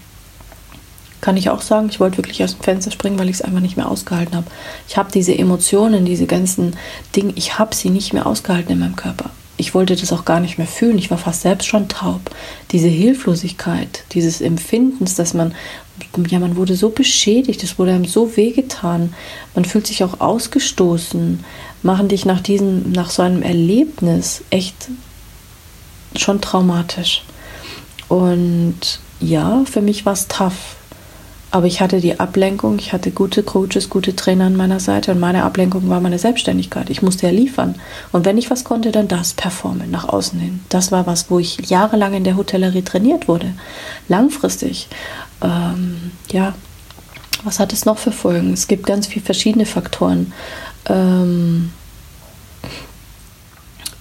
kann 1.24 1.38
ich 1.38 1.48
auch 1.48 1.62
sagen, 1.62 1.88
ich 1.90 2.00
wollte 2.00 2.18
wirklich 2.18 2.44
aus 2.44 2.54
dem 2.54 2.62
Fenster 2.62 2.90
springen, 2.90 3.18
weil 3.18 3.30
ich 3.30 3.36
es 3.36 3.42
einfach 3.42 3.60
nicht 3.60 3.78
mehr 3.78 3.88
ausgehalten 3.88 4.36
habe. 4.36 4.46
Ich 4.86 4.98
habe 4.98 5.10
diese 5.10 5.34
Emotionen, 5.34 6.04
diese 6.04 6.26
ganzen 6.26 6.76
Dinge, 7.16 7.32
ich 7.34 7.58
habe 7.58 7.74
sie 7.74 7.88
nicht 7.88 8.12
mehr 8.12 8.26
ausgehalten 8.26 8.72
in 8.72 8.80
meinem 8.80 8.94
Körper. 8.94 9.30
Ich 9.56 9.72
wollte 9.72 9.96
das 9.96 10.12
auch 10.12 10.26
gar 10.26 10.38
nicht 10.38 10.58
mehr 10.58 10.66
fühlen. 10.66 10.98
Ich 10.98 11.10
war 11.10 11.16
fast 11.16 11.40
selbst 11.40 11.64
schon 11.64 11.88
taub. 11.88 12.20
Diese 12.72 12.88
Hilflosigkeit, 12.88 14.04
dieses 14.12 14.42
Empfindens, 14.42 15.14
dass 15.14 15.32
man 15.32 15.54
ja, 16.28 16.38
man 16.40 16.56
wurde 16.56 16.76
so 16.76 16.90
beschädigt, 16.90 17.62
es 17.62 17.78
wurde 17.78 17.92
einem 17.92 18.04
so 18.04 18.36
wehgetan, 18.36 19.14
man 19.54 19.64
fühlt 19.64 19.86
sich 19.86 20.04
auch 20.04 20.20
ausgestoßen, 20.20 21.42
machen 21.82 22.08
dich 22.08 22.26
nach 22.26 22.42
diesem, 22.42 22.92
nach 22.92 23.08
so 23.08 23.22
einem 23.22 23.40
Erlebnis 23.40 24.42
echt 24.50 24.90
schon 26.16 26.42
traumatisch. 26.42 27.22
Und 28.08 29.00
ja, 29.20 29.64
für 29.64 29.80
mich 29.80 30.04
war 30.04 30.12
es 30.12 30.28
tough. 30.28 30.76
Aber 31.54 31.66
ich 31.66 31.80
hatte 31.80 32.00
die 32.00 32.18
Ablenkung, 32.18 32.80
ich 32.80 32.92
hatte 32.92 33.12
gute 33.12 33.44
Coaches, 33.44 33.88
gute 33.88 34.16
Trainer 34.16 34.46
an 34.46 34.56
meiner 34.56 34.80
Seite 34.80 35.12
und 35.12 35.20
meine 35.20 35.44
Ablenkung 35.44 35.88
war 35.88 36.00
meine 36.00 36.18
Selbstständigkeit. 36.18 36.90
Ich 36.90 37.00
musste 37.00 37.26
ja 37.26 37.32
liefern. 37.32 37.76
Und 38.10 38.24
wenn 38.24 38.38
ich 38.38 38.50
was 38.50 38.64
konnte, 38.64 38.90
dann 38.90 39.06
das 39.06 39.34
performen, 39.34 39.88
nach 39.88 40.08
außen 40.08 40.38
hin. 40.40 40.60
Das 40.68 40.90
war 40.90 41.06
was, 41.06 41.30
wo 41.30 41.38
ich 41.38 41.70
jahrelang 41.70 42.14
in 42.14 42.24
der 42.24 42.36
Hotellerie 42.36 42.82
trainiert 42.82 43.28
wurde. 43.28 43.54
Langfristig 44.08 44.88
ähm, 45.44 46.10
ja, 46.32 46.54
was 47.44 47.60
hat 47.60 47.72
es 47.72 47.84
noch 47.84 47.98
für 47.98 48.12
Folgen? 48.12 48.52
Es 48.52 48.66
gibt 48.66 48.86
ganz 48.86 49.06
viele 49.06 49.24
verschiedene 49.24 49.66
Faktoren. 49.66 50.32
Ähm, 50.86 51.70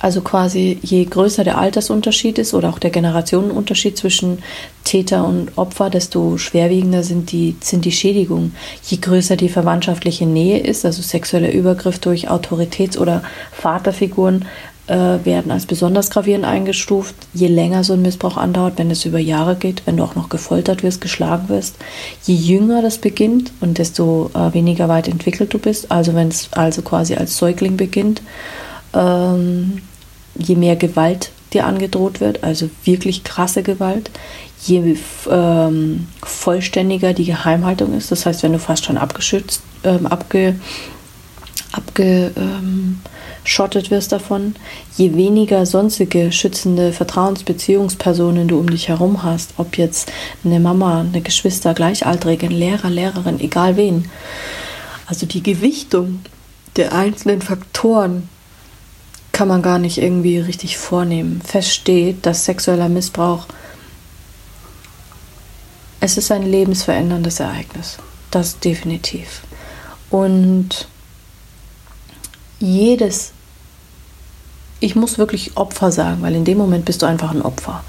also 0.03 0.19
quasi 0.19 0.79
je 0.81 1.05
größer 1.05 1.45
der 1.45 1.57
Altersunterschied 1.57 2.37
ist 2.37 2.53
oder 2.53 2.69
auch 2.69 2.79
der 2.79 2.89
Generationenunterschied 2.89 3.97
zwischen 3.97 4.39
Täter 4.83 5.25
und 5.25 5.57
Opfer, 5.57 5.89
desto 5.89 6.37
schwerwiegender 6.37 7.03
sind 7.03 7.31
die, 7.31 7.55
sind 7.61 7.85
die 7.85 7.93
Schädigungen. 7.93 8.53
Je 8.85 8.97
größer 8.97 9.37
die 9.37 9.47
verwandtschaftliche 9.47 10.25
Nähe 10.25 10.59
ist, 10.59 10.85
also 10.85 11.01
sexueller 11.01 11.53
Übergriff 11.53 11.99
durch 11.99 12.29
Autoritäts- 12.29 12.97
oder 12.97 13.23
Vaterfiguren, 13.53 14.43
äh, 14.87 15.23
werden 15.23 15.53
als 15.53 15.65
besonders 15.65 16.09
gravierend 16.09 16.43
eingestuft. 16.43 17.15
Je 17.33 17.47
länger 17.47 17.85
so 17.85 17.93
ein 17.93 18.01
Missbrauch 18.01 18.35
andauert, 18.35 18.77
wenn 18.77 18.91
es 18.91 19.05
über 19.05 19.19
Jahre 19.19 19.55
geht, 19.55 19.83
wenn 19.85 19.95
du 19.95 20.03
auch 20.03 20.15
noch 20.15 20.27
gefoltert 20.27 20.83
wirst, 20.83 20.99
geschlagen 20.99 21.47
wirst, 21.47 21.77
je 22.23 22.35
jünger 22.35 22.81
das 22.81 22.97
beginnt 22.97 23.53
und 23.61 23.77
desto 23.77 24.31
äh, 24.33 24.53
weniger 24.53 24.89
weit 24.89 25.07
entwickelt 25.07 25.53
du 25.53 25.59
bist, 25.59 25.93
also 25.93 26.13
wenn 26.13 26.27
es 26.27 26.49
also 26.51 26.81
quasi 26.81 27.15
als 27.15 27.37
Säugling 27.37 27.77
beginnt, 27.77 28.21
ähm, 28.93 29.81
je 30.35 30.55
mehr 30.55 30.75
Gewalt 30.75 31.31
dir 31.53 31.65
angedroht 31.65 32.19
wird, 32.19 32.43
also 32.43 32.69
wirklich 32.83 33.23
krasse 33.23 33.63
Gewalt, 33.63 34.09
je 34.65 34.97
ähm, 35.29 36.07
vollständiger 36.23 37.13
die 37.13 37.25
Geheimhaltung 37.25 37.95
ist, 37.95 38.11
das 38.11 38.25
heißt, 38.25 38.43
wenn 38.43 38.53
du 38.53 38.59
fast 38.59 38.85
schon 38.85 38.97
abgeschützt, 38.97 39.61
ähm, 39.83 40.07
abge, 40.07 40.55
abge 41.71 42.31
ähm, 42.35 42.99
wirst 43.89 44.11
davon, 44.11 44.55
je 44.97 45.15
weniger 45.15 45.65
sonstige 45.65 46.31
schützende 46.31 46.93
Vertrauensbeziehungspersonen 46.93 48.47
du 48.47 48.57
um 48.57 48.69
dich 48.69 48.87
herum 48.87 49.23
hast, 49.23 49.53
ob 49.57 49.77
jetzt 49.77 50.11
eine 50.45 50.59
Mama, 50.59 51.01
eine 51.01 51.21
Geschwister, 51.21 51.73
Gleichaltrige, 51.73 52.47
ein 52.47 52.51
Lehrer, 52.51 52.89
Lehrerin, 52.89 53.39
egal 53.39 53.75
wen. 53.75 54.09
Also 55.05 55.25
die 55.25 55.43
Gewichtung 55.43 56.21
der 56.77 56.93
einzelnen 56.93 57.41
Faktoren 57.41 58.29
kann 59.33 59.49
man 59.49 59.61
gar 59.61 59.79
nicht 59.79 59.97
irgendwie 59.97 60.39
richtig 60.39 60.77
vornehmen. 60.77 61.41
Fest 61.43 61.71
steht, 61.71 62.25
dass 62.25 62.45
sexueller 62.45 62.87
Missbrauch 62.87 63.47
es 66.03 66.17
ist 66.17 66.33
ein 66.33 66.43
lebensveränderndes 66.43 67.39
Ereignis. 67.39 67.97
Das 68.29 68.59
definitiv. 68.59 69.43
Und 70.09 70.89
jedes, 72.59 73.31
ich 74.81 74.97
muss 74.97 75.17
wirklich 75.17 75.55
Opfer 75.55 75.93
sagen, 75.93 76.21
weil 76.21 76.35
in 76.35 76.43
dem 76.43 76.57
Moment 76.57 76.83
bist 76.83 77.01
du 77.01 77.05
einfach 77.05 77.31
ein 77.31 77.41
Opfer. 77.41 77.85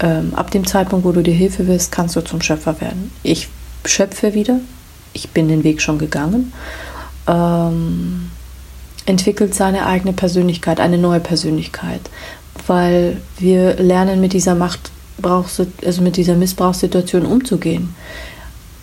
Ähm, 0.00 0.34
ab 0.34 0.50
dem 0.50 0.66
Zeitpunkt, 0.66 1.06
wo 1.06 1.12
du 1.12 1.22
dir 1.22 1.34
Hilfe 1.34 1.68
willst, 1.68 1.92
kannst 1.92 2.16
du 2.16 2.20
zum 2.20 2.42
Schöpfer 2.42 2.80
werden. 2.80 3.12
Ich 3.22 3.48
schöpfe 3.84 4.34
wieder, 4.34 4.58
ich 5.12 5.30
bin 5.30 5.46
den 5.46 5.62
Weg 5.62 5.80
schon 5.80 5.98
gegangen, 5.98 6.52
ähm, 7.28 8.32
entwickelt 9.06 9.54
seine 9.54 9.86
eigene 9.86 10.12
Persönlichkeit, 10.12 10.80
eine 10.80 10.98
neue 10.98 11.20
Persönlichkeit, 11.20 12.00
weil 12.66 13.20
wir 13.38 13.74
lernen 13.74 14.20
mit 14.20 14.32
dieser 14.32 14.54
Macht, 14.54 14.90
also 15.22 16.02
mit 16.02 16.16
dieser 16.16 16.34
Missbrauchssituation 16.34 17.24
umzugehen. 17.24 17.94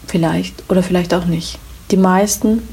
Vielleicht 0.07 0.63
oder 0.69 0.83
vielleicht 0.83 1.13
auch 1.13 1.25
nicht. 1.25 1.59
Die 1.91 1.97
meisten, 1.97 2.63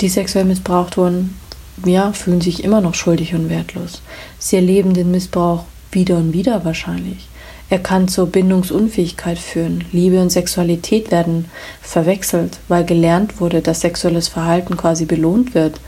die 0.00 0.08
sexuell 0.08 0.44
missbraucht 0.44 0.96
wurden, 0.96 1.36
ja, 1.84 2.12
fühlen 2.12 2.40
sich 2.40 2.64
immer 2.64 2.80
noch 2.80 2.94
schuldig 2.94 3.34
und 3.34 3.50
wertlos. 3.50 4.00
Sie 4.38 4.56
erleben 4.56 4.94
den 4.94 5.10
Missbrauch 5.10 5.64
wieder 5.92 6.16
und 6.16 6.32
wieder 6.32 6.64
wahrscheinlich. 6.64 7.28
Er 7.68 7.80
kann 7.80 8.06
zur 8.06 8.26
Bindungsunfähigkeit 8.26 9.38
führen. 9.38 9.84
Liebe 9.90 10.20
und 10.20 10.30
Sexualität 10.30 11.10
werden 11.10 11.46
verwechselt, 11.82 12.58
weil 12.68 12.84
gelernt 12.84 13.40
wurde, 13.40 13.60
dass 13.60 13.80
sexuelles 13.80 14.28
Verhalten 14.28 14.76
quasi 14.76 15.04
belohnt 15.04 15.54
wird. 15.54 15.80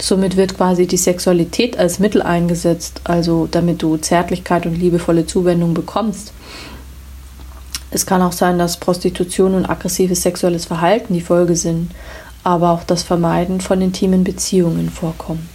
Somit 0.00 0.36
wird 0.36 0.56
quasi 0.56 0.86
die 0.86 0.96
Sexualität 0.96 1.76
als 1.76 1.98
Mittel 1.98 2.22
eingesetzt, 2.22 3.00
also 3.04 3.48
damit 3.50 3.82
du 3.82 3.96
Zärtlichkeit 3.96 4.64
und 4.66 4.76
liebevolle 4.76 5.26
Zuwendung 5.26 5.74
bekommst. 5.74 6.32
Es 7.90 8.06
kann 8.06 8.22
auch 8.22 8.32
sein, 8.32 8.58
dass 8.58 8.78
Prostitution 8.78 9.54
und 9.54 9.66
aggressives 9.66 10.22
sexuelles 10.22 10.66
Verhalten 10.66 11.14
die 11.14 11.20
Folge 11.20 11.56
sind 11.56 11.90
aber 12.44 12.70
auch 12.70 12.84
das 12.84 13.02
Vermeiden 13.02 13.60
von 13.60 13.80
intimen 13.80 14.22
Beziehungen 14.22 14.90
vorkommt. 14.90 15.48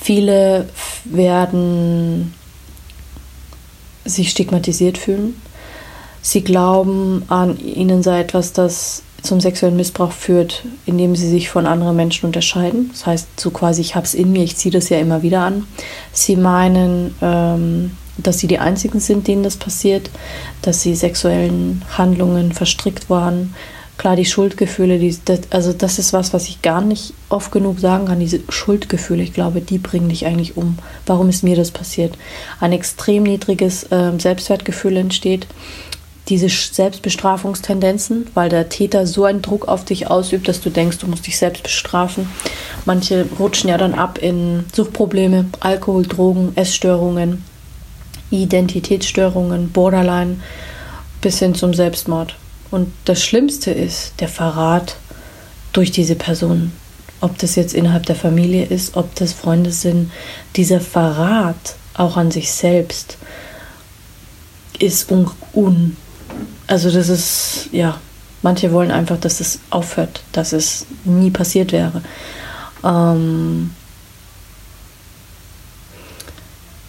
Viele 0.00 0.68
werden 1.04 2.34
sich 4.04 4.30
stigmatisiert 4.30 4.98
fühlen. 4.98 5.40
Sie 6.20 6.42
glauben, 6.42 7.24
an 7.28 7.58
ihnen 7.58 8.02
sei 8.02 8.20
etwas, 8.20 8.52
das 8.52 9.02
zum 9.22 9.40
sexuellen 9.40 9.76
Missbrauch 9.76 10.12
führt, 10.12 10.64
indem 10.84 11.14
sie 11.14 11.28
sich 11.28 11.48
von 11.48 11.66
anderen 11.66 11.96
Menschen 11.96 12.26
unterscheiden. 12.26 12.90
Das 12.92 13.06
heißt, 13.06 13.40
so 13.40 13.50
quasi, 13.50 13.80
ich 13.80 13.94
habe 13.94 14.04
es 14.04 14.14
in 14.14 14.32
mir, 14.32 14.42
ich 14.42 14.56
ziehe 14.56 14.72
das 14.72 14.88
ja 14.88 14.98
immer 14.98 15.22
wieder 15.22 15.42
an. 15.42 15.66
Sie 16.12 16.36
meinen, 16.36 17.14
ähm, 17.22 17.92
dass 18.18 18.38
sie 18.38 18.48
die 18.48 18.58
Einzigen 18.58 19.00
sind, 19.00 19.28
denen 19.28 19.42
das 19.42 19.56
passiert, 19.56 20.10
dass 20.60 20.82
sie 20.82 20.94
sexuellen 20.94 21.82
Handlungen 21.96 22.52
verstrickt 22.52 23.08
waren, 23.10 23.54
Klar, 24.02 24.16
die 24.16 24.24
Schuldgefühle, 24.24 24.98
die, 24.98 25.16
das, 25.24 25.42
also 25.50 25.72
das 25.72 26.00
ist 26.00 26.12
was, 26.12 26.32
was 26.32 26.48
ich 26.48 26.60
gar 26.60 26.80
nicht 26.80 27.14
oft 27.28 27.52
genug 27.52 27.78
sagen 27.78 28.06
kann. 28.06 28.18
Diese 28.18 28.40
Schuldgefühle, 28.48 29.22
ich 29.22 29.32
glaube, 29.32 29.60
die 29.60 29.78
bringen 29.78 30.08
dich 30.08 30.26
eigentlich 30.26 30.56
um. 30.56 30.76
Warum 31.06 31.28
ist 31.28 31.44
mir 31.44 31.54
das 31.54 31.70
passiert? 31.70 32.18
Ein 32.58 32.72
extrem 32.72 33.22
niedriges 33.22 33.84
äh, 33.92 34.10
Selbstwertgefühl 34.18 34.96
entsteht. 34.96 35.46
Diese 36.28 36.48
Selbstbestrafungstendenzen, 36.48 38.26
weil 38.34 38.48
der 38.48 38.68
Täter 38.68 39.06
so 39.06 39.22
einen 39.22 39.40
Druck 39.40 39.68
auf 39.68 39.84
dich 39.84 40.10
ausübt, 40.10 40.48
dass 40.48 40.60
du 40.60 40.70
denkst, 40.70 40.98
du 40.98 41.06
musst 41.06 41.28
dich 41.28 41.38
selbst 41.38 41.62
bestrafen. 41.62 42.28
Manche 42.84 43.24
rutschen 43.38 43.70
ja 43.70 43.78
dann 43.78 43.94
ab 43.94 44.18
in 44.18 44.64
Suchtprobleme, 44.74 45.44
Alkohol, 45.60 46.02
Drogen, 46.08 46.56
Essstörungen, 46.56 47.44
Identitätsstörungen, 48.32 49.70
Borderline 49.70 50.40
bis 51.20 51.38
hin 51.38 51.54
zum 51.54 51.72
Selbstmord. 51.72 52.34
Und 52.72 52.90
das 53.04 53.22
Schlimmste 53.22 53.70
ist 53.70 54.14
der 54.18 54.28
Verrat 54.28 54.96
durch 55.74 55.90
diese 55.92 56.16
Person. 56.16 56.72
Ob 57.20 57.38
das 57.38 57.54
jetzt 57.54 57.74
innerhalb 57.74 58.06
der 58.06 58.16
Familie 58.16 58.64
ist, 58.64 58.96
ob 58.96 59.14
das 59.14 59.32
Freunde 59.32 59.70
sind. 59.70 60.10
Dieser 60.56 60.80
Verrat 60.80 61.76
auch 61.94 62.16
an 62.16 62.30
sich 62.30 62.50
selbst 62.50 63.18
ist 64.78 65.12
un, 65.12 65.30
un 65.52 65.96
also 66.66 66.90
das 66.90 67.10
ist, 67.10 67.68
ja, 67.72 68.00
manche 68.40 68.72
wollen 68.72 68.90
einfach, 68.90 69.20
dass 69.20 69.40
es 69.40 69.60
aufhört, 69.68 70.22
dass 70.32 70.52
es 70.54 70.86
nie 71.04 71.30
passiert 71.30 71.72
wäre. 71.72 72.02
Ähm, 72.82 73.70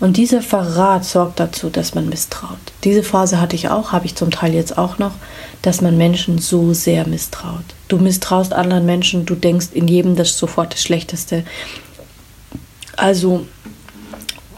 Und 0.04 0.18
dieser 0.18 0.42
Verrat 0.42 1.06
sorgt 1.06 1.40
dazu, 1.40 1.70
dass 1.70 1.96
man 1.96 2.10
misstraut. 2.10 2.58
Diese 2.84 3.04
Phase 3.04 3.40
hatte 3.40 3.56
ich 3.56 3.70
auch, 3.70 3.94
habe 3.94 4.06
ich 4.06 4.16
zum 4.16 4.32
Teil 4.32 4.54
jetzt 4.54 4.78
auch 4.78 4.98
noch, 4.98 5.14
dass 5.62 5.80
man 5.80 5.98
Menschen 5.98 6.40
so 6.40 6.74
sehr 6.74 7.08
misstraut. 7.08 7.64
Du 7.88 7.98
misstraust 7.98 8.52
anderen 8.52 8.86
Menschen, 8.86 9.26
du 9.26 9.34
denkst 9.34 9.68
in 9.72 9.88
jedem 9.88 10.18
das 10.18 10.38
sofort 10.38 10.74
das 10.74 10.84
Schlechteste. 10.84 11.46
Also, 12.98 13.48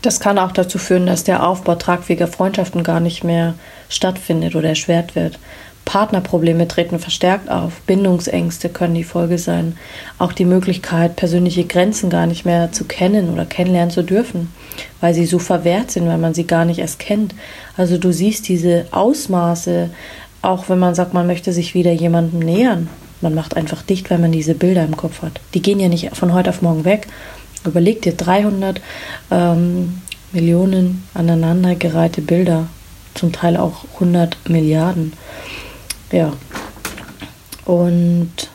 das 0.01 0.19
kann 0.19 0.39
auch 0.39 0.51
dazu 0.51 0.79
führen, 0.79 1.05
dass 1.05 1.25
der 1.25 1.47
Aufbau 1.47 1.75
tragfähiger 1.75 2.25
Freundschaften 2.25 2.83
gar 2.83 2.99
nicht 2.99 3.23
mehr 3.23 3.53
stattfindet 3.87 4.55
oder 4.55 4.69
erschwert 4.69 5.13
wird. 5.13 5.37
Partnerprobleme 5.86 6.67
treten 6.67 6.99
verstärkt 6.99 7.49
auf. 7.49 7.79
Bindungsängste 7.81 8.69
können 8.69 8.95
die 8.95 9.03
Folge 9.03 9.38
sein. 9.38 9.77
Auch 10.17 10.33
die 10.33 10.45
Möglichkeit, 10.45 11.15
persönliche 11.15 11.63
Grenzen 11.63 12.09
gar 12.09 12.25
nicht 12.25 12.43
mehr 12.43 12.71
zu 12.71 12.86
kennen 12.86 13.31
oder 13.31 13.45
kennenlernen 13.45 13.91
zu 13.91 14.03
dürfen, 14.03 14.51
weil 14.99 15.13
sie 15.13 15.25
so 15.25 15.39
verwehrt 15.39 15.91
sind, 15.91 16.07
weil 16.07 16.17
man 16.17 16.33
sie 16.33 16.45
gar 16.47 16.65
nicht 16.65 16.79
erst 16.79 16.99
kennt. 16.99 17.36
Also 17.77 17.97
du 17.97 18.11
siehst 18.11 18.47
diese 18.47 18.88
Ausmaße, 18.91 19.91
auch 20.41 20.69
wenn 20.69 20.79
man 20.79 20.95
sagt, 20.95 21.13
man 21.13 21.27
möchte 21.27 21.53
sich 21.53 21.73
wieder 21.75 21.91
jemandem 21.91 22.39
nähern. 22.39 22.89
Man 23.21 23.33
macht 23.33 23.55
einfach 23.55 23.81
dicht, 23.81 24.09
weil 24.09 24.19
man 24.19 24.31
diese 24.31 24.55
Bilder 24.55 24.83
im 24.83 24.97
Kopf 24.97 25.21
hat. 25.21 25.39
Die 25.53 25.61
gehen 25.61 25.79
ja 25.79 25.88
nicht 25.88 26.15
von 26.15 26.33
heute 26.33 26.49
auf 26.49 26.61
morgen 26.61 26.83
weg. 26.83 27.07
Überleg 27.65 28.01
dir 28.01 28.13
300 28.13 28.81
ähm, 29.31 30.01
Millionen 30.31 31.03
aneinandergereihte 31.13 32.21
Bilder, 32.21 32.67
zum 33.13 33.31
Teil 33.31 33.57
auch 33.57 33.86
100 33.95 34.38
Milliarden. 34.49 35.13
Ja. 36.11 36.33
Und 37.65 38.49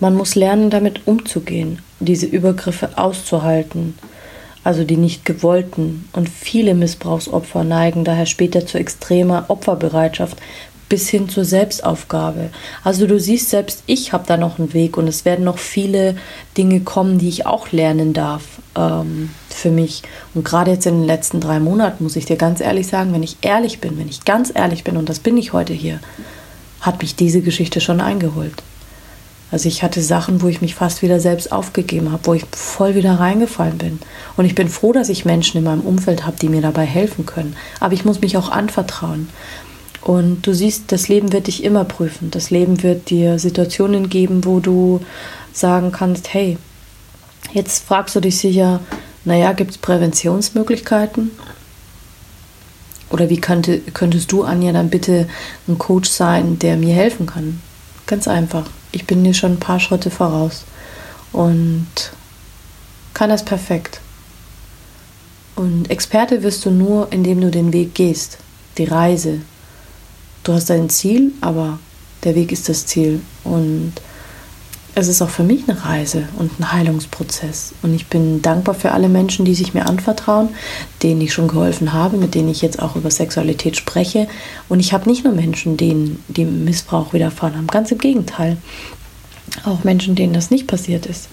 man 0.00 0.14
muss 0.14 0.34
lernen, 0.34 0.70
damit 0.70 1.06
umzugehen, 1.06 1.80
diese 2.00 2.26
Übergriffe 2.26 2.96
auszuhalten, 2.96 3.94
also 4.64 4.84
die 4.84 4.96
nicht 4.96 5.24
gewollten. 5.24 6.08
Und 6.12 6.28
viele 6.28 6.74
Missbrauchsopfer 6.74 7.64
neigen 7.64 8.04
daher 8.04 8.26
später 8.26 8.66
zu 8.66 8.78
extremer 8.78 9.46
Opferbereitschaft 9.48 10.38
bis 10.88 11.08
hin 11.08 11.28
zur 11.28 11.44
Selbstaufgabe. 11.44 12.50
Also 12.84 13.06
du 13.06 13.18
siehst, 13.18 13.50
selbst 13.50 13.82
ich 13.86 14.12
habe 14.12 14.24
da 14.26 14.36
noch 14.36 14.58
einen 14.58 14.72
Weg 14.72 14.96
und 14.96 15.08
es 15.08 15.24
werden 15.24 15.44
noch 15.44 15.58
viele 15.58 16.16
Dinge 16.56 16.80
kommen, 16.80 17.18
die 17.18 17.28
ich 17.28 17.46
auch 17.46 17.72
lernen 17.72 18.12
darf 18.12 18.42
ähm, 18.76 19.30
für 19.48 19.70
mich. 19.70 20.02
Und 20.34 20.44
gerade 20.44 20.72
jetzt 20.72 20.86
in 20.86 21.00
den 21.00 21.06
letzten 21.06 21.40
drei 21.40 21.58
Monaten 21.58 22.04
muss 22.04 22.16
ich 22.16 22.26
dir 22.26 22.36
ganz 22.36 22.60
ehrlich 22.60 22.86
sagen, 22.86 23.12
wenn 23.12 23.22
ich 23.22 23.38
ehrlich 23.40 23.80
bin, 23.80 23.98
wenn 23.98 24.08
ich 24.08 24.24
ganz 24.24 24.52
ehrlich 24.54 24.84
bin, 24.84 24.96
und 24.96 25.08
das 25.08 25.18
bin 25.18 25.36
ich 25.36 25.52
heute 25.52 25.72
hier, 25.72 25.98
hat 26.86 27.02
mich 27.02 27.16
diese 27.16 27.42
Geschichte 27.42 27.80
schon 27.80 28.00
eingeholt. 28.00 28.62
Also 29.50 29.68
ich 29.68 29.82
hatte 29.82 30.02
Sachen, 30.02 30.42
wo 30.42 30.48
ich 30.48 30.60
mich 30.60 30.74
fast 30.74 31.02
wieder 31.02 31.20
selbst 31.20 31.52
aufgegeben 31.52 32.10
habe, 32.10 32.26
wo 32.26 32.34
ich 32.34 32.44
voll 32.52 32.94
wieder 32.94 33.20
reingefallen 33.20 33.78
bin. 33.78 33.98
Und 34.36 34.44
ich 34.44 34.54
bin 34.54 34.68
froh, 34.68 34.92
dass 34.92 35.08
ich 35.08 35.24
Menschen 35.24 35.58
in 35.58 35.64
meinem 35.64 35.82
Umfeld 35.82 36.26
habe, 36.26 36.36
die 36.40 36.48
mir 36.48 36.62
dabei 36.62 36.84
helfen 36.84 37.26
können. 37.26 37.56
Aber 37.78 37.94
ich 37.94 38.04
muss 38.04 38.20
mich 38.20 38.36
auch 38.36 38.48
anvertrauen. 38.48 39.28
Und 40.00 40.46
du 40.46 40.52
siehst, 40.52 40.92
das 40.92 41.08
Leben 41.08 41.32
wird 41.32 41.46
dich 41.46 41.64
immer 41.64 41.84
prüfen. 41.84 42.30
Das 42.30 42.50
Leben 42.50 42.82
wird 42.82 43.10
dir 43.10 43.38
Situationen 43.38 44.08
geben, 44.08 44.44
wo 44.44 44.60
du 44.60 45.00
sagen 45.52 45.92
kannst, 45.92 46.32
hey, 46.32 46.58
jetzt 47.52 47.84
fragst 47.84 48.14
du 48.14 48.20
dich 48.20 48.38
sicher, 48.38 48.80
naja, 49.24 49.52
gibt 49.52 49.72
es 49.72 49.78
Präventionsmöglichkeiten? 49.78 51.30
Oder 53.10 53.30
wie 53.30 53.40
könnte, 53.40 53.78
könntest 53.78 54.32
du, 54.32 54.42
Anja, 54.42 54.72
dann 54.72 54.90
bitte 54.90 55.28
ein 55.68 55.78
Coach 55.78 56.10
sein, 56.10 56.58
der 56.58 56.76
mir 56.76 56.94
helfen 56.94 57.26
kann? 57.26 57.60
Ganz 58.06 58.26
einfach. 58.26 58.66
Ich 58.92 59.06
bin 59.06 59.22
dir 59.24 59.34
schon 59.34 59.52
ein 59.52 59.60
paar 59.60 59.80
Schritte 59.80 60.10
voraus 60.10 60.64
und 61.32 61.86
kann 63.14 63.30
das 63.30 63.44
perfekt. 63.44 64.00
Und 65.54 65.90
Experte 65.90 66.42
wirst 66.42 66.64
du 66.66 66.70
nur, 66.70 67.12
indem 67.12 67.40
du 67.40 67.50
den 67.50 67.72
Weg 67.72 67.94
gehst, 67.94 68.38
die 68.76 68.84
Reise. 68.84 69.40
Du 70.44 70.52
hast 70.52 70.68
dein 70.70 70.90
Ziel, 70.90 71.32
aber 71.40 71.78
der 72.24 72.34
Weg 72.34 72.52
ist 72.52 72.68
das 72.68 72.86
Ziel. 72.86 73.20
Und 73.42 73.94
es 74.98 75.08
ist 75.08 75.20
auch 75.20 75.28
für 75.28 75.42
mich 75.42 75.68
eine 75.68 75.84
Reise 75.84 76.26
und 76.38 76.58
ein 76.58 76.72
Heilungsprozess. 76.72 77.74
Und 77.82 77.94
ich 77.94 78.06
bin 78.06 78.40
dankbar 78.40 78.74
für 78.74 78.92
alle 78.92 79.10
Menschen, 79.10 79.44
die 79.44 79.54
sich 79.54 79.74
mir 79.74 79.86
anvertrauen, 79.86 80.48
denen 81.02 81.20
ich 81.20 81.34
schon 81.34 81.48
geholfen 81.48 81.92
habe, 81.92 82.16
mit 82.16 82.34
denen 82.34 82.48
ich 82.48 82.62
jetzt 82.62 82.80
auch 82.80 82.96
über 82.96 83.10
Sexualität 83.10 83.76
spreche. 83.76 84.26
Und 84.70 84.80
ich 84.80 84.94
habe 84.94 85.06
nicht 85.06 85.22
nur 85.22 85.34
Menschen, 85.34 85.76
denen 85.76 86.24
dem 86.28 86.64
Missbrauch 86.64 87.12
widerfahren 87.12 87.56
haben, 87.58 87.66
ganz 87.66 87.92
im 87.92 87.98
Gegenteil. 87.98 88.56
Auch 89.64 89.84
Menschen, 89.84 90.14
denen 90.14 90.32
das 90.32 90.50
nicht 90.50 90.66
passiert 90.66 91.04
ist. 91.04 91.28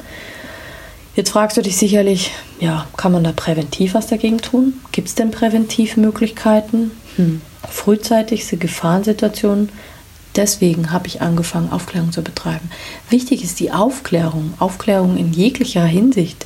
Jetzt 1.16 1.30
fragst 1.30 1.56
du 1.56 1.62
dich 1.62 1.78
sicherlich, 1.78 2.32
ja, 2.60 2.86
kann 2.98 3.14
man 3.14 3.24
da 3.24 3.32
präventiv 3.32 3.94
was 3.94 4.08
dagegen 4.08 4.40
tun? 4.40 4.74
Gibt 4.92 5.08
es 5.08 5.16
denn 5.16 5.32
Präventivmöglichkeiten? 5.32 6.92
Hm. 7.16 7.40
Frühzeitigste 7.70 8.58
Gefahrensituationen 8.58 9.70
Deswegen 10.36 10.92
habe 10.92 11.08
ich 11.08 11.22
angefangen, 11.22 11.72
Aufklärung 11.72 12.12
zu 12.12 12.24
betreiben. 12.24 12.72
Wichtig 13.10 13.44
ist 13.44 13.60
die 13.60 13.72
Aufklärung, 13.72 14.54
Aufklärung 14.60 15.18
in 15.18 15.32
jeglicher 15.32 15.86
Hinsicht. 15.86 16.46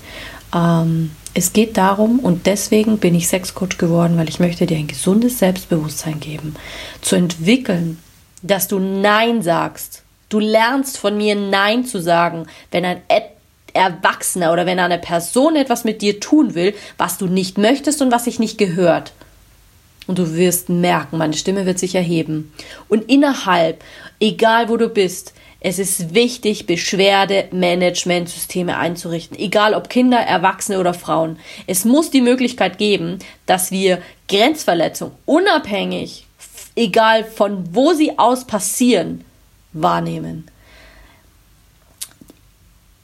Ähm, 0.54 1.12
es 1.34 1.54
geht 1.54 1.78
darum, 1.78 2.20
und 2.20 2.48
deswegen 2.48 2.98
bin 2.98 3.16
ich 3.16 3.28
Sexcoach 3.28 3.78
geworden, 3.78 4.18
weil 4.18 4.28
ich 4.28 4.40
möchte 4.40 4.66
dir 4.66 4.78
ein 4.78 4.88
gesundes 4.88 5.40
Selbstbewusstsein 5.40 6.20
geben, 6.20 6.56
zu 7.02 7.16
entwickeln, 7.16 8.00
dass 8.42 8.68
du 8.68 8.80
Nein 8.80 9.42
sagst. 9.42 10.04
Du 10.30 10.40
lernst 10.40 10.98
von 10.98 11.16
mir 11.16 11.36
Nein 11.36 11.86
zu 11.86 12.02
sagen, 12.02 12.48
wenn 12.72 12.84
ein 12.84 13.02
Erwachsener 13.74 14.52
oder 14.52 14.66
wenn 14.66 14.80
eine 14.80 14.98
Person 14.98 15.56
etwas 15.56 15.84
mit 15.84 16.02
dir 16.02 16.20
tun 16.20 16.56
will, 16.56 16.74
was 16.98 17.18
du 17.18 17.28
nicht 17.28 17.58
möchtest 17.58 18.02
und 18.02 18.12
was 18.12 18.26
sich 18.26 18.40
nicht 18.40 18.58
gehört 18.58 19.14
und 20.08 20.18
du 20.18 20.36
wirst 20.36 20.70
merken, 20.70 21.18
meine 21.18 21.34
Stimme 21.34 21.66
wird 21.66 21.80
sich 21.80 21.95
erheben. 21.95 22.53
Und 22.89 23.10
innerhalb, 23.10 23.84
egal 24.20 24.70
wo 24.70 24.78
du 24.78 24.89
bist, 24.89 25.34
es 25.60 25.80
ist 25.80 26.14
wichtig, 26.14 26.66
Beschwerdemanagementsysteme 26.66 28.78
einzurichten, 28.78 29.38
egal 29.38 29.74
ob 29.74 29.89
Kinder, 29.89 30.20
Erwachsene 30.20 30.80
oder 30.80 30.93
Frauen. 30.93 31.39
Es 31.66 31.84
muss 31.84 32.12
die 32.12 32.22
Möglichkeit 32.22 32.78
geben, 32.78 33.20
dass 33.45 33.72
wir 33.72 34.01
Grenzverletzungen 34.30 35.16
unabhängig, 35.26 36.26
egal 36.76 37.24
von 37.24 37.76
wo 37.76 37.93
sie 37.93 38.18
aus 38.18 38.45
passieren, 38.45 39.26
wahrnehmen 39.74 40.47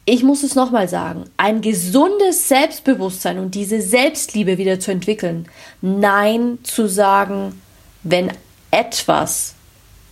ich 0.05 0.23
muss 0.23 0.43
es 0.43 0.55
nochmal 0.55 0.89
sagen, 0.89 1.25
ein 1.37 1.61
gesundes 1.61 2.49
Selbstbewusstsein 2.49 3.39
und 3.39 3.55
diese 3.55 3.81
Selbstliebe 3.81 4.57
wieder 4.57 4.79
zu 4.79 4.91
entwickeln. 4.91 5.47
Nein 5.81 6.59
zu 6.63 6.87
sagen, 6.87 7.61
wenn 8.03 8.31
etwas 8.71 9.53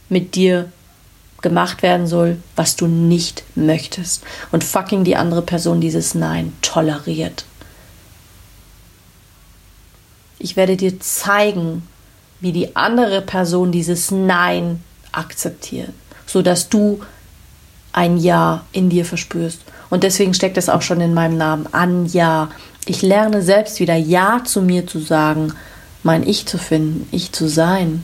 mit 0.07 0.35
dir 0.35 0.71
gemacht 1.41 1.81
werden 1.81 2.07
soll, 2.07 2.37
was 2.55 2.75
du 2.75 2.87
nicht 2.87 3.43
möchtest. 3.55 4.23
Und 4.51 4.63
fucking 4.63 5.03
die 5.03 5.15
andere 5.15 5.41
Person 5.41 5.81
dieses 5.81 6.15
Nein 6.15 6.53
toleriert. 6.61 7.45
Ich 10.39 10.55
werde 10.55 10.77
dir 10.77 10.99
zeigen, 10.99 11.87
wie 12.39 12.51
die 12.51 12.75
andere 12.75 13.21
Person 13.21 13.71
dieses 13.71 14.09
Nein 14.09 14.83
akzeptiert, 15.11 15.91
sodass 16.25 16.69
du 16.69 17.01
ein 17.93 18.17
Ja 18.17 18.65
in 18.71 18.89
dir 18.89 19.05
verspürst. 19.05 19.61
Und 19.91 20.03
deswegen 20.03 20.33
steckt 20.33 20.57
es 20.57 20.69
auch 20.69 20.81
schon 20.81 21.01
in 21.01 21.13
meinem 21.13 21.37
Namen 21.37 21.67
Anja. 21.73 22.49
Ich 22.85 23.03
lerne 23.03 23.43
selbst 23.43 23.79
wieder 23.79 23.95
Ja 23.95 24.41
zu 24.43 24.61
mir 24.61 24.87
zu 24.87 24.99
sagen, 24.99 25.53
mein 26.01 26.27
Ich 26.27 26.47
zu 26.47 26.57
finden, 26.57 27.07
Ich 27.11 27.33
zu 27.33 27.47
sein. 27.47 28.03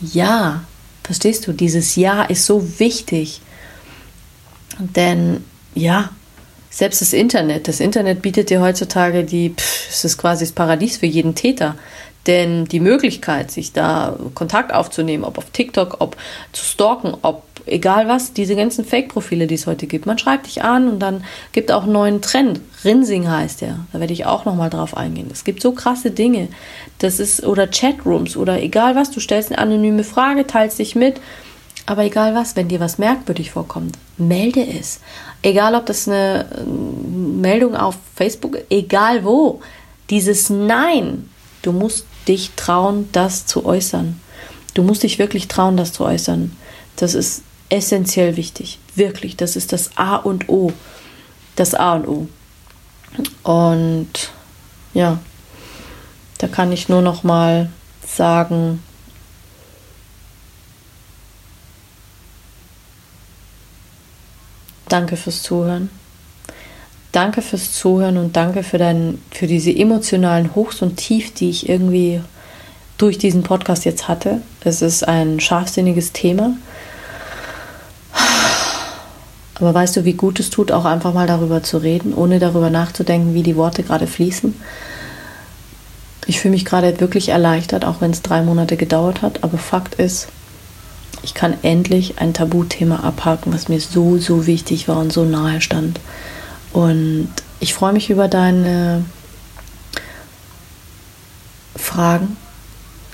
Ja, 0.00 0.64
verstehst 1.04 1.46
du? 1.46 1.52
Dieses 1.52 1.96
Ja 1.96 2.24
ist 2.24 2.44
so 2.44 2.78
wichtig. 2.80 3.40
Denn 4.78 5.44
ja, 5.74 6.10
selbst 6.68 7.00
das 7.00 7.12
Internet, 7.12 7.68
das 7.68 7.78
Internet 7.78 8.20
bietet 8.20 8.50
dir 8.50 8.60
heutzutage 8.60 9.24
die, 9.24 9.50
pff, 9.50 9.88
es 9.88 10.04
ist 10.04 10.18
quasi 10.18 10.44
das 10.44 10.52
Paradies 10.52 10.96
für 10.96 11.06
jeden 11.06 11.36
Täter. 11.36 11.76
Denn 12.26 12.64
die 12.64 12.80
Möglichkeit, 12.80 13.50
sich 13.50 13.72
da 13.72 14.16
Kontakt 14.34 14.72
aufzunehmen, 14.72 15.22
ob 15.22 15.38
auf 15.38 15.50
TikTok, 15.50 15.96
ob 16.00 16.16
zu 16.52 16.64
stalken, 16.64 17.14
ob 17.22 17.44
egal 17.66 18.08
was, 18.08 18.32
diese 18.32 18.56
ganzen 18.56 18.84
Fake-Profile, 18.84 19.46
die 19.46 19.54
es 19.54 19.66
heute 19.66 19.86
gibt. 19.86 20.06
Man 20.06 20.18
schreibt 20.18 20.46
dich 20.46 20.62
an 20.62 20.88
und 20.88 21.00
dann 21.00 21.24
gibt 21.52 21.72
auch 21.72 21.84
einen 21.84 21.92
neuen 21.92 22.22
Trend. 22.22 22.60
Rinsing 22.84 23.28
heißt 23.28 23.60
der. 23.60 23.80
Da 23.92 24.00
werde 24.00 24.12
ich 24.12 24.26
auch 24.26 24.44
nochmal 24.44 24.70
drauf 24.70 24.96
eingehen. 24.96 25.28
Es 25.32 25.44
gibt 25.44 25.62
so 25.62 25.72
krasse 25.72 26.10
Dinge. 26.10 26.48
Das 26.98 27.20
ist, 27.20 27.44
oder 27.44 27.66
Chatrooms 27.66 28.36
oder 28.36 28.62
egal 28.62 28.96
was, 28.96 29.10
du 29.10 29.20
stellst 29.20 29.50
eine 29.50 29.58
anonyme 29.58 30.04
Frage, 30.04 30.46
teilst 30.46 30.78
dich 30.78 30.94
mit. 30.94 31.20
Aber 31.86 32.04
egal 32.04 32.34
was, 32.34 32.54
wenn 32.54 32.68
dir 32.68 32.80
was 32.80 32.98
merkwürdig 32.98 33.50
vorkommt, 33.50 33.98
melde 34.16 34.64
es. 34.64 35.00
Egal 35.42 35.74
ob 35.74 35.86
das 35.86 36.06
eine 36.06 36.46
äh, 36.56 36.70
Meldung 36.70 37.74
auf 37.74 37.96
Facebook, 38.14 38.58
egal 38.70 39.24
wo. 39.24 39.60
Dieses 40.10 40.50
Nein, 40.50 41.28
du 41.62 41.72
musst 41.72 42.06
dich 42.28 42.52
trauen, 42.54 43.08
das 43.12 43.46
zu 43.46 43.64
äußern. 43.64 44.20
Du 44.74 44.82
musst 44.82 45.02
dich 45.02 45.18
wirklich 45.18 45.48
trauen, 45.48 45.76
das 45.76 45.92
zu 45.92 46.04
äußern. 46.04 46.56
Das 46.96 47.14
ist 47.14 47.42
essentiell 47.72 48.36
wichtig. 48.36 48.78
Wirklich, 48.94 49.36
das 49.36 49.56
ist 49.56 49.72
das 49.72 49.96
A 49.96 50.16
und 50.16 50.48
O. 50.48 50.72
Das 51.56 51.74
A 51.74 51.94
und 51.94 52.06
O. 52.06 52.28
Und 53.42 54.32
ja, 54.94 55.18
da 56.38 56.48
kann 56.48 56.70
ich 56.72 56.88
nur 56.88 57.02
noch 57.02 57.24
mal 57.24 57.70
sagen, 58.06 58.82
danke 64.88 65.16
fürs 65.16 65.42
Zuhören. 65.42 65.90
Danke 67.10 67.42
fürs 67.42 67.72
Zuhören 67.72 68.16
und 68.16 68.36
danke 68.36 68.62
für, 68.62 68.78
dein, 68.78 69.20
für 69.30 69.46
diese 69.46 69.70
emotionalen 69.70 70.54
Hochs 70.54 70.80
und 70.80 70.96
Tief, 70.96 71.34
die 71.34 71.50
ich 71.50 71.68
irgendwie 71.68 72.22
durch 72.96 73.18
diesen 73.18 73.42
Podcast 73.42 73.84
jetzt 73.84 74.08
hatte. 74.08 74.40
Es 74.64 74.80
ist 74.80 75.06
ein 75.06 75.40
scharfsinniges 75.40 76.12
Thema. 76.12 76.54
Aber 79.62 79.74
weißt 79.74 79.94
du, 79.94 80.04
wie 80.04 80.14
gut 80.14 80.40
es 80.40 80.50
tut, 80.50 80.72
auch 80.72 80.84
einfach 80.84 81.14
mal 81.14 81.28
darüber 81.28 81.62
zu 81.62 81.78
reden, 81.78 82.14
ohne 82.14 82.40
darüber 82.40 82.68
nachzudenken, 82.68 83.32
wie 83.32 83.44
die 83.44 83.54
Worte 83.54 83.84
gerade 83.84 84.08
fließen. 84.08 84.56
Ich 86.26 86.40
fühle 86.40 86.50
mich 86.50 86.64
gerade 86.64 86.98
wirklich 86.98 87.28
erleichtert, 87.28 87.84
auch 87.84 88.00
wenn 88.00 88.10
es 88.10 88.22
drei 88.22 88.42
Monate 88.42 88.76
gedauert 88.76 89.22
hat. 89.22 89.44
Aber 89.44 89.58
Fakt 89.58 89.94
ist, 89.94 90.26
ich 91.22 91.34
kann 91.34 91.54
endlich 91.62 92.18
ein 92.18 92.34
Tabuthema 92.34 93.04
abhaken, 93.04 93.54
was 93.54 93.68
mir 93.68 93.80
so, 93.80 94.18
so 94.18 94.48
wichtig 94.48 94.88
war 94.88 94.96
und 94.96 95.12
so 95.12 95.24
nahe 95.24 95.60
stand. 95.60 96.00
Und 96.72 97.28
ich 97.60 97.72
freue 97.72 97.92
mich 97.92 98.10
über 98.10 98.26
deine 98.26 99.04
Fragen. 101.76 102.36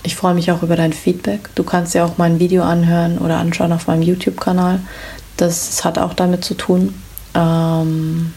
Ich 0.02 0.16
freue 0.16 0.32
mich 0.32 0.50
auch 0.50 0.62
über 0.62 0.76
dein 0.76 0.94
Feedback. 0.94 1.50
Du 1.56 1.62
kannst 1.62 1.94
ja 1.94 2.06
auch 2.06 2.16
mein 2.16 2.38
Video 2.38 2.62
anhören 2.62 3.18
oder 3.18 3.36
anschauen 3.36 3.72
auf 3.72 3.86
meinem 3.86 4.00
YouTube-Kanal. 4.00 4.80
Das 5.38 5.84
hat 5.84 5.98
auch 5.98 6.14
damit 6.14 6.44
zu 6.44 6.54
tun, 6.54 6.94
ähm, 7.34 8.34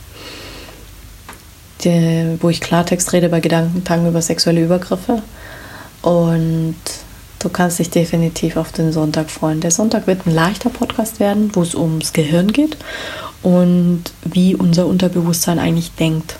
die, 1.83 2.37
wo 2.39 2.49
ich 2.49 2.61
Klartext 2.61 3.11
rede 3.11 3.27
bei 3.27 3.39
Gedankentanken 3.39 4.07
über 4.07 4.21
sexuelle 4.21 4.63
Übergriffe. 4.63 5.21
Und 6.01 6.75
du 7.39 7.49
kannst 7.49 7.79
dich 7.79 7.89
definitiv 7.89 8.55
auf 8.55 8.71
den 8.71 8.93
Sonntag 8.93 9.29
freuen. 9.29 9.61
Der 9.61 9.71
Sonntag 9.71 10.07
wird 10.07 10.25
ein 10.25 10.33
leichter 10.33 10.69
Podcast 10.69 11.19
werden, 11.19 11.53
wo 11.53 11.63
es 11.63 11.75
ums 11.75 12.13
Gehirn 12.13 12.53
geht 12.53 12.77
und 13.41 14.03
wie 14.23 14.55
unser 14.55 14.85
Unterbewusstsein 14.85 15.59
eigentlich 15.59 15.91
denkt 15.93 16.37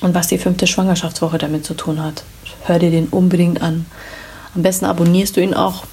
und 0.00 0.14
was 0.14 0.26
die 0.26 0.38
fünfte 0.38 0.66
Schwangerschaftswoche 0.66 1.38
damit 1.38 1.64
zu 1.64 1.74
tun 1.74 2.02
hat. 2.02 2.24
Hör 2.64 2.78
dir 2.80 2.90
den 2.90 3.06
unbedingt 3.08 3.62
an. 3.62 3.86
Am 4.54 4.62
besten 4.62 4.86
abonnierst 4.86 5.36
du 5.36 5.40
ihn 5.40 5.54
auch. 5.54 5.84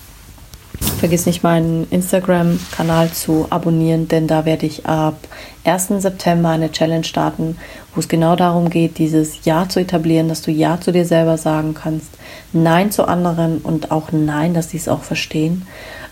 Vergiss 1.00 1.26
nicht 1.26 1.44
meinen 1.44 1.88
Instagram-Kanal 1.92 3.12
zu 3.12 3.48
abonnieren, 3.50 4.08
denn 4.08 4.28
da 4.28 4.46
werde 4.46 4.66
ich 4.66 4.86
ab 4.86 5.16
1. 5.64 5.88
September 6.00 6.50
eine 6.50 6.72
Challenge 6.72 7.04
starten, 7.04 7.58
wo 7.94 8.00
es 8.00 8.08
genau 8.08 8.36
darum 8.36 8.70
geht, 8.70 8.98
dieses 8.98 9.46
Ja 9.46 9.68
zu 9.70 9.80
etablieren, 9.80 10.28
dass 10.28 10.42
du 10.42 10.52
Ja 10.52 10.80
zu 10.80 10.92
dir 10.92 11.06
selber 11.06 11.38
sagen 11.38 11.74
kannst, 11.74 12.10
Nein 12.52 12.92
zu 12.92 13.06
anderen 13.08 13.60
und 13.60 13.92
auch 13.92 14.12
Nein, 14.12 14.54
dass 14.54 14.72
sie 14.72 14.78
es 14.78 14.88
auch 14.88 15.04
verstehen. 15.04 15.66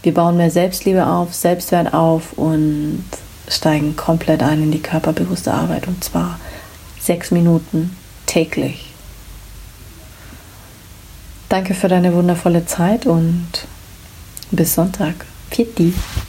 Wir 0.03 0.13
bauen 0.13 0.37
mehr 0.37 0.51
Selbstliebe 0.51 1.05
auf, 1.05 1.33
Selbstwert 1.33 1.93
auf 1.93 2.33
und 2.33 3.03
steigen 3.49 3.95
komplett 3.95 4.43
ein 4.43 4.63
in 4.63 4.71
die 4.71 4.81
körperbewusste 4.81 5.53
Arbeit 5.53 5.87
und 5.87 6.03
zwar 6.03 6.39
sechs 6.99 7.31
Minuten 7.31 7.95
täglich. 8.25 8.93
Danke 11.49 11.73
für 11.73 11.87
deine 11.87 12.13
wundervolle 12.13 12.65
Zeit 12.65 13.05
und 13.05 13.47
bis 14.51 14.73
Sonntag. 14.73 15.25
Pfiat 15.51 16.26